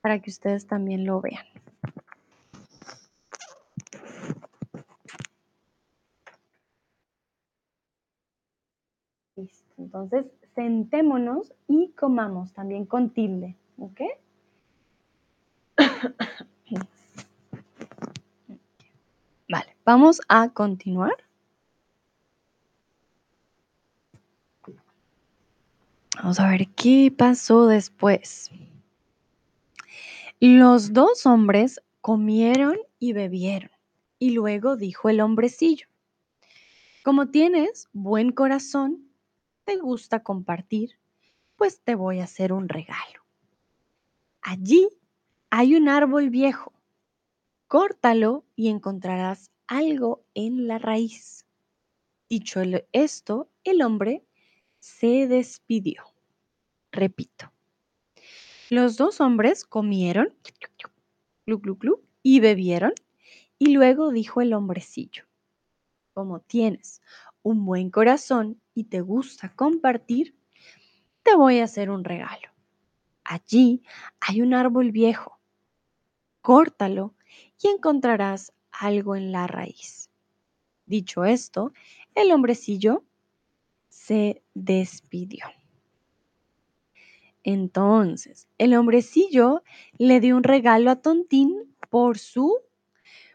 Para 0.00 0.20
que 0.20 0.30
ustedes 0.30 0.66
también 0.66 1.06
lo 1.06 1.20
vean. 1.20 1.46
Entonces, 9.82 10.26
sentémonos 10.54 11.52
y 11.66 11.90
comamos 11.98 12.52
también 12.52 12.86
con 12.86 13.10
tilde, 13.10 13.56
¿ok? 13.78 14.00
Vale, 19.48 19.76
vamos 19.84 20.20
a 20.28 20.50
continuar. 20.50 21.16
Vamos 26.16 26.38
a 26.38 26.48
ver 26.48 26.68
qué 26.76 27.12
pasó 27.16 27.66
después. 27.66 28.52
Los 30.38 30.92
dos 30.92 31.26
hombres 31.26 31.82
comieron 32.00 32.78
y 33.00 33.14
bebieron. 33.14 33.72
Y 34.20 34.30
luego 34.30 34.76
dijo 34.76 35.08
el 35.08 35.20
hombrecillo, 35.20 35.88
como 37.02 37.30
tienes 37.30 37.88
buen 37.92 38.30
corazón, 38.30 39.11
te 39.64 39.76
gusta 39.76 40.22
compartir, 40.22 40.98
pues 41.56 41.80
te 41.80 41.94
voy 41.94 42.20
a 42.20 42.24
hacer 42.24 42.52
un 42.52 42.68
regalo. 42.68 43.24
Allí 44.40 44.88
hay 45.50 45.74
un 45.76 45.88
árbol 45.88 46.30
viejo. 46.30 46.72
Córtalo 47.68 48.44
y 48.56 48.68
encontrarás 48.68 49.50
algo 49.66 50.24
en 50.34 50.66
la 50.66 50.78
raíz. 50.78 51.46
Dicho 52.28 52.60
esto, 52.92 53.50
el 53.64 53.82
hombre 53.82 54.24
se 54.78 55.26
despidió. 55.28 56.02
Repito. 56.90 57.52
Los 58.68 58.96
dos 58.96 59.20
hombres 59.20 59.64
comieron 59.64 60.34
y 62.22 62.40
bebieron 62.40 62.92
y 63.58 63.72
luego 63.74 64.10
dijo 64.10 64.40
el 64.40 64.54
hombrecillo, 64.54 65.24
como 66.14 66.40
tienes 66.40 67.02
un 67.42 67.64
buen 67.64 67.90
corazón 67.90 68.60
y 68.74 68.84
te 68.84 69.00
gusta 69.00 69.52
compartir, 69.54 70.36
te 71.22 71.34
voy 71.34 71.58
a 71.58 71.64
hacer 71.64 71.90
un 71.90 72.04
regalo. 72.04 72.48
Allí 73.24 73.82
hay 74.20 74.42
un 74.42 74.54
árbol 74.54 74.90
viejo. 74.90 75.38
Córtalo 76.40 77.14
y 77.62 77.68
encontrarás 77.68 78.52
algo 78.72 79.16
en 79.16 79.32
la 79.32 79.46
raíz. 79.46 80.10
Dicho 80.86 81.24
esto, 81.24 81.72
el 82.14 82.32
hombrecillo 82.32 83.04
se 83.88 84.42
despidió. 84.54 85.46
Entonces, 87.44 88.48
el 88.58 88.74
hombrecillo 88.74 89.62
le 89.98 90.20
dio 90.20 90.36
un 90.36 90.44
regalo 90.44 90.90
a 90.90 90.96
Tontín 90.96 91.74
por 91.90 92.18
su 92.18 92.58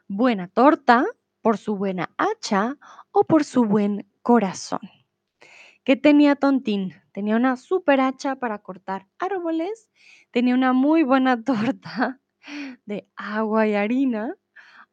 buena 0.08 0.48
torta, 0.48 1.06
por 1.42 1.58
su 1.58 1.76
buena 1.76 2.10
hacha 2.18 2.78
o 3.20 3.24
por 3.24 3.44
su 3.44 3.66
buen 3.66 4.08
corazón. 4.22 4.82
¿Qué 5.84 5.96
tenía 5.96 6.36
Tontín? 6.36 6.94
Tenía 7.14 7.36
una 7.36 7.58
super 7.58 8.00
hacha 8.00 8.36
para 8.36 8.60
cortar 8.60 9.08
árboles, 9.18 9.90
tenía 10.30 10.54
una 10.54 10.72
muy 10.72 11.02
buena 11.02 11.44
torta 11.44 12.22
de 12.86 13.10
agua 13.16 13.66
y 13.66 13.74
harina 13.74 14.36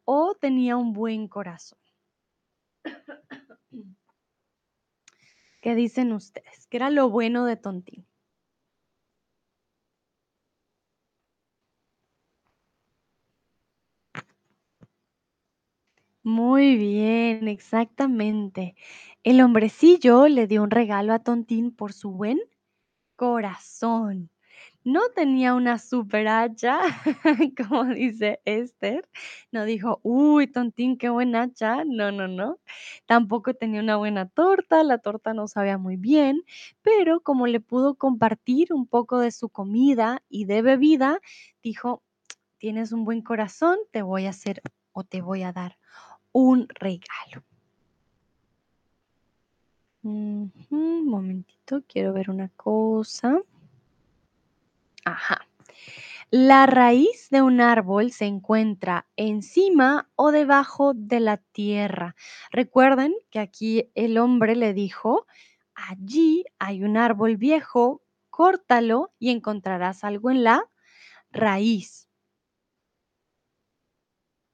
o 0.06 0.34
tenía 0.40 0.78
un 0.78 0.94
buen 0.94 1.28
corazón. 1.28 1.78
¿Qué 5.60 5.74
dicen 5.74 6.10
ustedes? 6.14 6.66
¿Qué 6.68 6.78
era 6.78 6.88
lo 6.88 7.10
bueno 7.10 7.44
de 7.44 7.58
Tontín? 7.58 8.06
Muy 16.26 16.76
bien, 16.76 17.48
exactamente. 17.48 18.74
El 19.24 19.40
hombrecillo 19.42 20.26
le 20.28 20.46
dio 20.46 20.62
un 20.62 20.70
regalo 20.70 21.12
a 21.12 21.18
Tontín 21.18 21.70
por 21.74 21.92
su 21.92 22.10
buen 22.12 22.40
corazón. 23.16 24.30
No 24.84 25.02
tenía 25.14 25.54
una 25.54 25.78
super 25.78 26.28
hacha, 26.28 26.78
como 27.68 27.86
dice 27.86 28.40
Esther. 28.46 29.08
No 29.52 29.64
dijo, 29.66 30.00
uy, 30.04 30.48
Tontín, 30.48 30.98
qué 30.98 31.10
buen 31.10 31.36
hacha. 31.36 31.84
No, 31.86 32.12
no, 32.12 32.28
no. 32.28 32.58
Tampoco 33.06 33.54
tenía 33.54 33.80
una 33.82 33.96
buena 33.96 34.28
torta. 34.28 34.82
La 34.84 34.98
torta 34.98 35.34
no 35.34 35.48
sabía 35.48 35.78
muy 35.78 35.96
bien, 35.96 36.42
pero 36.82 37.20
como 37.22 37.46
le 37.48 37.60
pudo 37.60 37.96
compartir 37.96 38.72
un 38.74 38.86
poco 38.86 39.20
de 39.20 39.32
su 39.32 39.48
comida 39.50 40.22
y 40.28 40.46
de 40.46 40.62
bebida, 40.62 41.20
dijo, 41.62 42.02
tienes 42.58 42.92
un 42.92 43.04
buen 43.04 43.22
corazón, 43.22 43.78
te 43.92 44.02
voy 44.02 44.26
a 44.26 44.30
hacer 44.30 44.62
o 44.92 45.04
te 45.04 45.22
voy 45.22 45.42
a 45.44 45.52
dar 45.52 45.76
un 46.34 46.68
regalo. 46.68 47.44
un 50.02 51.06
momentito, 51.06 51.82
quiero 51.88 52.12
ver 52.12 52.28
una 52.28 52.50
cosa. 52.50 53.40
Ajá. 55.06 55.46
La 56.30 56.66
raíz 56.66 57.30
de 57.30 57.42
un 57.42 57.60
árbol 57.60 58.10
se 58.10 58.26
encuentra 58.26 59.06
encima 59.14 60.10
o 60.16 60.32
debajo 60.32 60.92
de 60.92 61.20
la 61.20 61.36
tierra. 61.36 62.16
Recuerden 62.50 63.14
que 63.30 63.38
aquí 63.38 63.92
el 63.94 64.18
hombre 64.18 64.56
le 64.56 64.74
dijo, 64.74 65.28
allí 65.74 66.44
hay 66.58 66.82
un 66.82 66.96
árbol 66.96 67.36
viejo, 67.36 68.02
córtalo 68.30 69.12
y 69.20 69.30
encontrarás 69.30 70.02
algo 70.02 70.30
en 70.30 70.42
la 70.42 70.68
raíz. 71.30 72.08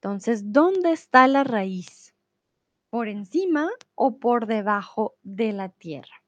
Entonces, 0.02 0.50
¿dónde 0.50 0.92
está 0.92 1.28
la 1.28 1.44
raíz? 1.44 2.14
¿Por 2.88 3.08
encima 3.08 3.68
o 3.94 4.16
por 4.16 4.46
debajo 4.46 5.14
de 5.22 5.52
la 5.52 5.68
tierra? 5.68 6.24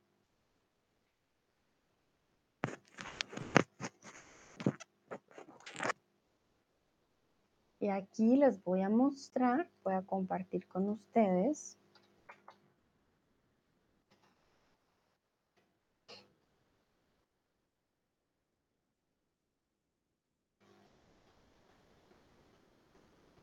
Y 7.81 7.89
aquí 7.89 8.37
les 8.37 8.63
voy 8.63 8.83
a 8.83 8.91
mostrar, 8.91 9.71
voy 9.83 9.95
a 9.95 10.03
compartir 10.03 10.69
con 10.69 10.91
ustedes 10.91 11.79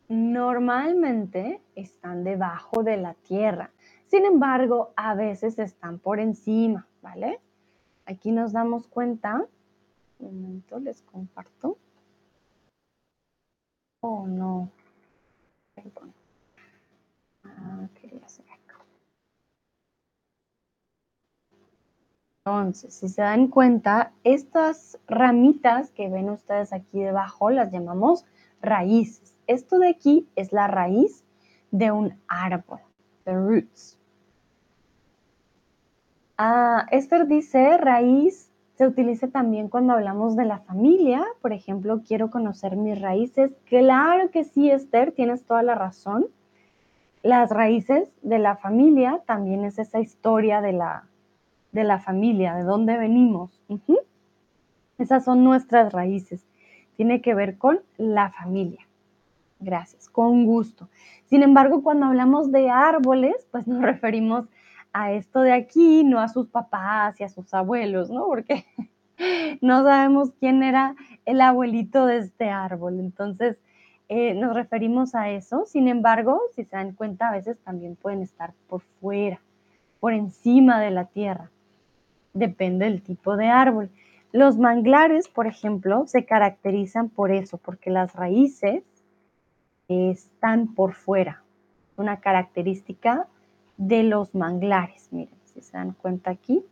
normalmente 0.10 1.62
están 1.76 2.24
debajo 2.24 2.84
de 2.84 2.98
la 2.98 3.14
tierra. 3.14 3.72
Sin 4.08 4.26
embargo, 4.26 4.92
a 4.96 5.14
veces 5.14 5.60
están 5.60 6.00
por 6.00 6.20
encima, 6.20 6.88
¿vale? 7.02 7.40
Aquí 8.06 8.32
nos 8.32 8.52
damos 8.52 8.88
cuenta. 8.88 9.46
Un 10.18 10.42
momento, 10.42 10.80
les 10.80 11.04
comparto. 11.04 11.78
Oh, 14.02 14.26
no. 14.26 14.70
Perdón. 15.76 16.14
Ah, 17.44 17.88
quería 18.02 18.26
hacer 18.26 18.46
acá. 18.50 18.84
Entonces, 22.44 22.96
si 22.96 23.10
se 23.10 23.22
dan 23.22 23.48
cuenta, 23.48 24.12
estas 24.24 24.98
ramitas 25.08 25.92
que 25.92 26.10
ven 26.10 26.32
ustedes 26.32 26.74
aquí 26.74 27.00
debajo 27.00 27.52
las 27.52 27.72
llamamos 27.72 28.26
raíces. 28.62 29.34
Esto 29.48 29.80
de 29.80 29.90
aquí 29.90 30.28
es 30.36 30.54
la 30.54 30.68
raíz 30.68 31.24
de 31.72 31.92
un 31.92 32.14
árbol, 32.28 32.80
the 33.26 33.34
roots. 33.34 33.98
Ah, 36.38 36.86
Esther 36.92 37.28
dice, 37.28 37.78
raíz 37.78 38.50
se 38.80 38.88
utiliza 38.88 39.28
también 39.28 39.68
cuando 39.68 39.92
hablamos 39.92 40.38
de 40.38 40.46
la 40.46 40.60
familia. 40.60 41.26
Por 41.42 41.52
ejemplo, 41.52 42.02
quiero 42.08 42.32
conocer 42.32 42.78
mis 42.78 43.00
raíces. 43.02 43.52
Claro 43.66 44.32
que 44.32 44.46
sí, 44.46 44.72
Esther, 44.72 45.12
tienes 45.12 45.44
toda 45.44 45.64
la 45.64 45.76
razón. 45.76 46.28
Las 47.22 47.50
raíces 47.50 48.10
de 48.22 48.40
la 48.40 48.56
familia 48.56 49.22
también 49.26 49.66
es 49.66 49.80
esa 49.80 50.00
historia 50.00 50.62
de 50.62 50.72
la, 50.72 51.04
de 51.74 51.84
la 51.84 52.00
familia, 52.00 52.56
de 52.56 52.64
dónde 52.64 52.98
venimos. 52.98 53.62
Esas 54.98 55.26
son 55.26 55.44
nuestras 55.44 55.92
raíces. 55.92 56.49
Tiene 57.00 57.22
que 57.22 57.34
ver 57.34 57.58
con 57.58 57.80
la 57.96 58.30
familia. 58.30 58.86
Gracias, 59.62 60.10
con 60.10 60.46
gusto. 60.46 60.90
Sin 61.28 61.44
embargo, 61.44 61.82
cuando 61.82 62.08
hablamos 62.08 62.52
de 62.52 62.70
árboles, 62.70 63.48
pues 63.52 63.66
nos 63.68 63.82
referimos 63.82 64.50
a 64.92 65.14
esto 65.14 65.40
de 65.40 65.54
aquí, 65.54 66.04
no 66.04 66.20
a 66.20 66.28
sus 66.28 66.48
papás 66.48 67.18
y 67.22 67.24
a 67.24 67.30
sus 67.30 67.54
abuelos, 67.54 68.10
¿no? 68.10 68.28
Porque 68.28 68.66
no 69.62 69.82
sabemos 69.84 70.32
quién 70.42 70.62
era 70.62 70.98
el 71.24 71.40
abuelito 71.40 72.06
de 72.06 72.18
este 72.18 72.50
árbol. 72.50 73.00
Entonces, 73.00 73.56
eh, 74.10 74.34
nos 74.34 74.54
referimos 74.54 75.16
a 75.16 75.30
eso. 75.30 75.66
Sin 75.68 75.88
embargo, 75.88 76.42
si 76.54 76.66
se 76.66 76.76
dan 76.76 76.92
cuenta, 76.92 77.30
a 77.30 77.32
veces 77.32 77.58
también 77.60 77.96
pueden 77.96 78.24
estar 78.24 78.52
por 78.68 78.82
fuera, 79.00 79.40
por 80.02 80.12
encima 80.12 80.82
de 80.82 80.92
la 80.92 81.06
tierra. 81.06 81.50
Depende 82.34 82.84
del 82.84 83.02
tipo 83.02 83.38
de 83.38 83.48
árbol. 83.48 83.90
Los 84.32 84.58
manglares, 84.58 85.28
por 85.28 85.48
ejemplo, 85.48 86.06
se 86.08 86.26
caracterizan 86.26 87.10
por 87.10 87.32
eso, 87.32 87.58
porque 87.58 87.90
las 87.90 88.14
raíces 88.14 88.84
están 89.88 90.76
por 90.76 90.94
fuera. 90.94 91.42
Una 91.98 92.20
característica 92.20 93.28
de 93.78 94.04
los 94.04 94.36
manglares. 94.36 95.08
Miren, 95.12 95.34
si 95.46 95.62
se 95.62 95.78
dan 95.78 95.94
cuenta 95.94 96.32
aquí. 96.32 96.64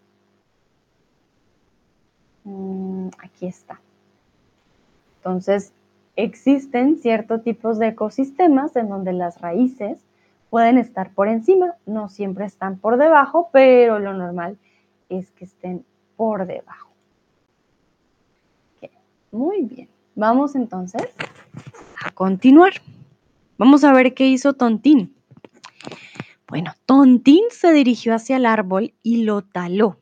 Mm, 2.44 3.10
aquí 3.18 3.48
está. 3.48 3.82
Entonces, 5.18 5.74
existen 6.16 6.98
ciertos 6.98 7.44
tipos 7.44 7.80
de 7.80 7.90
ecosistemas 7.90 8.76
en 8.76 8.90
donde 8.90 9.14
las 9.14 9.42
raíces 9.42 10.00
pueden 10.50 10.78
estar 10.78 11.12
por 11.12 11.28
encima, 11.28 11.76
no 11.86 12.08
siempre 12.10 12.46
están 12.46 12.78
por 12.78 12.98
debajo, 12.98 13.50
pero 13.52 14.00
lo 14.00 14.14
normal 14.14 14.58
es 15.10 15.30
que 15.32 15.46
estén 15.46 15.86
por 16.16 16.46
debajo. 16.46 16.87
Muy 19.32 19.64
bien, 19.64 19.90
Vamos 20.20 20.56
entonces 20.56 21.04
a 22.04 22.10
continuar. 22.10 22.74
Vamos 23.60 23.84
a 23.84 23.94
ver 23.94 24.16
qué 24.16 24.28
hizo 24.28 24.54
Tontín. 24.54 25.16
Bueno, 26.48 26.74
Tontín 26.88 27.44
se 27.52 27.72
dirigió 27.72 28.16
hacia 28.16 28.38
el 28.38 28.48
árbol 28.48 28.96
y 29.04 29.26
lo 29.26 29.44
taló. 29.44 30.00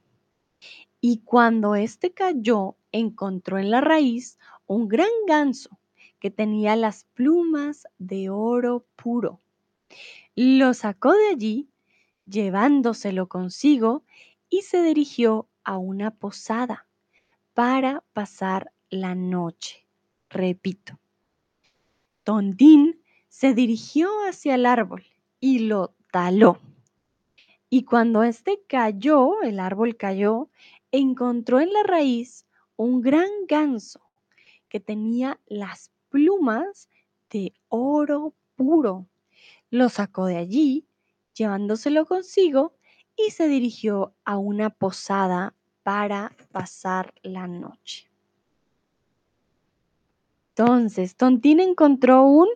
Y 1.01 1.17
cuando 1.25 1.75
éste 1.75 2.13
cayó, 2.13 2.77
encontró 2.93 3.57
en 3.57 3.71
la 3.71 3.81
raíz 3.81 4.39
un 4.67 4.87
gran 4.87 5.09
ganso 5.27 5.77
que 6.21 6.31
tenía 6.31 6.77
las 6.77 7.03
plumas 7.13 7.85
de 7.97 8.29
oro 8.29 8.85
puro. 8.95 9.41
Lo 10.33 10.73
sacó 10.73 11.11
de 11.11 11.27
allí, 11.27 11.69
llevándoselo 12.25 13.27
consigo, 13.27 14.05
y 14.49 14.61
se 14.61 14.81
dirigió 14.81 15.49
a 15.65 15.77
una 15.77 16.11
posada 16.11 16.87
para 17.53 18.01
pasar 18.13 18.71
la 18.89 19.15
noche. 19.15 19.85
Repito, 20.29 20.99
Tontín 22.23 23.01
se 23.27 23.53
dirigió 23.53 24.09
hacia 24.27 24.55
el 24.55 24.65
árbol 24.65 25.05
y 25.39 25.59
lo 25.59 25.93
taló. 26.11 26.59
Y 27.69 27.83
cuando 27.83 28.23
éste 28.23 28.61
cayó, 28.67 29.41
el 29.41 29.59
árbol 29.59 29.97
cayó, 29.97 30.49
encontró 30.91 31.59
en 31.59 31.73
la 31.73 31.83
raíz 31.83 32.45
un 32.77 33.01
gran 33.01 33.29
ganso 33.47 34.01
que 34.69 34.79
tenía 34.79 35.39
las 35.45 35.91
plumas 36.09 36.89
de 37.29 37.53
oro 37.69 38.33
puro. 38.55 39.07
Lo 39.69 39.89
sacó 39.89 40.25
de 40.25 40.37
allí, 40.37 40.85
llevándoselo 41.33 42.05
consigo, 42.05 42.73
y 43.17 43.31
se 43.31 43.47
dirigió 43.47 44.13
a 44.25 44.37
una 44.37 44.69
posada 44.69 45.53
para 45.83 46.31
pasar 46.51 47.13
la 47.23 47.47
noche. 47.47 48.09
Entonces, 50.57 51.17
Tontín 51.17 51.59
encontró 51.59 52.23
un 52.23 52.47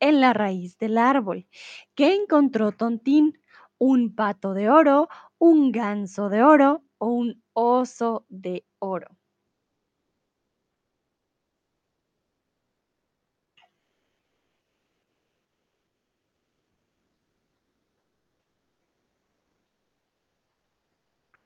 en 0.00 0.20
la 0.20 0.34
raíz 0.34 0.76
del 0.76 0.98
árbol. 0.98 1.46
¿Qué 1.94 2.14
encontró 2.14 2.72
Tontín? 2.72 3.38
Un 3.78 4.14
pato 4.14 4.52
de 4.52 4.68
oro, 4.68 5.08
un 5.38 5.72
ganso 5.72 6.28
de 6.28 6.42
oro 6.42 6.82
o 6.98 7.06
un 7.06 7.42
oso 7.54 8.26
de 8.28 8.66
oro. 8.80 9.13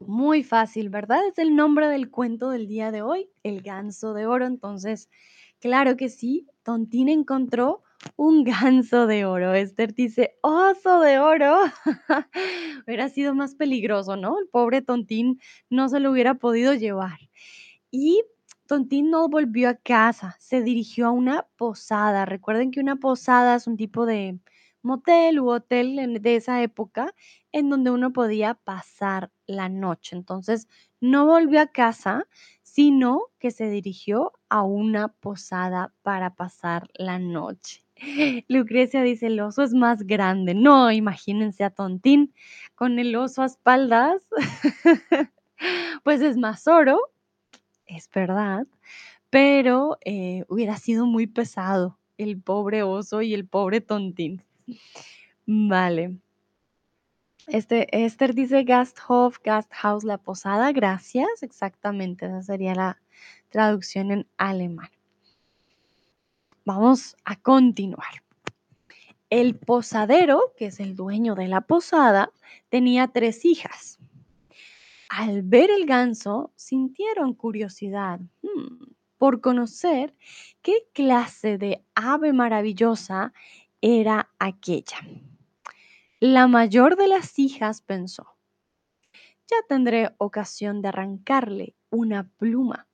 Muy 0.09 0.43
fácil, 0.43 0.89
¿verdad? 0.89 1.21
Es 1.29 1.37
el 1.37 1.55
nombre 1.55 1.87
del 1.87 2.11
cuento 2.11 2.49
del 2.49 2.67
día 2.67 2.91
de 2.91 3.03
hoy, 3.03 3.29
el 3.43 3.61
ganso 3.61 4.15
de 4.15 4.25
oro. 4.27 4.47
Entonces, 4.47 5.11
claro 5.61 5.99
que 5.99 6.09
sí, 6.09 6.47
Tontín 6.63 7.11
encontró 7.11 7.83
un 8.17 8.43
ganso 8.43 9.07
de 9.07 9.27
oro. 9.27 9.53
Esther 9.53 9.93
dice, 9.93 10.39
oso 10.41 11.01
de 11.01 11.19
oro. 11.19 11.59
hubiera 12.87 13.11
sido 13.11 13.35
más 13.35 13.55
peligroso, 13.55 14.17
¿no? 14.17 14.39
El 14.39 14.49
pobre 14.49 14.81
Tontín 14.81 15.43
no 15.69 15.91
se 15.91 16.01
lo 16.01 16.11
hubiera 16.11 16.37
podido 16.37 16.73
llevar. 16.73 17.19
Y 17.91 18.23
Tontín 18.67 19.11
no 19.11 19.29
volvió 19.29 19.69
a 19.69 19.75
casa, 19.75 20.37
se 20.41 20.63
dirigió 20.63 21.09
a 21.09 21.11
una 21.11 21.47
posada. 21.59 22.25
Recuerden 22.25 22.71
que 22.71 22.81
una 22.81 22.97
posada 22.97 23.57
es 23.57 23.67
un 23.67 23.77
tipo 23.77 24.07
de 24.07 24.39
motel 24.83 25.41
u 25.41 25.51
hotel 25.51 26.21
de 26.21 26.37
esa 26.37 26.63
época 26.63 27.15
en 27.53 27.71
donde 27.71 27.91
uno 27.91 28.13
podía 28.13 28.55
pasar 28.55 29.31
la 29.47 29.69
noche. 29.69 30.17
Entonces, 30.17 30.69
no 31.01 31.27
volvió 31.27 31.61
a 31.61 31.67
casa, 31.67 32.27
sino 32.63 33.23
que 33.39 33.51
se 33.51 33.69
dirigió 33.71 34.33
a 34.49 34.63
una 34.63 35.09
posada 35.09 35.93
para 36.03 36.35
pasar 36.35 36.89
la 36.95 37.19
noche. 37.19 37.85
Lucrecia 38.49 39.03
dice, 39.03 39.27
el 39.27 39.41
oso 39.41 39.63
es 39.63 39.75
más 39.75 40.03
grande. 40.05 40.55
No, 40.55 40.91
imagínense 40.91 41.65
a 41.65 41.71
Tontín 41.71 42.33
con 42.75 42.99
el 42.99 43.15
oso 43.17 43.43
a 43.43 43.47
espaldas. 43.47 44.27
pues 46.05 46.21
es 46.21 46.37
más 46.37 46.67
oro, 46.69 47.01
es 47.87 48.09
verdad, 48.15 48.67
pero 49.31 49.99
eh, 50.05 50.45
hubiera 50.49 50.77
sido 50.77 51.07
muy 51.07 51.27
pesado 51.27 51.99
el 52.17 52.41
pobre 52.41 52.83
oso 52.83 53.23
y 53.23 53.35
el 53.35 53.47
pobre 53.47 53.81
Tontín. 53.81 54.43
Vale. 55.47 56.19
Este, 57.47 58.05
Esther 58.05 58.35
dice 58.35 58.63
Gasthof, 58.65 59.39
Gasthaus, 59.43 60.05
la 60.05 60.19
posada. 60.19 60.73
Gracias, 60.73 61.43
exactamente. 61.43 62.27
Esa 62.27 62.43
sería 62.43 62.75
la 62.75 63.01
traducción 63.49 64.11
en 64.11 64.27
alemán. 64.37 64.91
Vamos 66.65 67.17
a 67.25 67.37
continuar. 67.37 68.23
El 69.31 69.57
posadero, 69.57 70.53
que 70.57 70.67
es 70.67 70.81
el 70.81 70.95
dueño 70.95 71.35
de 71.35 71.49
la 71.49 71.63
posada, 71.63 72.31
tenía 72.69 73.09
tres 73.09 73.47
hijas. 73.47 73.99
Al 75.09 75.43
ver 75.43 75.71
el 75.71 75.87
ganso, 75.87 76.53
sintieron 76.57 77.33
curiosidad 77.33 78.21
hmm, 78.43 78.85
por 79.17 79.41
conocer 79.41 80.15
qué 80.61 80.87
clase 80.93 81.57
de 81.57 81.83
ave 81.95 82.35
maravillosa 82.35 83.33
era 83.81 84.31
aquella. 84.39 84.99
La 86.21 86.49
mayor 86.49 86.97
de 86.97 87.09
las 87.09 87.39
hijas 87.39 87.81
pensó, 87.81 88.39
ya 89.47 89.57
tendré 89.69 90.15
ocasión 90.19 90.83
de 90.83 90.89
arrancarle 90.89 91.77
una 91.91 92.29
pluma. 92.39 92.89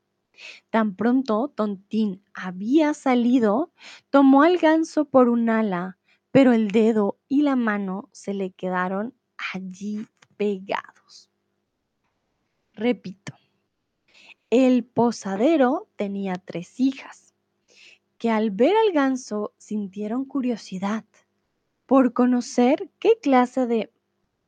Tan 0.71 0.95
pronto 0.95 1.49
Tontín 1.49 2.23
había 2.35 2.93
salido, 2.95 3.73
tomó 4.11 4.43
al 4.43 4.59
ganso 4.59 5.05
por 5.07 5.29
un 5.29 5.49
ala, 5.49 5.99
pero 6.31 6.53
el 6.53 6.71
dedo 6.71 7.19
y 7.29 7.43
la 7.43 7.57
mano 7.57 8.09
se 8.13 8.35
le 8.35 8.51
quedaron 8.51 9.15
allí 9.53 10.07
pegados. 10.37 11.31
Repito, 12.75 13.35
el 14.51 14.85
posadero 14.85 15.89
tenía 15.97 16.35
tres 16.35 16.79
hijas, 16.81 17.24
que 18.25 18.31
al 18.31 18.53
ver 18.53 18.75
al 18.75 18.91
ganso 18.95 19.53
sintieron 19.59 20.25
curiosidad 20.25 21.05
por 21.85 22.15
conocer 22.15 22.89
qué 22.99 23.19
clase 23.21 23.67
de 23.67 23.93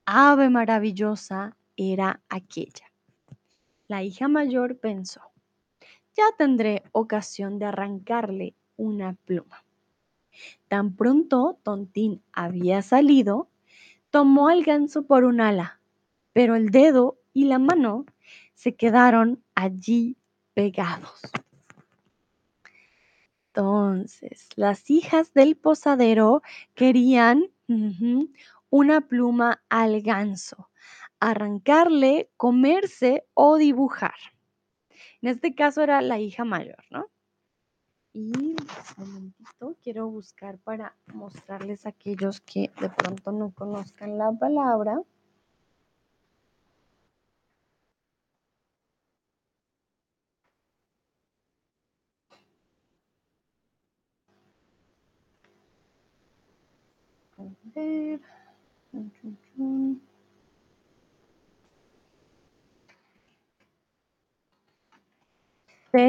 ave 0.07 0.49
maravillosa 0.49 1.59
era 1.77 2.23
aquella. 2.31 2.91
La 3.87 4.03
hija 4.03 4.29
mayor 4.29 4.79
pensó, 4.79 5.21
ya 6.15 6.25
tendré 6.39 6.85
ocasión 6.93 7.59
de 7.59 7.67
arrancarle 7.67 8.55
una 8.79 9.13
pluma. 9.27 9.63
Tan 10.69 10.97
pronto 10.97 11.59
Tontín 11.63 12.23
había 12.33 12.81
salido, 12.81 13.51
tomó 14.09 14.49
al 14.49 14.65
ganso 14.65 15.03
por 15.03 15.25
un 15.25 15.43
ala, 15.43 15.83
pero 16.33 16.57
el 16.57 16.71
dedo 16.71 17.19
y 17.35 17.45
la 17.45 17.59
mano 17.59 18.07
se 18.55 18.75
quedaron 18.75 19.45
allí 19.55 20.17
pegados. 20.55 21.21
Entonces, 23.57 24.51
las 24.55 24.91
hijas 24.91 25.33
del 25.33 25.57
posadero 25.57 26.43
querían 26.75 27.47
una 28.69 29.01
pluma 29.01 29.63
al 29.71 30.03
ganso, 30.03 30.69
arrancarle, 31.21 32.29
comerse 32.37 33.25
o 33.33 33.57
dibujar. 33.57 34.13
En 35.23 35.31
este 35.31 35.55
caso 35.55 35.81
era 35.81 36.03
la 36.03 36.19
hija 36.19 36.45
mayor, 36.45 36.85
¿no? 36.91 37.07
Y 38.13 38.31
un 38.35 38.57
momentito, 38.99 39.75
quiero 39.83 40.07
buscar 40.11 40.59
para 40.59 40.95
mostrarles 41.15 41.87
a 41.87 41.91
aquellos 41.91 42.43
que 42.43 42.71
de 42.79 42.91
pronto 42.91 43.33
no 43.33 43.53
conozcan 43.53 44.19
la 44.19 44.33
palabra. 44.33 45.01
De 57.75 58.21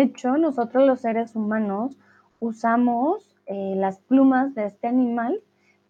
hecho, 0.01 0.38
nosotros 0.38 0.86
los 0.86 1.01
seres 1.01 1.36
humanos 1.36 1.97
usamos 2.39 3.36
eh, 3.45 3.74
las 3.78 3.99
plumas 3.99 4.53
de 4.53 4.66
este 4.66 4.88
animal 4.88 5.41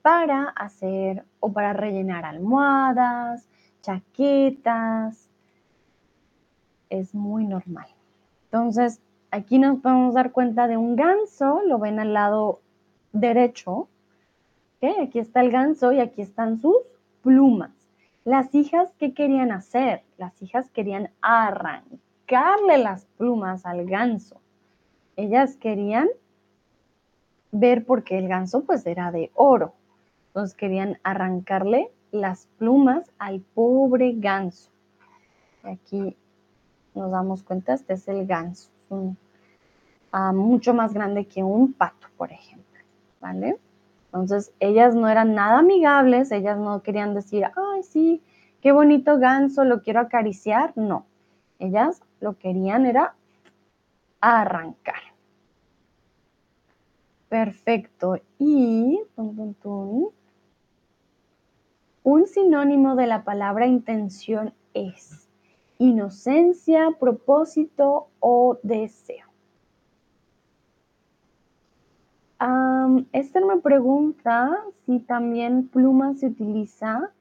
para 0.01 0.49
hacer 0.49 1.25
o 1.39 1.51
para 1.51 1.73
rellenar 1.73 2.23
almohadas, 2.23 3.47
chaquetas. 3.81 5.29
Es 6.89 7.15
muy 7.15 7.45
normal. 7.45 7.87
Entonces, 8.45 9.01
aquí 9.31 9.59
nos 9.59 9.79
podemos 9.79 10.13
dar 10.13 10.31
cuenta 10.31 10.67
de 10.67 10.77
un 10.77 10.95
ganso, 10.95 11.61
lo 11.65 11.79
ven 11.79 11.99
al 11.99 12.13
lado 12.13 12.61
derecho, 13.11 13.89
Aquí 14.81 15.19
está 15.19 15.41
el 15.41 15.51
ganso 15.51 15.91
y 15.91 15.99
aquí 15.99 16.21
están 16.21 16.59
sus 16.59 16.77
plumas. 17.23 17.71
Las 18.23 18.53
hijas, 18.53 18.93
¿qué 18.99 19.13
querían 19.13 19.51
hacer? 19.51 20.03
Las 20.17 20.39
hijas 20.41 20.69
querían 20.69 21.09
arrancarle 21.21 22.77
las 22.77 23.05
plumas 23.17 23.65
al 23.65 23.85
ganso. 23.85 24.39
ellas 25.15 25.55
querían 25.55 26.07
ver 27.51 27.85
porque 27.85 28.19
el 28.19 28.27
ganso 28.27 28.63
pues 28.65 28.85
era 28.85 29.11
de 29.11 29.31
oro. 29.33 29.73
Entonces 30.27 30.55
querían 30.55 30.99
arrancarle 31.03 31.89
las 32.11 32.47
plumas 32.59 33.11
al 33.17 33.39
pobre 33.39 34.13
ganso. 34.15 34.69
Aquí 35.63 36.15
nos 36.93 37.11
damos 37.11 37.43
cuenta, 37.43 37.73
este 37.73 37.93
es 37.93 38.07
el 38.07 38.27
ganso, 38.27 38.69
ah, 40.11 40.33
mucho 40.33 40.73
más 40.73 40.93
grande 40.93 41.25
que 41.25 41.43
un 41.43 41.73
pato, 41.73 42.07
por 42.15 42.31
ejemplo, 42.31 42.79
¿vale? 43.19 43.57
Entonces, 44.07 44.53
ellas 44.59 44.95
no 44.95 45.09
eran 45.09 45.35
nada 45.35 45.59
amigables, 45.59 46.31
ellas 46.31 46.57
no 46.57 46.81
querían 46.81 47.13
decir, 47.13 47.45
ay, 47.45 47.83
sí, 47.83 48.23
qué 48.61 48.71
bonito 48.71 49.19
ganso, 49.19 49.63
lo 49.63 49.81
quiero 49.81 49.99
acariciar. 49.99 50.73
No, 50.75 51.05
ellas 51.59 52.01
lo 52.19 52.37
querían 52.37 52.85
era 52.85 53.15
arrancar. 54.21 55.01
Perfecto. 57.29 58.19
Y 58.39 59.01
un 62.03 62.25
sinónimo 62.25 62.95
de 62.95 63.07
la 63.07 63.23
palabra 63.25 63.67
intención 63.67 64.53
es 64.73 65.27
inocencia, 65.77 66.91
propósito 66.99 68.07
o 68.19 68.57
deseo. 68.63 69.26
Esther 73.13 73.45
me 73.45 73.57
pregunta 73.57 74.57
si 74.85 74.99
también 74.99 75.67
pluma 75.67 76.13
se 76.13 76.27
utiliza 76.27 77.11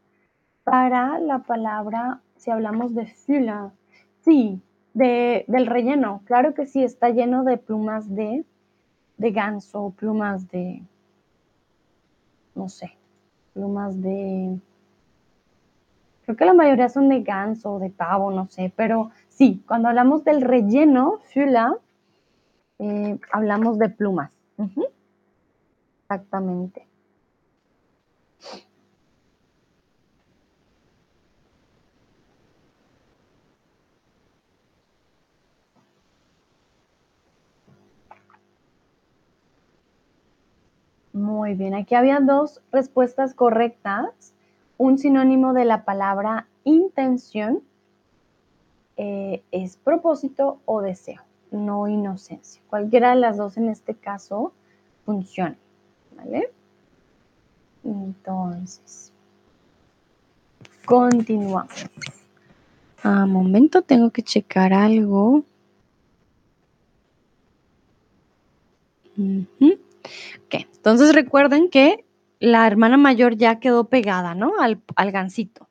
para 0.65 1.19
la 1.19 1.39
palabra, 1.41 2.21
si 2.37 2.51
hablamos 2.51 2.95
de 2.95 3.07
fila. 3.07 3.73
Sí, 4.21 4.61
del 4.93 5.67
relleno. 5.67 6.23
Claro 6.25 6.55
que 6.55 6.67
sí, 6.67 6.83
está 6.83 7.11
lleno 7.11 7.45
de 7.45 7.57
plumas 7.57 8.15
de, 8.15 8.45
de 9.17 9.31
ganso, 9.31 9.95
plumas 9.97 10.51
de, 10.51 10.83
no 12.55 12.69
sé, 12.69 12.93
plumas 13.55 14.01
de... 14.03 14.59
Creo 16.25 16.37
que 16.37 16.45
la 16.45 16.55
mayoría 16.55 16.89
son 16.89 17.09
de 17.09 17.23
ganso 17.23 17.75
o 17.75 17.79
de 17.79 17.91
pavo, 17.91 18.33
no 18.33 18.49
sé, 18.49 18.73
pero 18.75 19.11
sí, 19.29 19.63
cuando 19.69 19.89
hablamos 19.89 20.25
del 20.25 20.43
relleno, 20.43 21.21
fila, 21.29 21.77
eh, 22.81 23.19
hablamos 23.31 23.79
de 23.79 23.91
plumas. 23.91 24.31
Exactamente. 26.09 26.87
Muy 41.13 41.55
bien, 41.55 41.75
aquí 41.75 41.97
había 41.97 42.21
dos 42.21 42.63
respuestas 42.71 43.35
correctas. 43.35 44.33
Un 44.79 44.99
sinónimo 44.99 45.55
de 45.55 45.65
la 45.65 45.85
palabra 45.85 46.47
intención 46.63 47.63
eh, 48.97 49.43
es 49.51 49.77
propósito 49.77 50.61
o 50.67 50.83
deseo, 50.83 51.23
no 51.51 51.89
inocencia. 51.89 52.63
Cualquiera 52.69 53.11
de 53.11 53.17
las 53.17 53.39
dos 53.39 53.57
en 53.57 53.71
este 53.71 53.95
caso 53.95 54.53
funciona. 55.05 55.57
¿Vale? 56.17 56.51
Entonces, 57.85 59.13
continuamos. 60.85 61.87
Momento 63.05 63.83
tengo 63.83 64.11
que 64.11 64.23
checar 64.23 64.73
algo. 64.73 65.45
Ok, 69.17 70.55
entonces 70.55 71.15
recuerden 71.15 71.71
que 71.71 72.05
la 72.41 72.67
hermana 72.67 72.97
mayor 72.97 73.37
ya 73.37 73.61
quedó 73.61 73.85
pegada, 73.85 74.35
¿no? 74.35 74.59
Al, 74.59 74.83
al 74.97 75.13
gancito. 75.13 75.69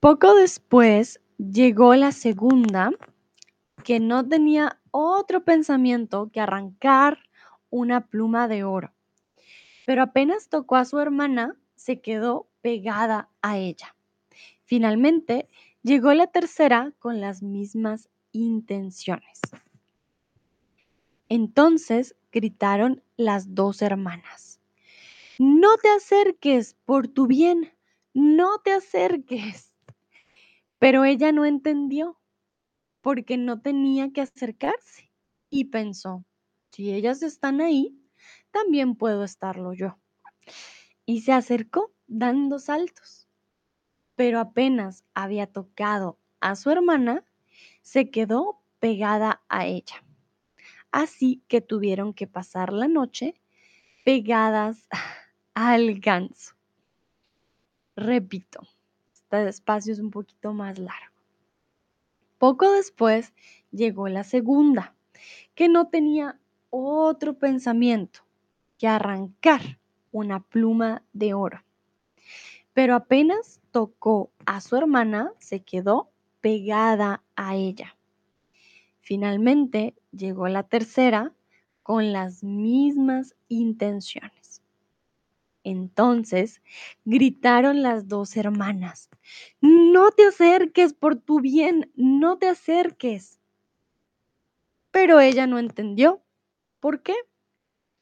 Poco 0.00 0.34
después 0.34 1.20
llegó 1.38 1.94
la 1.94 2.12
segunda, 2.12 2.90
que 3.84 4.00
no 4.00 4.26
tenía 4.28 4.78
otro 4.96 5.44
pensamiento 5.44 6.30
que 6.32 6.40
arrancar 6.40 7.18
una 7.68 8.06
pluma 8.06 8.46
de 8.46 8.62
oro. 8.62 8.92
Pero 9.86 10.02
apenas 10.02 10.48
tocó 10.48 10.76
a 10.76 10.84
su 10.84 11.00
hermana, 11.00 11.56
se 11.74 12.00
quedó 12.00 12.48
pegada 12.60 13.28
a 13.42 13.58
ella. 13.58 13.96
Finalmente, 14.62 15.48
llegó 15.82 16.14
la 16.14 16.28
tercera 16.28 16.92
con 17.00 17.20
las 17.20 17.42
mismas 17.42 18.08
intenciones. 18.30 19.40
Entonces 21.28 22.14
gritaron 22.30 23.02
las 23.16 23.52
dos 23.52 23.82
hermanas, 23.82 24.60
no 25.40 25.76
te 25.78 25.88
acerques 25.88 26.76
por 26.84 27.08
tu 27.08 27.26
bien, 27.26 27.72
no 28.12 28.60
te 28.60 28.72
acerques. 28.72 29.72
Pero 30.78 31.04
ella 31.04 31.32
no 31.32 31.44
entendió 31.44 32.16
porque 33.04 33.36
no 33.36 33.60
tenía 33.60 34.14
que 34.14 34.22
acercarse 34.22 35.12
y 35.50 35.66
pensó, 35.66 36.24
si 36.72 36.90
ellas 36.90 37.22
están 37.22 37.60
ahí, 37.60 38.00
también 38.50 38.96
puedo 38.96 39.24
estarlo 39.24 39.74
yo. 39.74 39.98
Y 41.04 41.20
se 41.20 41.32
acercó 41.32 41.92
dando 42.06 42.58
saltos, 42.58 43.28
pero 44.16 44.40
apenas 44.40 45.04
había 45.12 45.46
tocado 45.46 46.18
a 46.40 46.56
su 46.56 46.70
hermana, 46.70 47.22
se 47.82 48.10
quedó 48.10 48.62
pegada 48.78 49.42
a 49.50 49.66
ella. 49.66 50.02
Así 50.90 51.44
que 51.46 51.60
tuvieron 51.60 52.14
que 52.14 52.26
pasar 52.26 52.72
la 52.72 52.88
noche 52.88 53.34
pegadas 54.06 54.88
al 55.52 56.00
ganso. 56.00 56.54
Repito, 57.96 58.66
este 59.12 59.46
espacio 59.46 59.92
es 59.92 59.98
un 59.98 60.10
poquito 60.10 60.54
más 60.54 60.78
largo. 60.78 61.13
Poco 62.46 62.70
después 62.72 63.32
llegó 63.70 64.06
la 64.08 64.22
segunda, 64.22 64.94
que 65.54 65.70
no 65.70 65.88
tenía 65.88 66.38
otro 66.68 67.38
pensamiento 67.38 68.20
que 68.76 68.86
arrancar 68.86 69.78
una 70.12 70.40
pluma 70.40 71.02
de 71.14 71.32
oro. 71.32 71.64
Pero 72.74 72.96
apenas 72.96 73.62
tocó 73.70 74.30
a 74.44 74.60
su 74.60 74.76
hermana, 74.76 75.32
se 75.38 75.60
quedó 75.60 76.10
pegada 76.42 77.22
a 77.34 77.56
ella. 77.56 77.96
Finalmente 79.00 79.94
llegó 80.12 80.46
la 80.48 80.64
tercera 80.64 81.32
con 81.82 82.12
las 82.12 82.44
mismas 82.44 83.36
intenciones. 83.48 84.43
Entonces 85.64 86.62
gritaron 87.06 87.82
las 87.82 88.06
dos 88.06 88.36
hermanas, 88.36 89.08
no 89.62 90.10
te 90.10 90.26
acerques 90.26 90.92
por 90.92 91.16
tu 91.16 91.40
bien, 91.40 91.90
no 91.96 92.36
te 92.36 92.48
acerques. 92.48 93.40
Pero 94.90 95.20
ella 95.20 95.46
no 95.46 95.58
entendió. 95.58 96.22
¿Por 96.80 97.02
qué? 97.02 97.14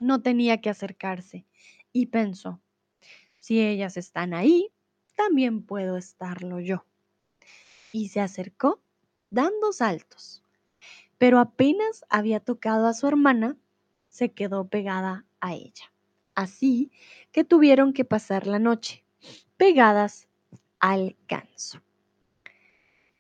No 0.01 0.21
tenía 0.23 0.61
que 0.61 0.71
acercarse 0.71 1.47
y 1.93 2.07
pensó, 2.07 2.61
si 3.39 3.61
ellas 3.61 3.97
están 3.97 4.35
ahí, 4.35 4.73
también 5.15 5.63
puedo 5.63 5.97
estarlo 5.97 6.59
yo. 6.59 6.85
Y 7.93 8.09
se 8.09 8.21
acercó 8.21 8.83
dando 9.31 9.73
saltos. 9.73 10.43
Pero 11.19 11.39
apenas 11.39 12.05
había 12.09 12.41
tocado 12.41 12.89
a 12.89 12.95
su 12.95 13.07
hermana, 13.07 13.57
se 14.09 14.33
quedó 14.33 14.67
pegada 14.69 15.25
a 15.41 15.55
ella. 15.55 15.92
Así 16.35 16.91
que 17.31 17.45
tuvieron 17.45 17.93
que 17.93 18.05
pasar 18.05 18.47
la 18.47 18.59
noche 18.59 19.05
pegadas 19.57 20.29
al 20.81 21.17
ganso. 21.29 21.81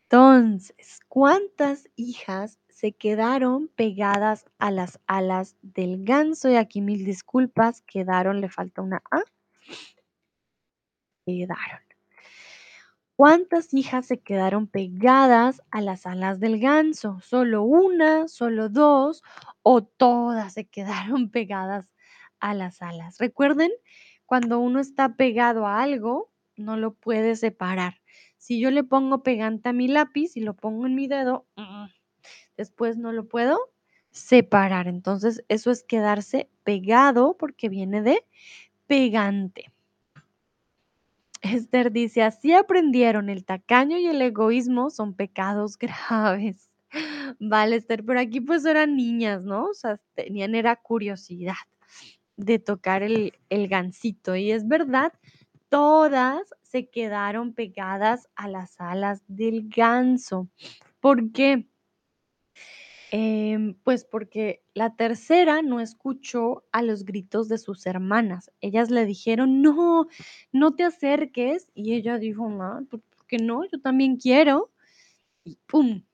Entonces, 0.05 1.01
¿cuántas 1.09 1.89
hijas 1.97 2.59
se 2.68 2.93
quedaron 2.93 3.68
pegadas 3.68 4.44
a 4.59 4.70
las 4.70 5.01
alas 5.06 5.56
del 5.62 6.05
ganso? 6.05 6.51
Y 6.51 6.56
aquí 6.56 6.80
mil 6.80 7.05
disculpas, 7.05 7.82
quedaron, 7.82 8.40
le 8.40 8.48
falta 8.48 8.82
una 8.82 9.02
A. 9.10 9.22
Quedaron. 11.24 11.80
¿Cuántas 13.16 13.72
hijas 13.72 14.06
se 14.06 14.18
quedaron 14.18 14.66
pegadas 14.66 15.62
a 15.70 15.80
las 15.80 16.06
alas 16.06 16.40
del 16.40 16.59
ganso? 16.59 17.20
¿Solo 17.20 17.62
una, 17.62 18.26
solo 18.26 18.68
dos 18.68 19.22
o 19.62 19.82
todas 19.84 20.55
se 20.55 20.64
quedaron 20.64 21.30
pegadas 21.30 21.86
a 22.43 22.52
las 22.52 22.82
alas? 22.82 23.16
Recuerden, 23.19 23.70
cuando 24.27 24.59
uno 24.59 24.81
está 24.81 25.16
pegado 25.16 25.66
a 25.66 25.82
algo, 25.82 26.31
no 26.56 26.77
lo 26.77 26.94
puede 26.94 27.36
separar. 27.36 28.01
Si 28.36 28.60
yo 28.60 28.70
le 28.70 28.85
pongo 28.85 29.23
pegante 29.23 29.69
a 29.69 29.73
mi 29.73 29.89
lápiz 29.89 30.36
y 30.36 30.40
lo 30.40 30.55
pongo 30.55 30.86
en 30.86 30.94
mi 30.94 31.06
dedo, 31.06 31.47
mm, 31.56 31.86
después 32.56 32.98
no 32.98 33.12
lo 33.12 33.28
puedo 33.28 33.59
separar. 34.10 34.89
Entonces, 34.89 35.44
eso 35.48 35.70
es 35.70 35.85
quedarse 35.85 36.51
pegado 36.64 37.36
porque 37.39 37.69
viene 37.69 38.02
de 38.02 38.24
pegante. 38.86 39.70
Esther 41.43 41.90
dice, 41.93 42.23
así 42.23 42.52
aprendieron, 42.52 43.28
el 43.28 43.44
tacaño 43.44 43.98
y 43.98 44.06
el 44.06 44.23
egoísmo 44.23 44.90
son 44.90 45.14
pecados 45.14 45.78
graves. 46.10 46.69
Vale, 47.39 47.77
Esther, 47.77 48.05
pero 48.05 48.20
aquí 48.20 48.40
pues 48.40 48.64
eran 48.64 48.97
niñas, 48.97 49.43
¿no? 49.43 49.66
O 49.66 49.74
sea, 49.74 49.98
tenían 50.14 50.55
era 50.55 50.77
curiosidad 50.77 51.55
de 52.36 52.59
tocar 52.59 53.02
el, 53.02 53.34
el 53.50 53.68
gansito. 53.68 54.36
Y 54.36 54.52
es 54.52 54.66
verdad, 54.66 55.12
todas 55.68 56.42
se 56.62 56.88
quedaron 56.88 57.54
pegadas 57.54 58.28
a 58.34 58.48
las 58.48 58.80
alas 58.80 59.22
del 59.28 59.68
ganso. 59.68 60.48
¿Por 61.00 61.32
qué? 61.32 61.66
Em, 63.14 63.74
pues 63.84 64.06
porque 64.06 64.64
la 64.72 64.96
tercera 64.96 65.60
no 65.60 65.80
escuchó 65.80 66.64
a 66.72 66.80
los 66.80 67.04
gritos 67.04 67.46
de 67.48 67.59
sus 67.59 67.84
hermanas. 67.84 68.50
Ellas 68.62 68.90
le 68.90 69.04
dijeron, 69.04 69.60
no, 69.60 70.06
no 70.50 70.74
te 70.74 70.84
acerques. 70.84 71.68
Y 71.74 71.92
ella 71.92 72.16
dijo, 72.16 72.48
no, 72.48 72.86
¿por 72.88 73.02
qué 73.26 73.36
no? 73.36 73.64
Yo 73.70 73.80
también 73.82 74.16
quiero. 74.16 74.70
Y 75.44 75.59
¡pum! 75.66 76.04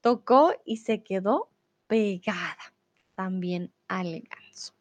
Tocó 0.00 0.54
y 0.64 0.78
se 0.78 1.02
quedó 1.02 1.50
pegada 1.86 2.56
también 3.14 3.70
al 3.88 4.22
ganso. 4.22 4.72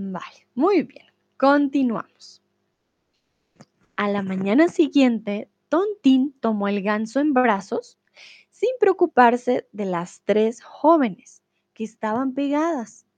Vale, 0.00 0.46
muy 0.54 0.84
bien. 0.84 1.06
Continuamos. 1.36 2.40
A 3.96 4.08
la 4.08 4.22
mañana 4.22 4.68
siguiente, 4.68 5.50
Tontín 5.68 6.36
tomó 6.38 6.68
el 6.68 6.84
ganso 6.84 7.18
en 7.18 7.32
brazos 7.32 7.98
sin 8.48 8.70
preocuparse 8.78 9.66
de 9.72 9.86
las 9.86 10.22
tres 10.24 10.62
jóvenes 10.62 11.42
que 11.74 11.82
estaban 11.82 12.32
pegadas. 12.32 13.08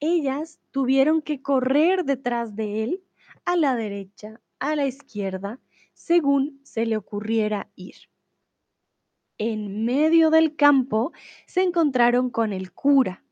Ellas 0.00 0.58
tuvieron 0.70 1.20
que 1.20 1.42
correr 1.42 2.06
detrás 2.06 2.56
de 2.56 2.82
él 2.82 3.04
a 3.44 3.56
la 3.56 3.76
derecha, 3.76 4.40
a 4.58 4.74
la 4.74 4.86
izquierda, 4.86 5.60
según 5.92 6.62
se 6.64 6.86
le 6.86 6.96
ocurriera 6.96 7.68
ir. 7.76 7.96
En 9.36 9.84
medio 9.84 10.30
del 10.30 10.56
campo 10.56 11.12
se 11.46 11.60
encontraron 11.60 12.30
con 12.30 12.54
el 12.54 12.72
cura 12.72 13.25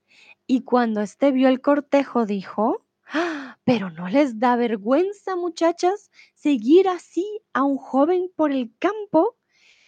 y 0.46 0.62
cuando 0.62 1.00
éste 1.00 1.32
vio 1.32 1.48
el 1.48 1.60
cortejo 1.60 2.26
dijo, 2.26 2.84
¡Ah! 3.06 3.58
pero 3.64 3.90
no 3.90 4.08
les 4.08 4.38
da 4.38 4.56
vergüenza, 4.56 5.36
muchachas, 5.36 6.10
seguir 6.34 6.88
así 6.88 7.26
a 7.52 7.62
un 7.62 7.78
joven 7.78 8.30
por 8.36 8.52
el 8.52 8.72
campo 8.78 9.36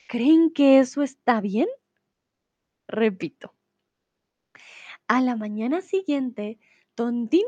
¿Creen 0.08 0.52
que 0.52 0.78
eso 0.78 1.02
está 1.02 1.40
bien? 1.40 1.68
Repito. 2.86 3.52
A 5.08 5.20
la 5.20 5.34
mañana 5.34 5.80
siguiente, 5.80 6.60
Tontín 6.94 7.44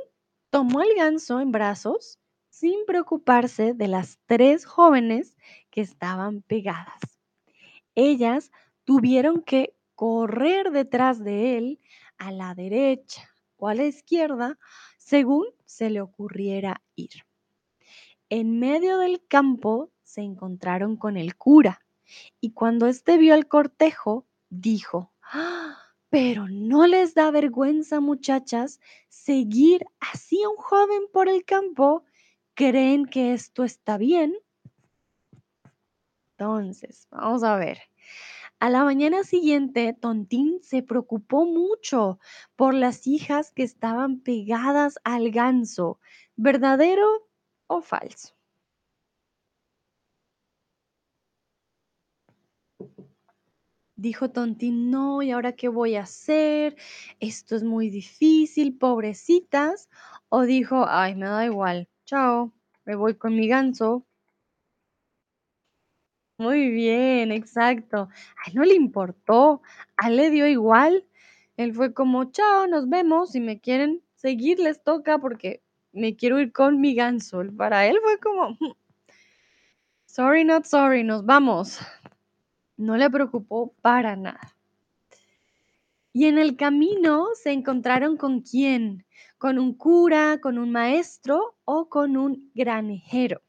tomó 0.51 0.81
al 0.81 0.93
ganso 0.97 1.41
en 1.41 1.53
brazos 1.53 2.19
sin 2.49 2.85
preocuparse 2.85 3.75
de 3.75 3.87
las 3.87 4.19
tres 4.27 4.65
jóvenes 4.65 5.37
que 5.71 5.81
estaban 5.81 6.43
pegadas. 6.43 7.01
Ellas 7.95 8.51
tuvieron 8.83 9.43
que 9.43 9.77
correr 9.95 10.73
detrás 10.73 11.23
de 11.23 11.59
él 11.59 11.81
a 12.19 12.31
la 12.33 12.55
derecha 12.55 13.29
o 13.57 13.69
a 13.69 13.75
la 13.75 13.85
izquierda 13.85 14.59
según 14.99 15.47
se 15.65 15.91
le 15.91 16.01
ocurriera 16.01 16.83
ir. 16.95 17.25
En 18.29 18.59
medio 18.59 18.99
del 18.99 19.27
campo 19.27 19.91
se 20.03 20.21
encontraron 20.21 20.97
con 20.97 21.17
el 21.17 21.37
cura 21.37 21.81
y 22.41 22.53
cuando 22.53 22.87
éste 22.87 23.19
vio 23.19 23.35
el 23.35 23.49
cortejo, 23.49 24.27
dijo, 24.51 25.13
¡Ah! 25.23 25.79
pero 26.11 26.49
no 26.49 26.87
les 26.87 27.15
da 27.15 27.31
vergüenza, 27.31 28.01
muchachas, 28.01 28.81
seguir 29.09 29.85
así 30.01 30.43
a 30.43 30.49
un 30.49 30.57
joven 30.57 31.03
por 31.13 31.29
el 31.29 31.45
campo. 31.45 32.05
¿Creen 32.55 33.07
que 33.07 33.35
esto 33.35 33.63
está 33.63 33.99
bien? 33.99 34.35
Entonces, 36.33 37.07
vamos 37.11 37.43
a 37.43 37.57
ver. 37.57 37.79
A 38.61 38.71
la 38.71 38.85
mañana 38.85 39.25
siguiente, 39.25 39.95
Tontín 40.01 40.61
se 40.63 40.85
preocupó 40.85 41.45
mucho 41.45 42.21
por 42.55 42.73
las 42.73 43.09
hijas 43.09 43.51
que 43.51 43.65
estaban 43.65 44.21
pegadas 44.21 45.01
al 45.03 45.33
ganso. 45.33 45.99
¿Verdadero 46.37 47.29
o 47.67 47.83
falso? 47.83 48.37
Dijo 53.97 54.31
Tontín, 54.31 54.91
no, 54.91 55.21
¿y 55.23 55.31
ahora 55.31 55.53
qué 55.53 55.69
voy 55.69 55.97
a 55.97 56.03
hacer? 56.05 56.77
Esto 57.21 57.55
es 57.57 57.65
muy 57.65 57.91
difícil, 57.91 58.79
pobrecitas. 58.79 59.91
O 60.31 60.43
dijo, 60.43 60.87
ay, 60.89 61.15
me 61.17 61.27
da 61.27 61.45
igual, 61.45 61.89
chao, 62.07 62.55
me 62.87 62.95
voy 62.97 63.17
con 63.17 63.35
mi 63.37 63.47
ganso. 63.49 64.07
Muy 66.39 66.69
bien, 66.71 67.33
exacto. 67.33 68.09
Ay, 68.47 68.53
no 68.55 68.63
le 68.63 68.75
importó, 68.75 69.61
a 69.97 70.09
él 70.09 70.17
le 70.17 70.31
dio 70.31 70.47
igual. 70.47 71.05
Él 71.57 71.75
fue 71.75 71.93
como, 71.93 72.31
chao, 72.31 72.69
nos 72.69 72.89
vemos, 72.89 73.33
si 73.33 73.41
me 73.41 73.61
quieren 73.61 74.03
seguir 74.15 74.61
les 74.61 74.83
toca 74.85 75.19
porque 75.19 75.63
me 75.93 76.15
quiero 76.15 76.39
ir 76.39 76.53
con 76.53 76.81
mi 76.81 76.95
ganso. 76.95 77.43
Para 77.57 77.87
él 77.87 77.99
fue 78.03 78.19
como, 78.21 78.51
mm, 78.51 78.73
sorry, 80.07 80.45
not 80.45 80.65
sorry, 80.65 81.05
nos 81.05 81.25
vamos. 81.25 81.79
No 82.77 82.97
le 82.97 83.11
preocupó 83.11 83.75
para 83.83 84.17
nada. 84.17 84.57
Y 86.13 86.27
en 86.27 86.39
el 86.39 86.57
camino 86.57 87.29
se 87.35 87.53
encontraron 87.53 88.17
con 88.17 88.43
quién? 88.43 89.05
Con 89.39 89.59
un 89.59 89.75
cura, 89.75 90.39
con 90.41 90.59
un 90.59 90.71
maestro 90.71 91.57
o 91.65 91.89
con 91.89 92.17
un 92.17 92.51
granjero. 92.55 93.43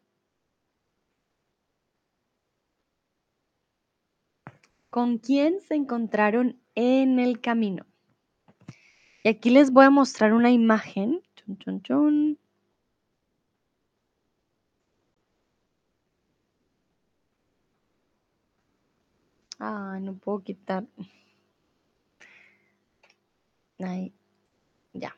¿Con 4.90 5.20
quién 5.20 5.60
se 5.62 5.76
encontraron 5.76 6.60
en 6.74 7.20
el 7.20 7.42
camino? 7.42 7.86
Y 9.24 9.30
aquí 9.30 9.52
les 9.52 9.72
voy 9.72 9.86
a 9.86 9.92
mostrar 9.92 10.34
una 10.34 10.50
imagen. 10.50 11.22
Chun, 11.36 11.58
chun, 11.60 11.82
chun. 11.84 12.40
Ah, 19.60 20.00
no 20.02 20.16
puedo 20.18 20.40
quitar. 20.40 20.88
Ahí, 23.80 24.14
ya. 24.94 25.14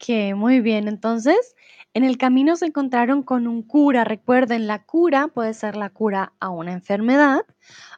Que 0.00 0.34
muy 0.34 0.62
bien, 0.62 0.88
entonces 0.88 1.54
en 1.92 2.04
el 2.04 2.16
camino 2.16 2.56
se 2.56 2.64
encontraron 2.64 3.22
con 3.22 3.46
un 3.46 3.62
cura. 3.62 4.02
Recuerden, 4.02 4.66
la 4.66 4.82
cura 4.82 5.28
puede 5.28 5.52
ser 5.52 5.76
la 5.76 5.90
cura 5.90 6.32
a 6.40 6.48
una 6.48 6.72
enfermedad 6.72 7.42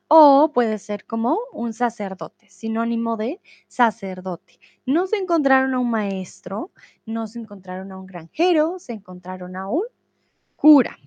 o 0.08 0.50
puede 0.52 0.78
ser 0.78 1.06
como 1.06 1.38
un 1.52 1.72
sacerdote, 1.72 2.50
sinónimo 2.50 3.16
de 3.16 3.40
sacerdote. 3.68 4.58
No 4.84 5.06
se 5.06 5.16
encontraron 5.16 5.74
a 5.74 5.78
un 5.78 5.90
maestro, 5.90 6.72
no 7.06 7.28
se 7.28 7.38
encontraron 7.38 7.92
a 7.92 7.98
un 7.98 8.06
granjero, 8.06 8.80
se 8.80 8.94
encontraron 8.94 9.54
a 9.54 9.68
un 9.68 9.84
cura. 10.56 10.98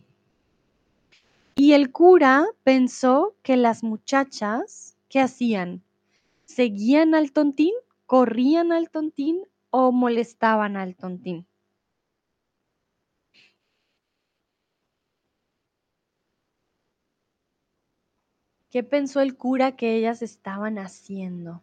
Y 1.56 1.74
el 1.74 1.92
cura 1.92 2.46
pensó 2.64 3.36
que 3.44 3.58
las 3.58 3.84
muchachas, 3.84 4.96
¿qué 5.10 5.20
hacían? 5.20 5.84
¿Seguían 6.46 7.16
al 7.16 7.34
tontín? 7.34 7.74
¿Corrían 8.06 8.72
al 8.72 8.90
tontín 8.90 9.42
o 9.78 9.92
molestaban 9.92 10.78
al 10.78 10.96
tontín? 10.96 11.46
¿Qué 18.70 18.84
pensó 18.84 19.20
el 19.20 19.36
cura 19.36 19.76
que 19.76 19.98
ellas 19.98 20.22
estaban 20.22 20.80
haciendo? 20.80 21.62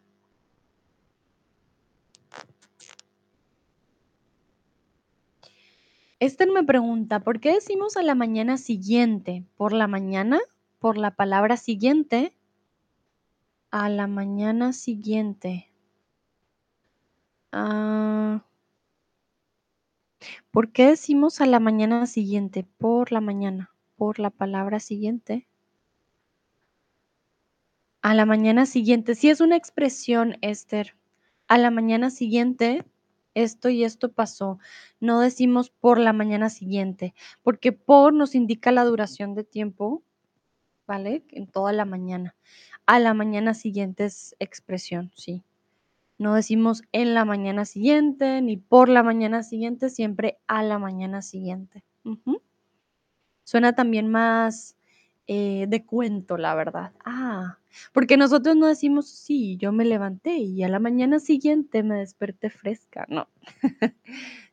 Esther 6.19 6.51
me 6.51 6.63
pregunta, 6.63 7.19
¿por 7.19 7.39
qué 7.39 7.53
decimos 7.53 7.97
a 7.97 8.03
la 8.03 8.13
mañana 8.13 8.57
siguiente? 8.57 9.43
¿Por 9.57 9.73
la 9.73 9.87
mañana? 9.87 10.39
¿Por 10.77 10.97
la 10.97 11.15
palabra 11.15 11.57
siguiente? 11.57 12.37
A 13.71 13.89
la 13.89 14.05
mañana 14.05 14.71
siguiente. 14.71 15.72
Ah, 17.53 18.43
¿Por 20.51 20.71
qué 20.71 20.87
decimos 20.87 21.41
a 21.41 21.45
la 21.45 21.59
mañana 21.59 22.05
siguiente? 22.05 22.65
Por 22.77 23.11
la 23.11 23.19
mañana. 23.19 23.71
¿Por 23.97 24.19
la 24.19 24.29
palabra 24.29 24.79
siguiente? 24.79 25.47
A 28.03 28.13
la 28.13 28.25
mañana 28.25 28.67
siguiente. 28.67 29.15
Sí 29.15 29.29
es 29.31 29.41
una 29.41 29.55
expresión, 29.55 30.37
Esther. 30.41 30.95
A 31.47 31.57
la 31.57 31.71
mañana 31.71 32.11
siguiente, 32.11 32.85
esto 33.33 33.69
y 33.69 33.83
esto 33.83 34.11
pasó. 34.11 34.59
No 34.99 35.19
decimos 35.19 35.71
por 35.71 35.97
la 35.97 36.13
mañana 36.13 36.49
siguiente, 36.49 37.15
porque 37.41 37.71
por 37.71 38.13
nos 38.13 38.35
indica 38.35 38.71
la 38.71 38.85
duración 38.85 39.33
de 39.35 39.43
tiempo, 39.43 40.03
¿vale? 40.87 41.25
En 41.31 41.47
toda 41.47 41.73
la 41.73 41.85
mañana. 41.85 42.35
A 42.85 42.99
la 42.99 43.13
mañana 43.13 43.53
siguiente 43.53 44.05
es 44.05 44.35
expresión, 44.39 45.11
sí. 45.15 45.43
No 46.23 46.35
decimos 46.35 46.83
en 46.93 47.13
la 47.13 47.25
mañana 47.25 47.65
siguiente 47.65 48.41
ni 48.41 48.55
por 48.55 48.87
la 48.87 49.03
mañana 49.03 49.43
siguiente, 49.43 49.89
siempre 49.89 50.39
a 50.47 50.63
la 50.63 50.79
mañana 50.79 51.21
siguiente. 51.21 51.83
Suena 53.43 53.75
también 53.75 54.07
más 54.07 54.77
eh, 55.27 55.65
de 55.67 55.85
cuento, 55.85 56.37
la 56.37 56.55
verdad. 56.55 56.93
Ah, 57.03 57.57
porque 57.91 58.15
nosotros 58.15 58.55
no 58.55 58.67
decimos, 58.67 59.09
sí, 59.09 59.57
yo 59.57 59.73
me 59.73 59.83
levanté 59.83 60.37
y 60.37 60.63
a 60.63 60.69
la 60.69 60.79
mañana 60.79 61.19
siguiente 61.19 61.83
me 61.83 61.95
desperté 61.95 62.49
fresca. 62.49 63.05
No. 63.09 63.27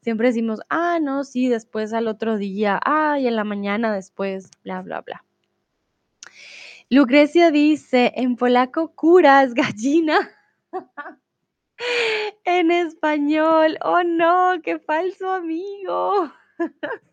Siempre 0.03 0.27
decimos, 0.27 0.59
ah, 0.71 0.99
no, 1.01 1.23
sí, 1.23 1.49
después 1.49 1.93
al 1.93 2.09
otro 2.09 2.37
día, 2.37 2.81
ah, 2.85 3.21
y 3.21 3.29
en 3.29 3.37
la 3.37 3.45
mañana 3.45 3.95
después, 3.95 4.51
bla, 4.65 4.83
bla, 4.83 5.03
bla. 5.03 5.25
Lucrecia 6.89 7.53
dice, 7.53 8.13
en 8.17 8.35
polaco, 8.35 8.93
curas, 8.97 9.55
gallina. 9.55 10.19
en 12.45 12.71
español, 12.71 13.79
oh 13.83 14.03
no, 14.05 14.61
qué 14.63 14.79
falso 14.79 15.31
amigo. 15.31 16.33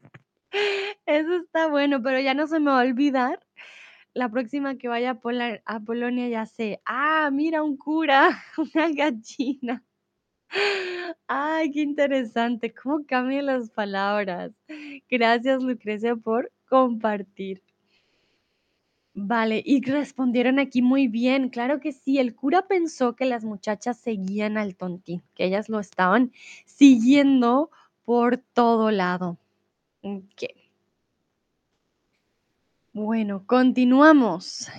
Eso 1.06 1.36
está 1.36 1.68
bueno, 1.68 2.02
pero 2.02 2.20
ya 2.20 2.34
no 2.34 2.48
se 2.48 2.60
me 2.60 2.72
va 2.72 2.82
a 2.82 2.86
olvidar. 2.86 3.40
La 4.14 4.30
próxima 4.30 4.78
que 4.78 4.88
vaya 4.88 5.12
a, 5.12 5.76
a 5.76 5.80
Polonia 5.82 6.28
ya 6.28 6.46
sé, 6.46 6.82
ah, 6.86 7.30
mira 7.32 7.64
un 7.64 7.78
cura, 7.78 8.44
una 8.76 8.90
gallina. 8.90 9.84
Ay, 11.28 11.72
qué 11.72 11.82
interesante, 11.82 12.74
cómo 12.74 13.06
cambian 13.06 13.48
las 13.48 13.70
palabras. 13.70 14.52
Gracias, 15.10 15.64
Lucrecia, 15.64 16.16
por 16.16 16.52
compartir. 16.68 17.62
Vale, 19.20 19.64
y 19.66 19.82
respondieron 19.82 20.60
aquí 20.60 20.84
muy 20.84 21.08
bien. 21.08 21.50
Claro 21.50 21.80
que 21.80 21.92
sí, 21.92 22.20
el 22.20 22.36
cura 22.36 22.68
pensó 22.68 23.16
que 23.16 23.26
las 23.26 23.44
muchachas 23.44 23.98
seguían 23.98 24.60
al 24.60 24.76
tontín, 24.76 25.24
que 25.34 25.46
ellas 25.46 25.70
lo 25.70 25.80
estaban 25.80 26.32
siguiendo 26.66 27.72
por 28.04 28.38
todo 28.38 28.92
lado. 28.92 29.40
Ok. 30.04 30.44
Bueno, 32.94 33.44
continuamos. 33.48 34.70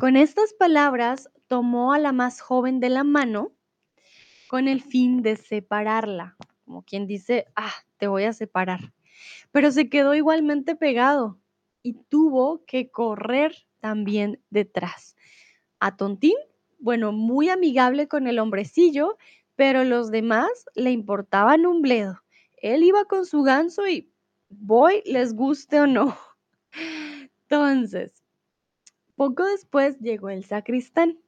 Con 0.00 0.16
estas 0.16 0.54
palabras 0.54 1.28
tomó 1.46 1.92
a 1.92 1.98
la 1.98 2.12
más 2.12 2.40
joven 2.40 2.80
de 2.80 2.88
la 2.88 3.04
mano 3.04 3.52
con 4.48 4.68
el 4.68 4.80
fin 4.80 5.20
de 5.20 5.36
separarla, 5.36 6.34
como 6.64 6.80
quien 6.82 7.06
dice, 7.06 7.44
ah, 7.56 7.74
te 7.98 8.06
voy 8.06 8.24
a 8.24 8.32
separar. 8.32 8.94
Pero 9.52 9.70
se 9.70 9.90
quedó 9.90 10.14
igualmente 10.14 10.76
pegado 10.76 11.38
y 11.86 11.92
tuvo 12.08 12.64
que 12.66 12.90
correr 12.90 13.54
también 13.78 14.42
detrás. 14.50 15.14
A 15.78 15.96
Tontín, 15.96 16.34
bueno, 16.80 17.12
muy 17.12 17.48
amigable 17.48 18.08
con 18.08 18.26
el 18.26 18.40
hombrecillo, 18.40 19.18
pero 19.54 19.84
los 19.84 20.10
demás 20.10 20.50
le 20.74 20.90
importaban 20.90 21.64
un 21.64 21.82
bledo. 21.82 22.24
Él 22.56 22.82
iba 22.82 23.04
con 23.04 23.24
su 23.24 23.44
ganso 23.44 23.86
y 23.86 24.10
voy, 24.48 25.00
les 25.06 25.32
guste 25.32 25.78
o 25.78 25.86
no. 25.86 26.18
Entonces, 27.42 28.24
poco 29.14 29.44
después 29.44 29.96
llegó 30.00 30.28
el 30.30 30.44
sacristán 30.44 31.20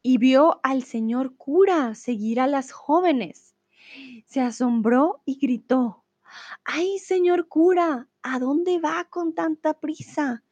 y 0.00 0.18
vio 0.18 0.60
al 0.62 0.84
señor 0.84 1.34
cura 1.36 1.96
seguir 1.96 2.38
a 2.38 2.46
las 2.46 2.70
jóvenes. 2.70 3.56
Se 4.26 4.40
asombró 4.40 5.22
y 5.24 5.40
gritó, 5.40 6.04
¡ay, 6.64 6.98
señor 6.98 7.48
cura! 7.48 8.08
¿A 8.22 8.38
dónde 8.38 8.78
va 8.78 9.06
con 9.10 9.34
tanta 9.34 9.74
prisa? 9.74 10.42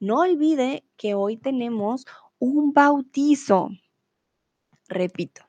No 0.00 0.20
olvide 0.20 0.84
que 0.96 1.14
hoy 1.14 1.36
tenemos 1.36 2.06
un 2.38 2.72
bautizo. 2.72 3.70
Repito, 4.88 5.48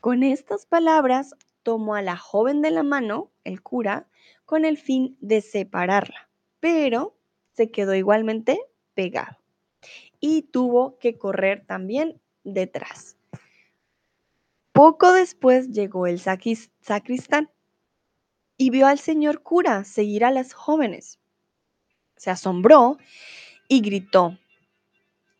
con 0.00 0.22
estas 0.22 0.66
palabras 0.66 1.34
tomó 1.62 1.94
a 1.94 2.02
la 2.02 2.16
joven 2.16 2.62
de 2.62 2.70
la 2.70 2.82
mano, 2.82 3.30
el 3.44 3.62
cura, 3.62 4.08
con 4.46 4.64
el 4.64 4.78
fin 4.78 5.16
de 5.20 5.42
separarla, 5.42 6.30
pero 6.58 7.16
se 7.52 7.70
quedó 7.70 7.94
igualmente 7.94 8.58
pegado 8.94 9.36
y 10.20 10.42
tuvo 10.42 10.98
que 10.98 11.18
correr 11.18 11.64
también 11.66 12.20
detrás. 12.44 13.16
Poco 14.72 15.12
después 15.12 15.70
llegó 15.70 16.06
el 16.06 16.20
sacristán 16.20 17.50
y 18.60 18.68
vio 18.68 18.86
al 18.86 18.98
señor 18.98 19.42
cura 19.42 19.84
seguir 19.84 20.22
a 20.22 20.30
las 20.30 20.52
jóvenes. 20.52 21.18
Se 22.16 22.30
asombró 22.30 22.98
y 23.68 23.80
gritó, 23.80 24.38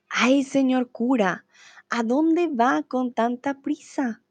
¡ay, 0.08 0.42
señor 0.42 0.90
cura! 0.90 1.44
¿A 1.90 2.02
dónde 2.02 2.48
va 2.48 2.82
con 2.82 3.12
tanta 3.12 3.60
prisa? 3.60 4.22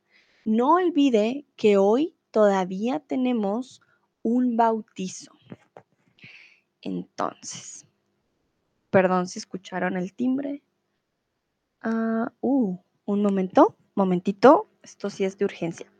No 0.43 0.73
olvide 0.73 1.45
que 1.55 1.77
hoy 1.77 2.15
todavía 2.31 2.99
tenemos 2.99 3.79
un 4.23 4.57
bautizo. 4.57 5.33
Entonces, 6.81 7.85
perdón 8.89 9.27
si 9.27 9.37
escucharon 9.37 9.97
el 9.97 10.15
timbre. 10.15 10.63
Ah, 11.83 12.33
uh, 12.41 12.75
un 13.05 13.21
momento, 13.21 13.77
momentito, 13.93 14.67
esto 14.81 15.11
sí 15.11 15.25
es 15.25 15.37
de 15.37 15.45
urgencia. 15.45 15.91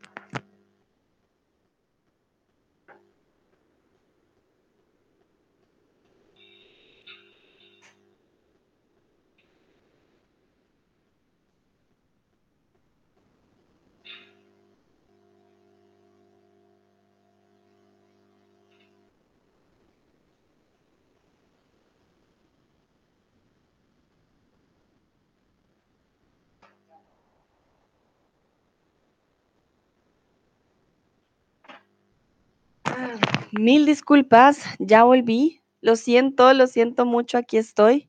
Mil 33.60 33.84
disculpas, 33.84 34.64
ya 34.78 35.04
volví. 35.04 35.60
Lo 35.82 35.96
siento, 35.96 36.50
lo 36.54 36.66
siento 36.66 37.04
mucho, 37.04 37.36
aquí 37.36 37.58
estoy. 37.58 38.08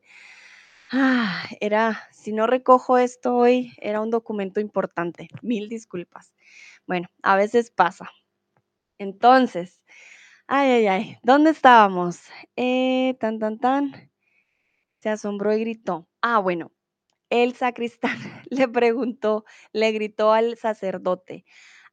Ah, 0.93 1.43
era, 1.59 2.07
si 2.13 2.31
no 2.31 2.47
recojo 2.47 2.97
esto 2.97 3.35
hoy, 3.35 3.73
era 3.81 3.99
un 3.99 4.11
documento 4.11 4.61
importante. 4.61 5.27
Mil 5.41 5.67
disculpas. 5.67 6.33
Bueno, 6.87 7.09
a 7.21 7.35
veces 7.35 7.69
pasa. 7.69 8.09
Entonces, 8.97 9.81
ay, 10.47 10.69
ay, 10.71 10.87
ay, 10.87 11.17
¿dónde 11.21 11.49
estábamos? 11.49 12.21
Eh, 12.55 13.17
tan, 13.19 13.37
tan, 13.37 13.59
tan. 13.59 14.09
Se 14.99 15.09
asombró 15.09 15.53
y 15.53 15.59
gritó. 15.59 16.07
Ah, 16.21 16.39
bueno, 16.39 16.71
el 17.29 17.55
sacristán 17.55 18.17
le 18.49 18.69
preguntó, 18.69 19.43
le 19.73 19.91
gritó 19.91 20.31
al 20.31 20.55
sacerdote, 20.55 21.43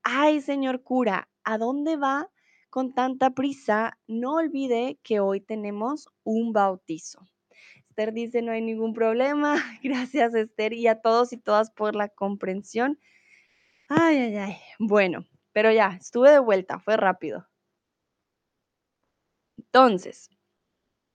ay, 0.05 0.43
señor 0.43 0.85
cura, 0.85 1.29
¿a 1.43 1.59
dónde 1.59 1.97
va 1.97 2.31
con 2.71 2.95
tanta 2.95 3.31
prisa? 3.31 3.99
No 4.07 4.35
olvide 4.35 4.99
que 5.03 5.21
hoy 5.21 5.41
tenemos 5.41 6.09
un 6.25 6.53
bautizo. 6.53 7.29
Esther 7.89 8.13
dice, 8.13 8.43
no 8.43 8.53
hay 8.53 8.63
ningún 8.63 8.93
problema. 8.95 9.57
Gracias, 9.83 10.35
Esther, 10.35 10.73
y 10.73 10.87
a 10.87 11.01
todos 11.01 11.33
y 11.33 11.37
todas 11.37 11.71
por 11.71 11.97
la 11.97 12.09
comprensión. 12.09 12.99
Ay, 13.89 14.19
ay, 14.19 14.37
ay. 14.37 14.57
Bueno, 14.79 15.25
pero 15.53 15.73
ya, 15.73 15.99
estuve 16.01 16.31
de 16.31 16.39
vuelta, 16.39 16.79
fue 16.79 16.97
rápido. 16.97 17.49
Entonces, 19.57 20.31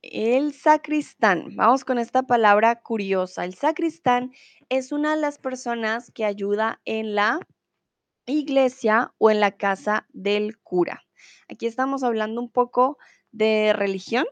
el 0.02 0.54
sacristán, 0.54 1.56
vamos 1.56 1.86
con 1.86 1.98
esta 1.98 2.24
palabra 2.24 2.82
curiosa. 2.82 3.46
El 3.46 3.54
sacristán 3.54 4.34
es 4.68 4.92
una 4.92 5.16
de 5.16 5.22
las 5.22 5.40
personas 5.40 6.12
que 6.12 6.26
ayuda 6.26 6.82
en 6.84 7.16
la 7.16 7.40
iglesia 8.26 9.14
o 9.18 9.32
en 9.32 9.40
la 9.40 9.52
casa 9.52 10.06
del 10.12 10.60
cura. 10.60 11.02
Aquí 11.50 11.66
estamos 11.66 12.04
hablando 12.04 12.42
un 12.42 12.50
poco 12.50 12.98
de 13.32 13.74
religión, 13.74 14.26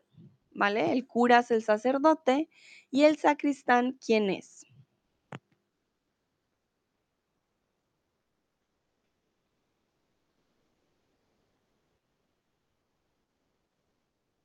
¿vale? 0.53 0.91
El 0.91 1.05
cura 1.07 1.39
es 1.39 1.51
el 1.51 1.63
sacerdote 1.63 2.49
y 2.89 3.03
el 3.03 3.17
sacristán, 3.17 3.97
¿quién 4.05 4.29
es? 4.29 4.65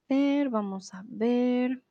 ver, 0.09 0.49
vamos 0.51 0.95
a 0.95 1.05
ver. 1.07 1.83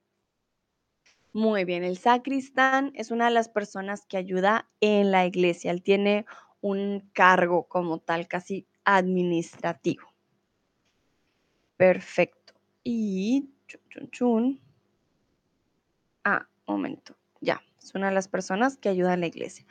Muy 1.33 1.65
bien, 1.65 1.83
el 1.83 1.97
sacristán 1.97 2.91
es 2.95 3.11
una 3.11 3.25
de 3.25 3.31
las 3.31 3.49
personas 3.49 4.05
que 4.05 4.17
ayuda 4.17 4.69
en 4.79 5.11
la 5.11 5.25
iglesia. 5.25 5.71
Él 5.71 5.83
tiene 5.83 6.25
un 6.61 7.09
cargo 7.13 7.67
como 7.67 7.99
tal, 7.99 8.27
casi 8.27 8.67
administrativo. 8.85 10.14
Perfecto. 11.77 12.53
Y 12.83 13.49
chun, 13.67 13.81
chun, 13.89 14.09
chun. 14.11 14.61
Ah, 16.23 16.47
momento. 16.67 17.15
ya, 17.41 17.61
es 17.81 17.93
una 17.93 18.07
de 18.07 18.15
las 18.15 18.27
personas 18.27 18.77
que 18.77 18.89
ayuda 18.89 19.13
a 19.13 19.17
la 19.17 19.27
iglesia. 19.27 19.65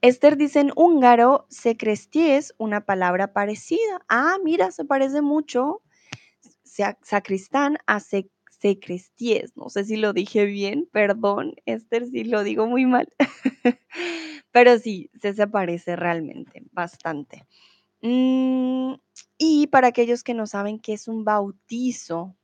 Esther 0.00 0.36
dice 0.36 0.60
en 0.60 0.72
húngaro, 0.74 1.46
secresties, 1.48 2.54
una 2.58 2.84
palabra 2.84 3.32
parecida. 3.32 4.02
Ah, 4.08 4.38
mira, 4.42 4.72
se 4.72 4.84
parece 4.84 5.22
mucho. 5.22 5.82
Sacristán 6.64 7.78
a 7.86 8.00
secresties. 8.00 9.56
No 9.56 9.68
sé 9.68 9.84
si 9.84 9.96
lo 9.96 10.12
dije 10.12 10.46
bien, 10.46 10.88
perdón, 10.90 11.54
Esther, 11.66 12.06
si 12.06 12.24
lo 12.24 12.42
digo 12.42 12.66
muy 12.66 12.86
mal. 12.86 13.08
Pero 14.52 14.78
sí, 14.78 15.10
se, 15.20 15.46
parece 15.46 15.96
realmente 15.96 16.62
bastante. 16.72 17.46
Mm, 18.02 18.94
y 19.38 19.68
para 19.68 19.88
aquellos 19.88 20.24
que 20.24 20.34
no 20.34 20.46
saben 20.46 20.80
qué 20.80 20.92
es 20.94 21.06
un 21.06 21.24
bautizo, 21.24 22.36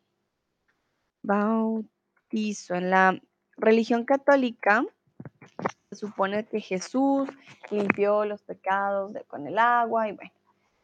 bautizo 1.23 2.75
en 2.75 2.91
la 2.91 3.21
religión 3.57 4.05
católica, 4.05 4.85
se 5.91 5.97
supone 5.97 6.47
que 6.47 6.61
Jesús 6.61 7.29
limpió 7.71 8.25
los 8.25 8.43
pecados 8.43 9.13
con 9.27 9.49
el 9.49 9.59
agua 9.59 10.09
y 10.09 10.13
bueno, 10.13 10.31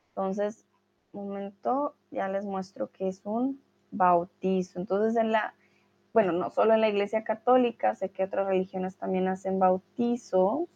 entonces, 0.09 0.65
un 1.13 1.29
momento, 1.29 1.95
ya 2.11 2.29
les 2.29 2.45
muestro 2.45 2.91
que 2.91 3.09
es 3.09 3.21
un 3.25 3.61
bautizo. 3.93 4.81
Entonces, 4.81 5.17
en 5.17 5.31
la, 5.31 5.55
bueno, 6.13 6.33
no 6.33 6.51
solo 6.51 6.75
en 6.75 6.81
la 6.81 6.89
iglesia 6.89 7.23
católica, 7.23 7.95
sé 7.95 8.11
que 8.11 8.25
otras 8.25 8.47
religiones 8.47 8.97
también 8.97 9.29
hacen 9.29 9.61
bautizos, 9.61 10.69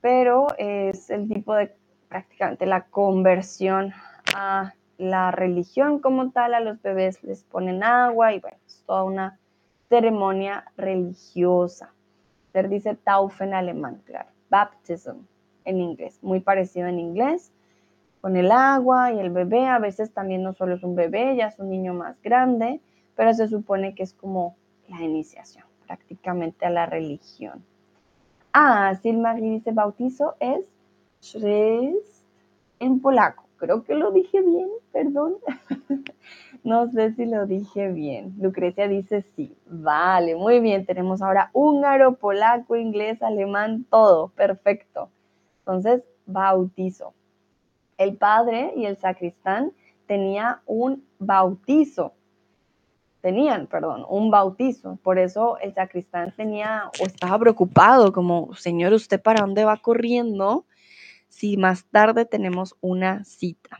pero 0.00 0.46
es 0.58 1.10
el 1.10 1.28
tipo 1.28 1.54
de 1.54 1.74
prácticamente 2.08 2.66
la 2.66 2.82
conversión 2.82 3.92
a 4.34 4.74
la 4.98 5.30
religión 5.30 5.98
como 5.98 6.30
tal, 6.30 6.54
a 6.54 6.60
los 6.60 6.80
bebés 6.82 7.22
les 7.22 7.44
ponen 7.44 7.82
agua 7.82 8.32
y 8.32 8.40
bueno, 8.40 8.56
es 8.66 8.82
toda 8.86 9.04
una 9.04 9.38
ceremonia 9.88 10.64
religiosa. 10.76 11.92
Se 12.52 12.62
dice 12.62 12.94
Taufe 12.94 13.44
en 13.44 13.54
alemán, 13.54 14.02
claro, 14.04 14.30
baptism 14.48 15.18
en 15.64 15.80
inglés, 15.80 16.18
muy 16.22 16.40
parecido 16.40 16.86
en 16.88 16.98
inglés, 16.98 17.52
con 18.20 18.36
el 18.36 18.50
agua 18.50 19.12
y 19.12 19.20
el 19.20 19.30
bebé, 19.30 19.66
a 19.66 19.78
veces 19.78 20.12
también 20.12 20.42
no 20.42 20.54
solo 20.54 20.74
es 20.74 20.82
un 20.82 20.96
bebé, 20.96 21.36
ya 21.36 21.48
es 21.48 21.58
un 21.58 21.68
niño 21.68 21.92
más 21.92 22.20
grande, 22.22 22.80
pero 23.14 23.32
se 23.34 23.48
supone 23.48 23.94
que 23.94 24.02
es 24.02 24.14
como 24.14 24.56
la 24.88 25.02
iniciación 25.02 25.64
prácticamente 25.86 26.66
a 26.66 26.70
la 26.70 26.86
religión. 26.86 27.64
Ah, 28.52 28.94
Silmarie 29.02 29.50
dice 29.50 29.72
bautizo 29.72 30.34
es 30.40 30.60
Chrzest 31.26 32.24
en 32.78 33.00
polaco. 33.00 33.44
Creo 33.56 33.84
que 33.84 33.94
lo 33.94 34.12
dije 34.12 34.40
bien, 34.42 34.68
perdón. 34.92 35.36
no 36.64 36.90
sé 36.90 37.14
si 37.14 37.24
lo 37.24 37.46
dije 37.46 37.90
bien. 37.90 38.34
Lucrecia 38.38 38.86
dice 38.86 39.24
sí. 39.34 39.56
Vale, 39.66 40.36
muy 40.36 40.60
bien. 40.60 40.86
Tenemos 40.86 41.22
ahora 41.22 41.50
húngaro, 41.52 42.16
polaco, 42.16 42.76
inglés, 42.76 43.22
alemán, 43.22 43.86
todo. 43.90 44.28
Perfecto. 44.28 45.10
Entonces, 45.60 46.02
bautizo. 46.26 47.14
El 47.98 48.16
padre 48.16 48.72
y 48.76 48.84
el 48.84 48.96
sacristán 48.98 49.72
tenía 50.06 50.60
un 50.66 51.04
bautizo. 51.18 52.12
Tenían, 53.22 53.66
perdón, 53.66 54.04
un 54.08 54.30
bautizo. 54.30 54.98
Por 55.02 55.18
eso 55.18 55.58
el 55.58 55.74
sacristán 55.74 56.32
tenía 56.36 56.90
o 57.00 57.04
estaba 57.04 57.38
preocupado, 57.38 58.12
como, 58.12 58.54
Señor, 58.54 58.92
¿usted 58.92 59.20
para 59.20 59.40
dónde 59.40 59.64
va 59.64 59.78
corriendo? 59.78 60.66
Si 61.36 61.58
más 61.58 61.84
tarde 61.84 62.24
tenemos 62.24 62.76
una 62.80 63.24
cita. 63.24 63.78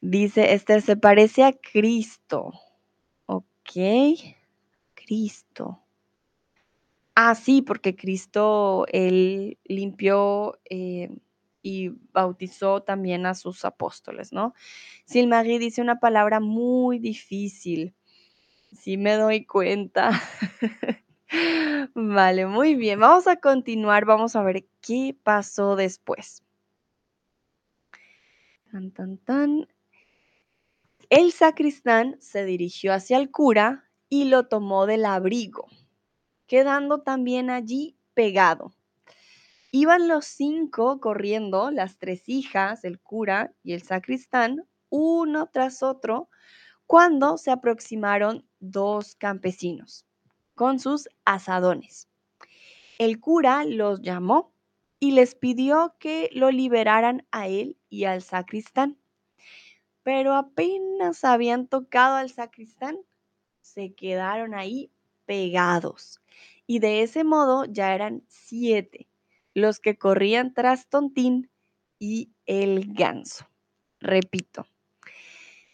Dice 0.00 0.54
Esther, 0.54 0.80
se 0.80 0.96
parece 0.96 1.44
a 1.44 1.52
Cristo. 1.52 2.52
Ok, 3.26 3.72
Cristo. 4.94 5.82
Ah, 7.14 7.34
sí, 7.34 7.60
porque 7.60 7.96
Cristo, 7.96 8.86
él 8.88 9.58
limpió 9.64 10.58
eh, 10.70 11.10
y 11.62 11.90
bautizó 12.12 12.82
también 12.82 13.26
a 13.26 13.34
sus 13.34 13.64
apóstoles, 13.66 14.32
¿no? 14.32 14.54
Silmarie 15.04 15.58
dice 15.58 15.82
una 15.82 16.00
palabra 16.00 16.40
muy 16.40 16.98
difícil. 16.98 17.94
Sí 18.72 18.96
me 18.96 19.14
doy 19.14 19.44
cuenta. 19.44 20.10
Vale, 21.94 22.46
muy 22.46 22.74
bien. 22.74 23.00
Vamos 23.00 23.26
a 23.26 23.36
continuar. 23.36 24.04
Vamos 24.04 24.36
a 24.36 24.42
ver 24.42 24.66
qué 24.80 25.16
pasó 25.22 25.76
después. 25.76 26.42
Tan, 28.70 28.90
tan, 28.92 29.18
tan. 29.18 29.68
El 31.10 31.32
sacristán 31.32 32.16
se 32.20 32.44
dirigió 32.44 32.92
hacia 32.92 33.16
el 33.18 33.30
cura 33.30 33.90
y 34.10 34.24
lo 34.24 34.46
tomó 34.46 34.86
del 34.86 35.06
abrigo, 35.06 35.66
quedando 36.46 37.00
también 37.00 37.48
allí 37.48 37.96
pegado. 38.12 38.72
Iban 39.70 40.08
los 40.08 40.26
cinco 40.26 41.00
corriendo, 41.00 41.70
las 41.70 41.98
tres 41.98 42.28
hijas, 42.28 42.84
el 42.84 43.00
cura 43.00 43.52
y 43.62 43.72
el 43.72 43.82
sacristán, 43.82 44.66
uno 44.90 45.48
tras 45.52 45.82
otro, 45.82 46.28
cuando 46.86 47.38
se 47.38 47.50
aproximaron 47.50 48.46
dos 48.60 49.14
campesinos 49.14 50.07
con 50.58 50.80
sus 50.80 51.08
asadones. 51.24 52.08
El 52.98 53.20
cura 53.20 53.64
los 53.64 54.02
llamó 54.02 54.52
y 54.98 55.12
les 55.12 55.36
pidió 55.36 55.94
que 56.00 56.30
lo 56.32 56.50
liberaran 56.50 57.24
a 57.30 57.46
él 57.46 57.78
y 57.88 58.06
al 58.06 58.22
sacristán. 58.22 58.98
Pero 60.02 60.34
apenas 60.34 61.22
habían 61.22 61.68
tocado 61.68 62.16
al 62.16 62.30
sacristán, 62.30 62.98
se 63.60 63.94
quedaron 63.94 64.52
ahí 64.52 64.90
pegados. 65.26 66.20
Y 66.66 66.80
de 66.80 67.02
ese 67.02 67.22
modo 67.22 67.64
ya 67.64 67.94
eran 67.94 68.24
siete 68.26 69.08
los 69.54 69.78
que 69.78 69.96
corrían 69.96 70.54
tras 70.54 70.88
Tontín 70.88 71.52
y 72.00 72.32
el 72.46 72.94
ganso. 72.94 73.48
Repito, 74.00 74.66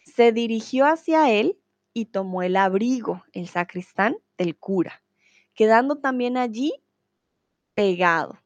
se 0.03 0.31
dirigió 0.31 0.85
hacia 0.85 1.31
él 1.31 1.57
y 1.91 2.05
tomó 2.05 2.43
el 2.43 2.55
abrigo, 2.55 3.23
el 3.33 3.47
sacristán 3.47 4.17
del 4.37 4.57
cura, 4.57 5.03
quedando 5.53 5.97
también 5.97 6.37
allí 6.37 6.73
pegado. 7.73 8.41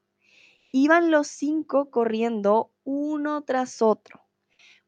Iban 0.71 1.11
los 1.11 1.27
cinco 1.27 1.89
corriendo 1.89 2.71
uno 2.83 3.43
tras 3.43 3.81
otro. 3.81 4.21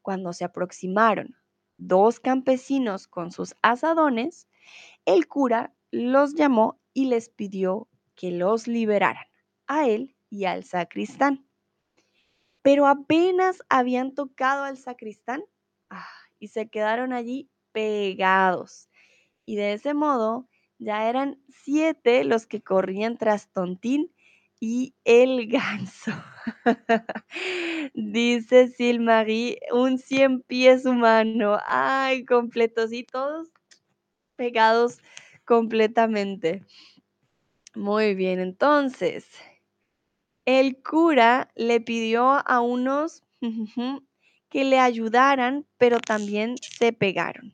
Cuando 0.01 0.33
se 0.33 0.43
aproximaron 0.43 1.35
dos 1.77 2.19
campesinos 2.19 3.07
con 3.07 3.31
sus 3.31 3.55
asadones, 3.61 4.47
el 5.05 5.27
cura 5.27 5.73
los 5.89 6.35
llamó 6.35 6.79
y 6.93 7.05
les 7.05 7.29
pidió 7.29 7.87
que 8.15 8.31
los 8.31 8.67
liberaran, 8.67 9.25
a 9.67 9.87
él 9.87 10.15
y 10.29 10.45
al 10.45 10.63
sacristán. 10.63 11.45
Pero 12.61 12.85
apenas 12.85 13.63
habían 13.69 14.13
tocado 14.13 14.63
al 14.63 14.77
sacristán 14.77 15.43
ah, 15.89 16.07
y 16.39 16.49
se 16.49 16.69
quedaron 16.69 17.13
allí 17.13 17.49
pegados. 17.71 18.89
Y 19.45 19.55
de 19.55 19.73
ese 19.73 19.95
modo 19.95 20.47
ya 20.81 21.07
eran 21.07 21.39
siete 21.47 22.23
los 22.23 22.47
que 22.47 22.61
corrían 22.61 23.15
tras 23.17 23.49
Tontín 23.53 24.11
y 24.59 24.95
el 25.05 25.47
ganso. 25.47 26.11
Dice 27.93 28.67
Silmarie, 28.67 29.59
un 29.71 29.99
cien 29.99 30.41
pies 30.41 30.85
humano. 30.85 31.59
Ay, 31.67 32.25
completos 32.25 32.91
y 32.91 33.03
todos 33.03 33.49
pegados 34.35 34.97
completamente. 35.45 36.63
Muy 37.75 38.15
bien, 38.15 38.39
entonces, 38.39 39.25
el 40.45 40.81
cura 40.81 41.49
le 41.55 41.79
pidió 41.79 42.41
a 42.49 42.59
unos 42.59 43.23
que 44.49 44.63
le 44.63 44.79
ayudaran, 44.79 45.65
pero 45.77 45.99
también 45.99 46.55
se 46.57 46.91
pegaron. 46.91 47.53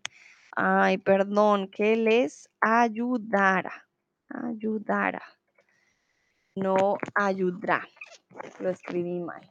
Ay, 0.59 0.97
perdón, 0.97 1.67
que 1.67 1.95
les 1.95 2.49
ayudara. 2.59 3.87
Ayudara. 4.27 5.21
No 6.55 6.97
ayudará. 7.13 7.87
Lo 8.59 8.71
escribí 8.71 9.19
mal. 9.19 9.41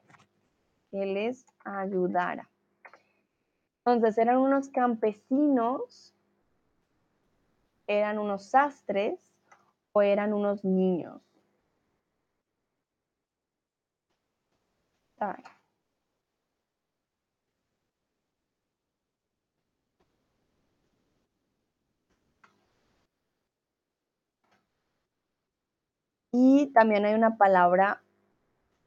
Que 0.90 1.06
les 1.06 1.46
ayudara. 1.64 2.50
Entonces 3.84 4.18
eran 4.18 4.38
unos 4.38 4.68
campesinos, 4.70 6.12
eran 7.86 8.18
unos 8.18 8.50
sastres 8.50 9.20
o 9.92 10.02
eran 10.02 10.32
unos 10.32 10.64
niños. 10.64 11.22
Ay. 15.20 15.44
Y 26.38 26.66
también 26.74 27.06
hay 27.06 27.14
una 27.14 27.38
palabra 27.38 28.02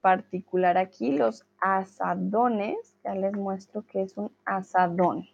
particular 0.02 0.78
aquí, 0.78 1.18
los 1.18 1.48
asadones. 1.60 2.96
Ya 3.04 3.16
les 3.16 3.34
muestro 3.34 3.84
que 3.88 4.04
es 4.04 4.16
un 4.18 4.32
asadón. 4.46 5.26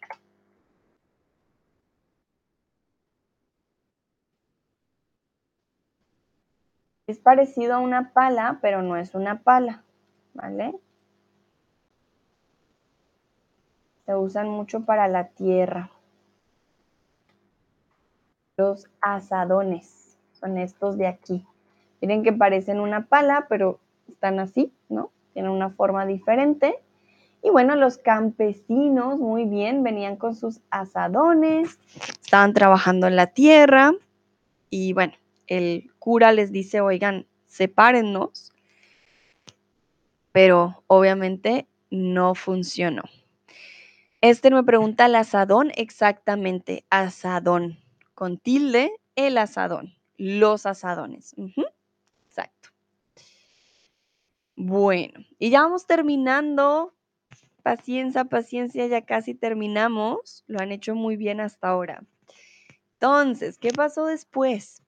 Es 7.05 7.19
parecido 7.19 7.73
a 7.73 7.79
una 7.79 8.13
pala, 8.13 8.59
pero 8.61 8.81
no 8.81 8.95
es 8.95 9.13
una 9.13 9.43
pala, 9.43 9.83
¿vale? 10.33 10.73
Se 14.05 14.15
usan 14.15 14.47
mucho 14.47 14.85
para 14.85 15.09
la 15.09 15.27
tierra. 15.31 15.91
Los 18.55 18.89
asadones 19.01 20.17
son 20.31 20.57
estos 20.57 20.97
de 20.97 21.07
aquí. 21.07 21.45
Miren 22.05 22.21
que 22.21 22.33
parecen 22.33 22.81
una 22.81 23.07
pala, 23.07 23.47
pero 23.49 23.79
están 24.07 24.39
así, 24.39 24.71
¿no? 24.89 25.09
Tienen 25.33 25.49
una 25.49 25.71
forma 25.71 26.05
diferente. 26.05 26.77
Y 27.41 27.49
bueno, 27.49 27.75
los 27.75 27.97
campesinos, 27.97 29.17
muy 29.17 29.45
bien, 29.45 29.81
venían 29.81 30.15
con 30.15 30.35
sus 30.35 30.61
asadones, 30.69 31.79
estaban 32.21 32.53
trabajando 32.53 33.07
en 33.07 33.15
la 33.15 33.25
tierra 33.25 33.91
y 34.69 34.93
bueno, 34.93 35.13
el 35.47 35.89
cura 35.97 36.31
les 36.31 36.51
dice, 36.51 36.79
oigan, 36.79 37.25
sepárennos, 37.47 38.53
pero 40.31 40.83
obviamente 40.85 41.65
no 41.89 42.35
funcionó. 42.35 43.01
Este 44.21 44.51
me 44.51 44.63
pregunta 44.63 45.07
el 45.07 45.15
asadón, 45.15 45.71
exactamente, 45.75 46.85
asadón, 46.91 47.79
con 48.13 48.37
tilde, 48.37 48.91
el 49.15 49.39
asadón, 49.39 49.95
los 50.17 50.67
asadones. 50.67 51.33
Exacto. 51.37 51.74
Bueno, 54.55 55.25
y 55.37 55.49
ya 55.49 55.61
vamos 55.63 55.85
terminando 55.85 56.95
Paciencia, 57.65 58.25
paciencia, 58.25 58.85
ya 58.85 59.01
casi 59.01 59.33
terminamos. 59.33 60.43
Lo 60.45 60.59
han 60.59 60.71
hecho 60.71 60.93
muy 60.93 61.17
bien 61.17 61.39
hasta 61.39 61.69
ahora. 61.69 62.03
Entonces, 62.93 63.57
¿qué 63.57 63.71
pasó 63.71 64.05
después? 64.05 64.83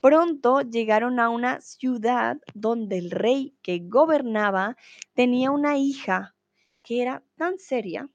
Pronto 0.00 0.62
llegaron 0.62 1.20
a 1.20 1.28
una 1.28 1.60
ciudad 1.60 2.38
donde 2.52 2.98
el 2.98 3.12
rey 3.12 3.54
que 3.62 3.78
gobernaba 3.78 4.76
tenía 5.14 5.52
una 5.52 5.78
hija 5.78 6.34
que 6.82 7.00
era 7.00 7.22
tan 7.36 7.60
seria 7.60 8.10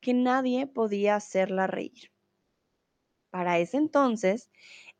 que 0.00 0.12
nadie 0.12 0.66
podía 0.66 1.14
hacerla 1.14 1.68
reír. 1.68 2.10
Para 3.30 3.60
ese 3.60 3.76
entonces, 3.76 4.50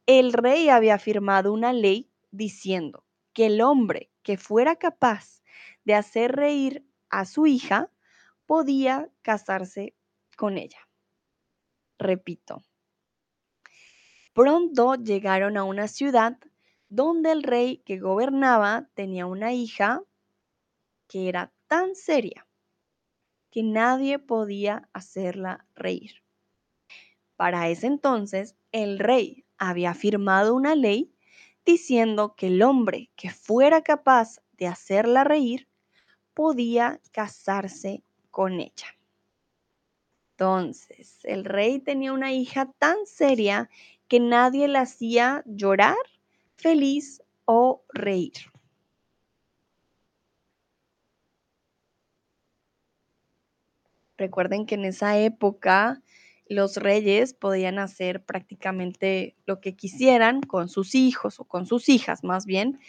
el 0.06 0.32
rey 0.32 0.68
había 0.68 1.00
firmado 1.00 1.52
una 1.52 1.72
ley 1.72 2.12
diciendo 2.30 3.02
que 3.32 3.46
el 3.46 3.60
hombre 3.60 4.10
que 4.22 4.36
fuera 4.36 4.76
capaz 4.76 5.42
de 5.84 5.94
hacer 5.94 6.32
reír 6.32 6.86
a 7.10 7.24
su 7.24 7.46
hija, 7.46 7.90
podía 8.46 9.10
casarse 9.22 9.94
con 10.36 10.58
ella. 10.58 10.88
Repito, 11.98 12.62
pronto 14.32 14.94
llegaron 14.96 15.56
a 15.56 15.64
una 15.64 15.88
ciudad 15.88 16.38
donde 16.88 17.32
el 17.32 17.42
rey 17.42 17.78
que 17.78 17.98
gobernaba 17.98 18.88
tenía 18.94 19.26
una 19.26 19.52
hija 19.52 20.02
que 21.08 21.28
era 21.28 21.52
tan 21.66 21.94
seria 21.94 22.46
que 23.50 23.62
nadie 23.62 24.18
podía 24.18 24.88
hacerla 24.92 25.66
reír. 25.74 26.22
Para 27.36 27.68
ese 27.68 27.86
entonces, 27.86 28.56
el 28.72 28.98
rey 28.98 29.44
había 29.58 29.94
firmado 29.94 30.54
una 30.54 30.74
ley 30.74 31.11
diciendo 31.64 32.34
que 32.36 32.48
el 32.48 32.62
hombre 32.62 33.10
que 33.16 33.30
fuera 33.30 33.82
capaz 33.82 34.40
de 34.58 34.66
hacerla 34.66 35.24
reír 35.24 35.68
podía 36.34 37.00
casarse 37.12 38.02
con 38.30 38.60
ella. 38.60 38.96
Entonces, 40.32 41.18
el 41.24 41.44
rey 41.44 41.78
tenía 41.78 42.12
una 42.12 42.32
hija 42.32 42.72
tan 42.78 42.96
seria 43.06 43.70
que 44.08 44.18
nadie 44.18 44.66
la 44.66 44.80
hacía 44.80 45.42
llorar, 45.46 45.96
feliz 46.56 47.22
o 47.44 47.84
reír. 47.92 48.32
Recuerden 54.16 54.66
que 54.66 54.74
en 54.74 54.84
esa 54.84 55.18
época 55.18 56.02
los 56.52 56.76
reyes 56.76 57.34
podían 57.34 57.78
hacer 57.78 58.24
prácticamente 58.24 59.36
lo 59.46 59.60
que 59.60 59.74
quisieran 59.74 60.40
con 60.40 60.68
sus 60.68 60.94
hijos 60.94 61.40
o 61.40 61.44
con 61.44 61.66
sus 61.66 61.88
hijas 61.88 62.24
más 62.24 62.46
bien. 62.46 62.80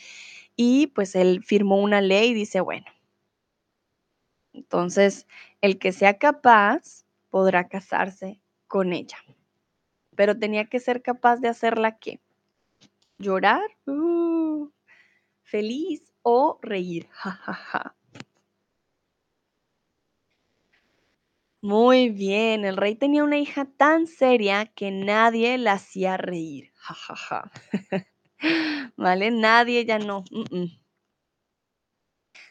Y 0.56 0.88
pues 0.88 1.16
él 1.16 1.44
firmó 1.44 1.82
una 1.82 2.02
ley 2.02 2.30
y 2.30 2.34
dice, 2.34 2.62
bueno, 2.62 2.86
entonces, 4.54 5.28
el 5.62 5.80
que 5.80 5.92
sea 5.92 6.18
capaz 6.18 7.06
podrá 7.30 7.68
casarse 7.68 8.40
con 8.68 8.94
ella. 8.94 9.18
Pero 10.16 10.38
tenía 10.38 10.66
que 10.66 10.80
ser 10.80 11.02
capaz 11.02 11.38
de 11.38 11.48
hacerla 11.48 11.98
qué? 11.98 12.20
Llorar, 13.18 13.64
uh, 13.88 14.70
feliz 15.42 16.14
o 16.22 16.60
reír. 16.62 17.08
Muy 21.64 22.10
bien, 22.10 22.66
el 22.66 22.76
rey 22.76 22.94
tenía 22.94 23.24
una 23.24 23.38
hija 23.38 23.64
tan 23.64 24.06
seria 24.06 24.66
que 24.66 24.92
nadie 24.92 25.58
la 25.58 25.74
hacía 25.74 26.18
reír. 26.18 26.74
¿Vale? 28.98 29.32
Nadie 29.32 29.86
ya 29.86 29.98
no. 29.98 30.26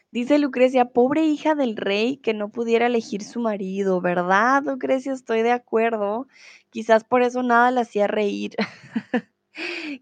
Dice 0.09 0.39
Lucrecia, 0.39 0.85
pobre 0.85 1.27
hija 1.27 1.53
del 1.53 1.77
rey 1.77 2.17
que 2.17 2.33
no 2.33 2.49
pudiera 2.49 2.87
elegir 2.87 3.23
su 3.23 3.39
marido, 3.39 4.01
¿verdad, 4.01 4.63
Lucrecia? 4.63 5.13
Estoy 5.13 5.43
de 5.43 5.51
acuerdo. 5.51 6.25
Quizás 6.71 7.03
por 7.03 7.21
eso 7.21 7.43
nada 7.43 7.69
la 7.69 7.81
hacía 7.81 8.07
reír. 8.07 8.55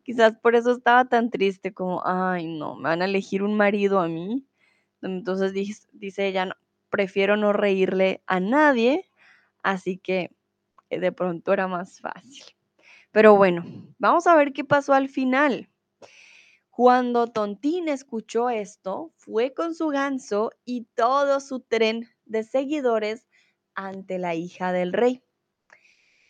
Quizás 0.05 0.38
por 0.38 0.55
eso 0.55 0.71
estaba 0.71 1.03
tan 1.03 1.29
triste 1.29 1.73
como, 1.73 2.01
ay, 2.05 2.47
no, 2.47 2.77
me 2.77 2.83
van 2.83 3.01
a 3.01 3.05
elegir 3.05 3.43
un 3.43 3.57
marido 3.57 3.99
a 3.99 4.07
mí. 4.07 4.47
Entonces 5.01 5.53
dice, 5.53 6.27
ella, 6.27 6.45
no, 6.45 6.53
prefiero 6.91 7.38
no 7.38 7.53
reírle 7.53 8.22
a 8.27 8.39
nadie, 8.39 9.09
así 9.63 9.97
que 9.97 10.30
eh, 10.91 10.99
de 10.99 11.11
pronto 11.11 11.53
era 11.53 11.68
más 11.68 11.99
fácil. 11.99 12.45
Pero 13.11 13.35
bueno, 13.35 13.63
vamos 13.97 14.27
a 14.27 14.35
ver 14.35 14.53
qué 14.53 14.63
pasó 14.63 14.93
al 14.93 15.09
final. 15.09 15.69
Cuando 16.69 17.27
Tontín 17.27 17.89
escuchó 17.89 18.49
esto, 18.49 19.11
fue 19.18 19.53
con 19.53 19.73
su 19.73 19.88
ganso 19.88 20.51
y 20.63 20.85
todo 20.95 21.39
su 21.39 21.59
tren 21.59 22.07
de 22.26 22.43
seguidores 22.43 23.27
ante 23.73 24.19
la 24.19 24.35
hija 24.35 24.72
del 24.72 24.93
rey. 24.93 25.23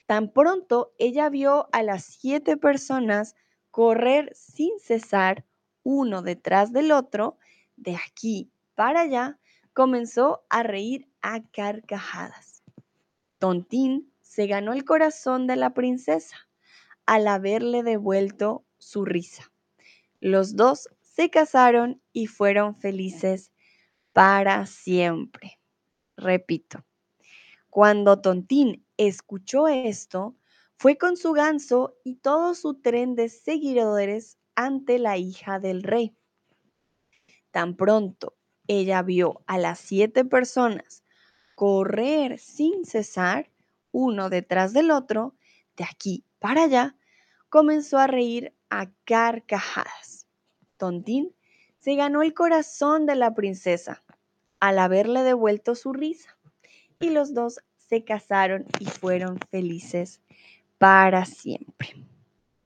Tan 0.08 0.32
pronto 0.32 0.94
ella 0.98 1.30
vio 1.30 1.70
a 1.72 1.84
las 1.84 2.04
siete 2.04 2.58
personas 2.58 3.36
correr 3.70 4.32
sin 4.36 4.78
cesar, 4.80 5.46
uno 5.84 6.22
detrás 6.22 6.74
del 6.74 6.92
otro, 6.92 7.38
de 7.78 7.96
aquí 7.96 8.52
para 8.76 9.02
allá, 9.02 9.40
comenzó 9.74 10.44
a 10.50 10.64
reír 10.64 11.08
a 11.22 11.42
carcajadas. 11.52 12.64
Tontín 13.40 14.12
se 14.22 14.48
ganó 14.48 14.74
el 14.74 14.86
corazón 14.86 15.48
de 15.48 15.56
la 15.56 15.74
princesa 15.74 16.38
al 17.06 17.28
haberle 17.28 17.84
devuelto 17.84 18.64
su 18.78 19.06
risa. 19.06 19.52
Los 20.20 20.56
dos 20.56 20.90
se 21.02 21.30
casaron 21.30 22.02
y 22.14 22.28
fueron 22.28 22.76
felices 22.76 23.52
para 24.14 24.66
siempre. 24.66 25.60
Repito, 26.16 26.86
cuando 27.70 28.22
Tontín 28.22 28.86
escuchó 28.98 29.68
esto, 29.68 30.36
fue 30.76 30.98
con 30.98 31.18
su 31.18 31.32
ganso 31.34 31.96
y 32.04 32.16
todo 32.16 32.54
su 32.56 32.76
tren 32.76 33.16
de 33.16 33.30
seguidores 33.30 34.38
ante 34.56 35.00
la 35.00 35.18
hija 35.18 35.60
del 35.60 35.84
rey. 35.84 36.16
Tan 37.52 37.76
pronto 37.76 38.36
ella 38.72 39.02
vio 39.02 39.42
a 39.48 39.58
las 39.58 39.80
siete 39.80 40.24
personas 40.24 41.04
correr 41.56 42.40
sin 42.40 42.86
cesar, 42.86 43.52
uno 43.92 44.30
detrás 44.30 44.72
del 44.72 44.92
otro, 44.92 45.36
de 45.76 45.84
aquí 45.84 46.24
para 46.40 46.64
allá, 46.64 46.96
comenzó 47.50 47.98
a 48.00 48.08
reír 48.08 48.54
a 48.70 48.90
carcajadas. 49.04 50.26
Tontín 50.78 51.36
se 51.80 51.96
ganó 51.96 52.22
el 52.22 52.34
corazón 52.34 53.06
de 53.06 53.16
la 53.16 53.34
princesa 53.34 54.04
al 54.62 54.80
haberle 54.80 55.24
devuelto 55.24 55.76
su 55.76 55.92
risa 55.92 56.38
y 57.00 57.10
los 57.10 57.34
dos 57.34 57.60
se 57.76 58.06
casaron 58.06 58.66
y 58.80 58.86
fueron 58.86 59.38
felices 59.50 60.22
para 60.78 61.26
siempre. 61.26 61.96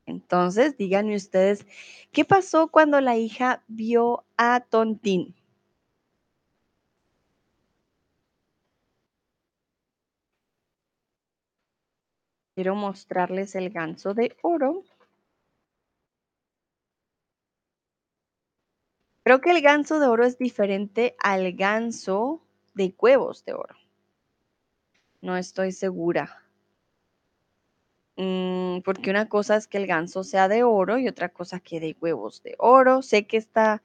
Entonces, 0.06 0.78
díganme 0.78 1.16
ustedes, 1.16 1.66
¿qué 2.12 2.26
pasó 2.26 2.68
cuando 2.68 3.02
la 3.02 3.18
hija 3.18 3.64
vio 3.68 4.24
a 4.38 4.60
Tontín? 4.60 5.34
Quiero 12.56 12.74
mostrarles 12.74 13.54
el 13.56 13.70
ganso 13.70 14.14
de 14.14 14.36
oro 14.42 14.84
Creo 19.26 19.42
que 19.42 19.50
el 19.50 19.64
ganso 19.64 20.00
de 20.00 20.06
oro 20.06 20.24
es 20.24 20.38
diferente 20.38 21.16
al 21.18 21.54
ganso 21.54 22.44
de 22.76 22.94
huevos 22.96 23.44
de 23.44 23.54
oro. 23.54 23.76
No 25.20 25.36
estoy 25.36 25.72
segura. 25.72 26.44
Mm, 28.18 28.82
porque 28.82 29.10
una 29.10 29.28
cosa 29.28 29.56
es 29.56 29.68
que 29.68 29.80
el 29.80 29.88
ganso 29.88 30.24
sea 30.24 30.48
de 30.48 30.62
oro 30.62 31.00
y 31.00 31.08
otra 31.08 31.30
cosa 31.30 31.60
que 31.60 31.80
de 31.80 31.98
huevos 32.00 32.44
de 32.44 32.54
oro. 32.60 33.02
Sé 33.02 33.26
que 33.26 33.38
esta, 33.38 33.82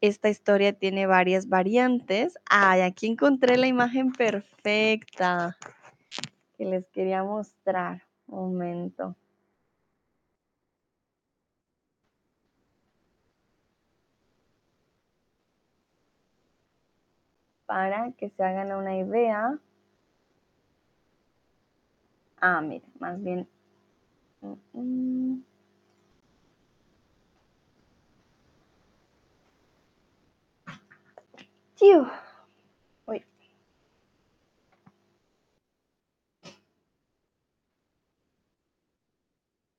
esta 0.00 0.28
historia 0.28 0.72
tiene 0.72 1.08
varias 1.08 1.48
variantes. 1.48 2.38
Ay, 2.48 2.82
aquí 2.82 3.08
encontré 3.08 3.56
la 3.56 3.66
imagen 3.66 4.12
perfecta 4.12 5.58
que 6.56 6.64
les 6.64 6.86
quería 6.90 7.24
mostrar. 7.24 8.05
Momento. 8.28 9.16
Para 17.66 18.12
que 18.12 18.30
se 18.30 18.42
hagan 18.42 18.72
una 18.72 18.96
idea. 18.96 19.58
Ah, 22.40 22.60
mire, 22.62 22.84
más 22.98 23.22
bien. 23.22 23.46
Mm, 24.42 24.54
mm. 24.74 25.44
Tío. 31.76 32.06
Uy. 33.06 33.24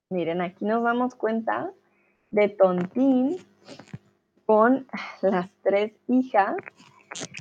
Miren, 0.10 0.40
aquí 0.40 0.64
nos 0.64 0.84
damos 0.84 1.16
cuenta 1.16 1.74
de 2.32 2.48
Tontín 2.48 3.38
con 4.46 4.88
las 5.22 5.52
tres 5.62 5.92
hijas, 6.08 6.56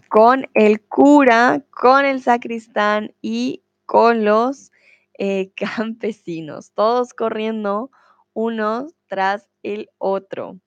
con 0.08 0.48
el 0.54 0.80
cura, 0.82 1.62
con 1.70 2.04
el 2.04 2.20
sacristán 2.20 3.14
y 3.22 3.62
con 3.84 4.24
los 4.24 4.72
eh, 5.16 5.52
campesinos, 5.56 6.72
todos 6.72 7.14
corriendo 7.14 7.92
uno 8.32 8.88
tras 9.06 9.48
el 9.62 9.88
otro. 9.98 10.58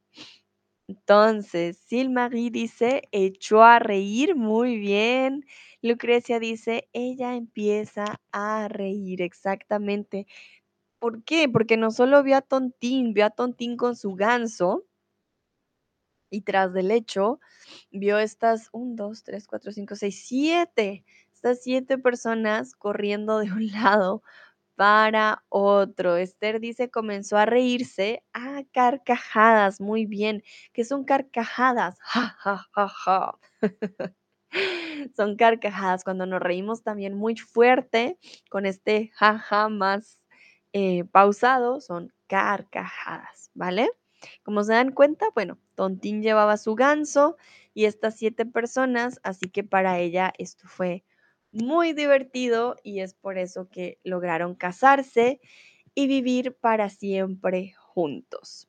Entonces, 0.88 1.78
Silmarie 1.78 2.50
dice, 2.50 3.04
echó 3.12 3.62
a 3.62 3.78
reír 3.78 4.36
muy 4.36 4.78
bien. 4.78 5.46
Lucrecia 5.82 6.40
dice, 6.40 6.90
ella 6.94 7.36
empieza 7.36 8.20
a 8.32 8.68
reír, 8.70 9.22
exactamente. 9.22 10.26
¿Por 11.02 11.24
qué? 11.24 11.48
Porque 11.48 11.78
no 11.78 11.92
solo 11.92 12.24
vio 12.24 12.36
a 12.38 12.42
Tontín, 12.42 13.14
vio 13.14 13.26
a 13.26 13.30
Tontín 13.30 13.78
con 13.78 13.96
su 13.96 14.16
ganso 14.16 14.86
y 16.32 16.42
tras 16.42 16.74
del 16.74 16.92
hecho 16.92 17.40
vio 17.92 18.20
estas 18.20 18.70
1, 18.72 18.96
2, 18.96 19.24
3, 19.24 19.48
4, 19.48 19.72
5, 19.72 19.96
6, 19.96 20.24
7, 20.28 21.04
estas 21.34 21.62
siete 21.64 21.98
personas 21.98 22.74
corriendo 22.76 23.40
de 23.40 23.52
un 23.52 23.68
lado 23.72 24.24
para 24.76 25.44
otro. 25.50 26.18
Esther 26.18 26.60
dice, 26.62 26.90
comenzó 26.92 27.38
a 27.38 27.46
reírse 27.46 28.24
a 28.34 28.64
carcajadas. 28.74 29.82
Muy 29.82 30.06
bien. 30.08 30.44
¿Qué 30.74 30.86
son 30.86 31.06
carcajadas? 31.06 32.00
Ja, 32.04 32.36
ja, 32.40 32.68
ja, 32.76 32.88
ja. 32.90 33.40
son 35.16 35.36
carcajadas 35.38 36.04
cuando 36.04 36.26
nos 36.26 36.42
reímos 36.42 36.84
también 36.84 37.16
muy 37.16 37.36
fuerte 37.38 38.18
con 38.50 38.66
este 38.66 39.12
jaja 39.16 39.70
más 39.70 40.20
eh, 40.74 41.04
pausado, 41.06 41.82
son 41.82 42.14
carcajadas, 42.28 43.52
¿vale? 43.54 43.90
Como 44.44 44.64
se 44.64 44.74
dan 44.74 44.92
cuenta, 44.92 45.28
bueno, 45.34 45.58
Tontín 45.76 46.22
llevaba 46.22 46.58
su 46.58 46.76
ganso 46.76 47.38
y 47.74 47.86
estas 47.86 48.16
siete 48.18 48.46
personas, 48.46 49.20
así 49.24 49.50
que 49.50 49.64
para 49.64 50.00
ella 50.00 50.34
esto 50.38 50.68
fue 50.68 51.04
muy 51.52 51.94
divertido 51.94 52.76
y 52.84 53.00
es 53.00 53.14
por 53.14 53.38
eso 53.38 53.70
que 53.70 54.00
lograron 54.04 54.56
casarse 54.56 55.40
y 55.96 56.08
vivir 56.08 56.56
para 56.56 56.90
siempre 56.90 57.74
juntos. 57.78 58.68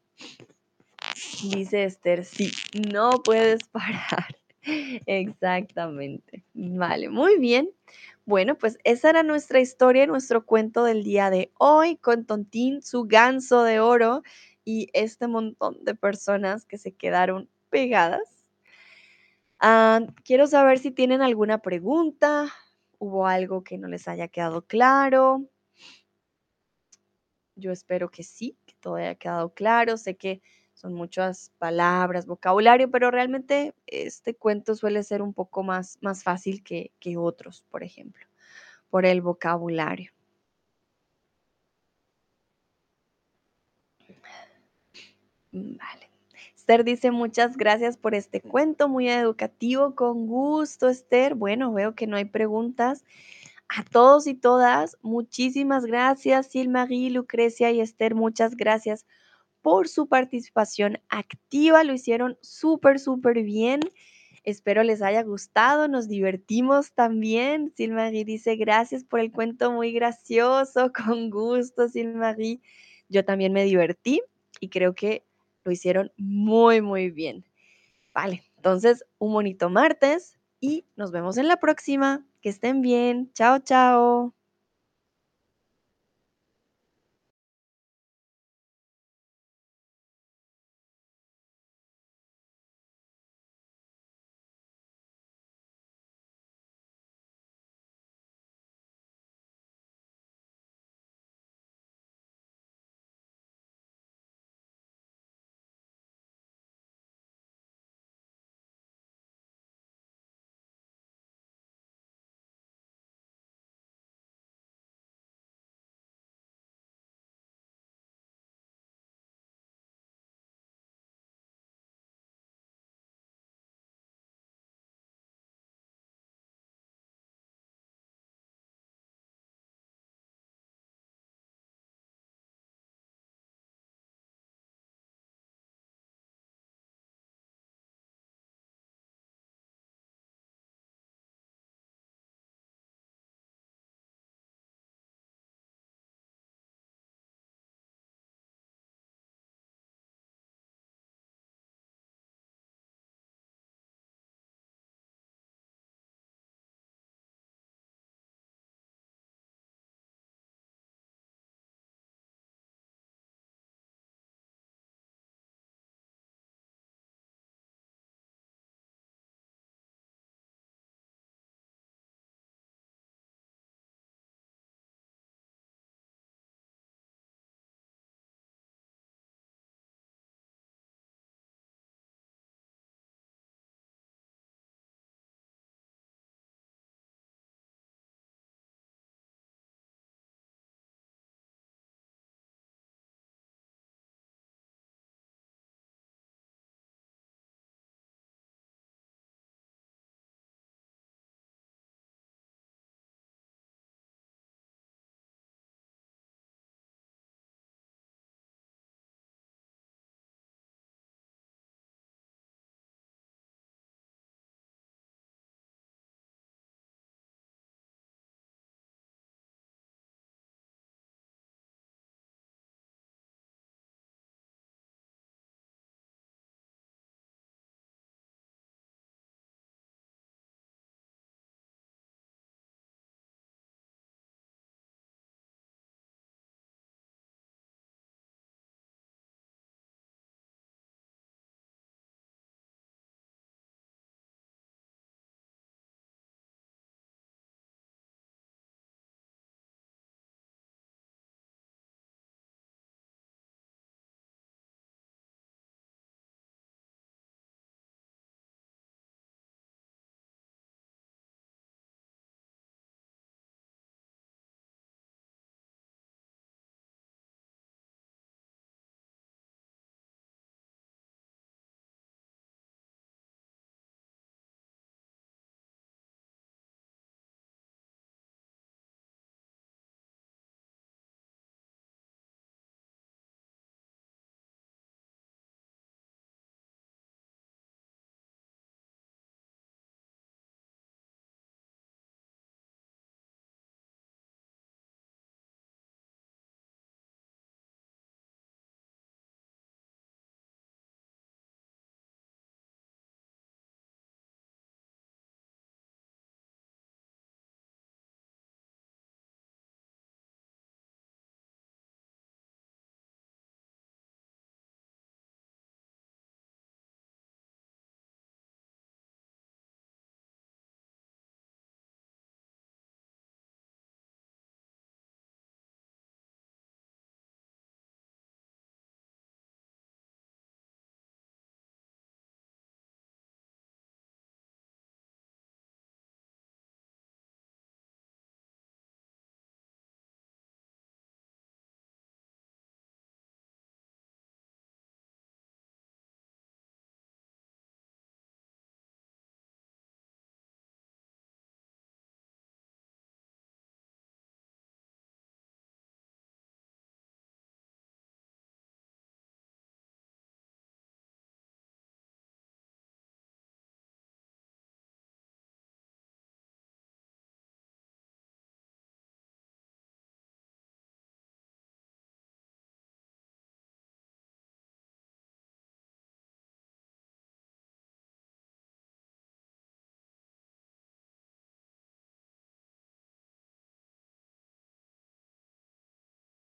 Dice 1.43 1.85
Esther, 1.85 2.25
sí, 2.25 2.51
no 2.93 3.11
puedes 3.25 3.61
parar. 3.73 4.37
Exactamente. 5.07 6.45
Vale, 6.55 7.09
muy 7.09 7.39
bien. 7.39 7.71
Bueno, 8.31 8.57
pues 8.57 8.79
esa 8.85 9.11
era 9.11 9.25
nuestra 9.25 9.59
historia, 9.59 10.07
nuestro 10.07 10.47
cuento 10.47 10.85
del 10.85 11.03
día 11.03 11.31
de 11.31 11.51
hoy 11.59 11.97
con 11.97 12.27
Tontín, 12.27 12.81
su 12.81 13.07
ganso 13.09 13.65
de 13.65 13.81
oro 13.81 14.23
y 14.65 14.87
este 14.93 15.27
montón 15.27 15.85
de 15.85 15.97
personas 15.97 16.65
que 16.65 16.79
se 16.79 16.93
quedaron 16.93 17.51
pegadas. 17.71 18.47
Ah, 19.59 20.03
quiero 20.23 20.47
saber 20.47 20.79
si 20.79 20.93
tienen 20.93 21.23
alguna 21.23 21.59
pregunta, 21.59 22.55
hubo 23.01 23.27
algo 23.27 23.65
que 23.65 23.79
no 23.79 23.89
les 23.89 24.07
haya 24.07 24.29
quedado 24.29 24.63
claro. 24.65 25.49
Yo 27.57 27.73
espero 27.73 28.13
que 28.13 28.23
sí, 28.23 28.57
que 28.65 28.75
todo 28.79 28.95
haya 28.95 29.17
quedado 29.17 29.53
claro. 29.55 29.97
Sé 29.97 30.17
que 30.17 30.41
son 30.81 30.95
muchas 30.95 31.53
palabras, 31.59 32.25
vocabulario, 32.27 32.91
pero 32.91 33.11
realmente 33.11 33.75
este 33.87 34.35
cuento 34.35 34.75
suele 34.75 35.03
ser 35.03 35.21
un 35.21 35.35
poco 35.35 35.63
más, 35.63 35.99
más 36.01 36.23
fácil 36.25 36.63
que, 36.65 36.91
que 36.99 37.19
otros, 37.19 37.65
por 37.71 37.83
ejemplo, 37.83 38.27
por 38.89 39.05
el 39.05 39.21
vocabulario. 39.21 40.11
Mm, 45.53 45.77
vale. 45.77 46.11
Esther 46.57 46.85
dice 46.85 47.11
muchas 47.11 47.57
gracias 47.59 47.99
por 47.99 48.15
este 48.15 48.41
cuento, 48.41 48.89
muy 48.89 49.09
educativo, 49.11 49.95
con 49.95 50.27
gusto, 50.27 50.89
Esther. 50.89 51.35
Bueno, 51.35 51.75
veo 51.75 51.95
que 51.95 52.07
no 52.07 52.17
hay 52.17 52.25
preguntas. 52.25 53.05
A 53.69 53.85
todos 53.85 54.27
y 54.27 54.35
todas, 54.35 54.97
muchísimas 55.03 55.85
gracias, 55.85 56.47
Silmarie, 56.49 57.11
Lucrecia 57.11 57.71
y 57.71 57.81
Esther, 57.81 58.15
muchas 58.15 58.57
gracias 58.57 59.07
por 59.63 59.89
su 59.89 60.07
participación 60.07 60.99
activa, 61.09 61.85
lo 61.85 61.93
hicieron 61.93 62.39
súper, 62.41 62.99
súper 62.99 63.43
bien. 63.43 63.81
Espero 64.43 64.83
les 64.83 65.03
haya 65.03 65.23
gustado, 65.23 65.87
nos 65.87 66.09
divertimos 66.09 66.93
también. 66.93 67.73
Silmarie 67.77 68.25
dice, 68.25 68.57
gracias 68.57 69.05
por 69.05 69.21
el 69.21 69.33
cuento 69.33 69.71
muy 69.71 69.93
gracioso, 69.93 70.93
con 71.07 71.31
gusto, 71.31 71.89
Silmarie. 71.89 72.61
Yo 73.09 73.25
también 73.25 73.53
me 73.53 73.65
divertí 73.65 74.23
y 74.61 74.69
creo 74.69 74.95
que 74.95 75.25
lo 75.65 75.73
hicieron 75.73 76.13
muy, 76.17 76.81
muy 76.81 77.11
bien. 77.11 77.45
Vale, 78.15 78.45
entonces 78.57 79.05
un 79.19 79.33
bonito 79.33 79.69
martes 79.69 80.39
y 80.61 80.87
nos 80.97 81.11
vemos 81.13 81.37
en 81.37 81.49
la 81.49 81.59
próxima. 81.59 82.25
Que 82.41 82.49
estén 82.49 82.81
bien. 82.81 83.31
Chao, 83.35 83.59
chao. 83.59 84.40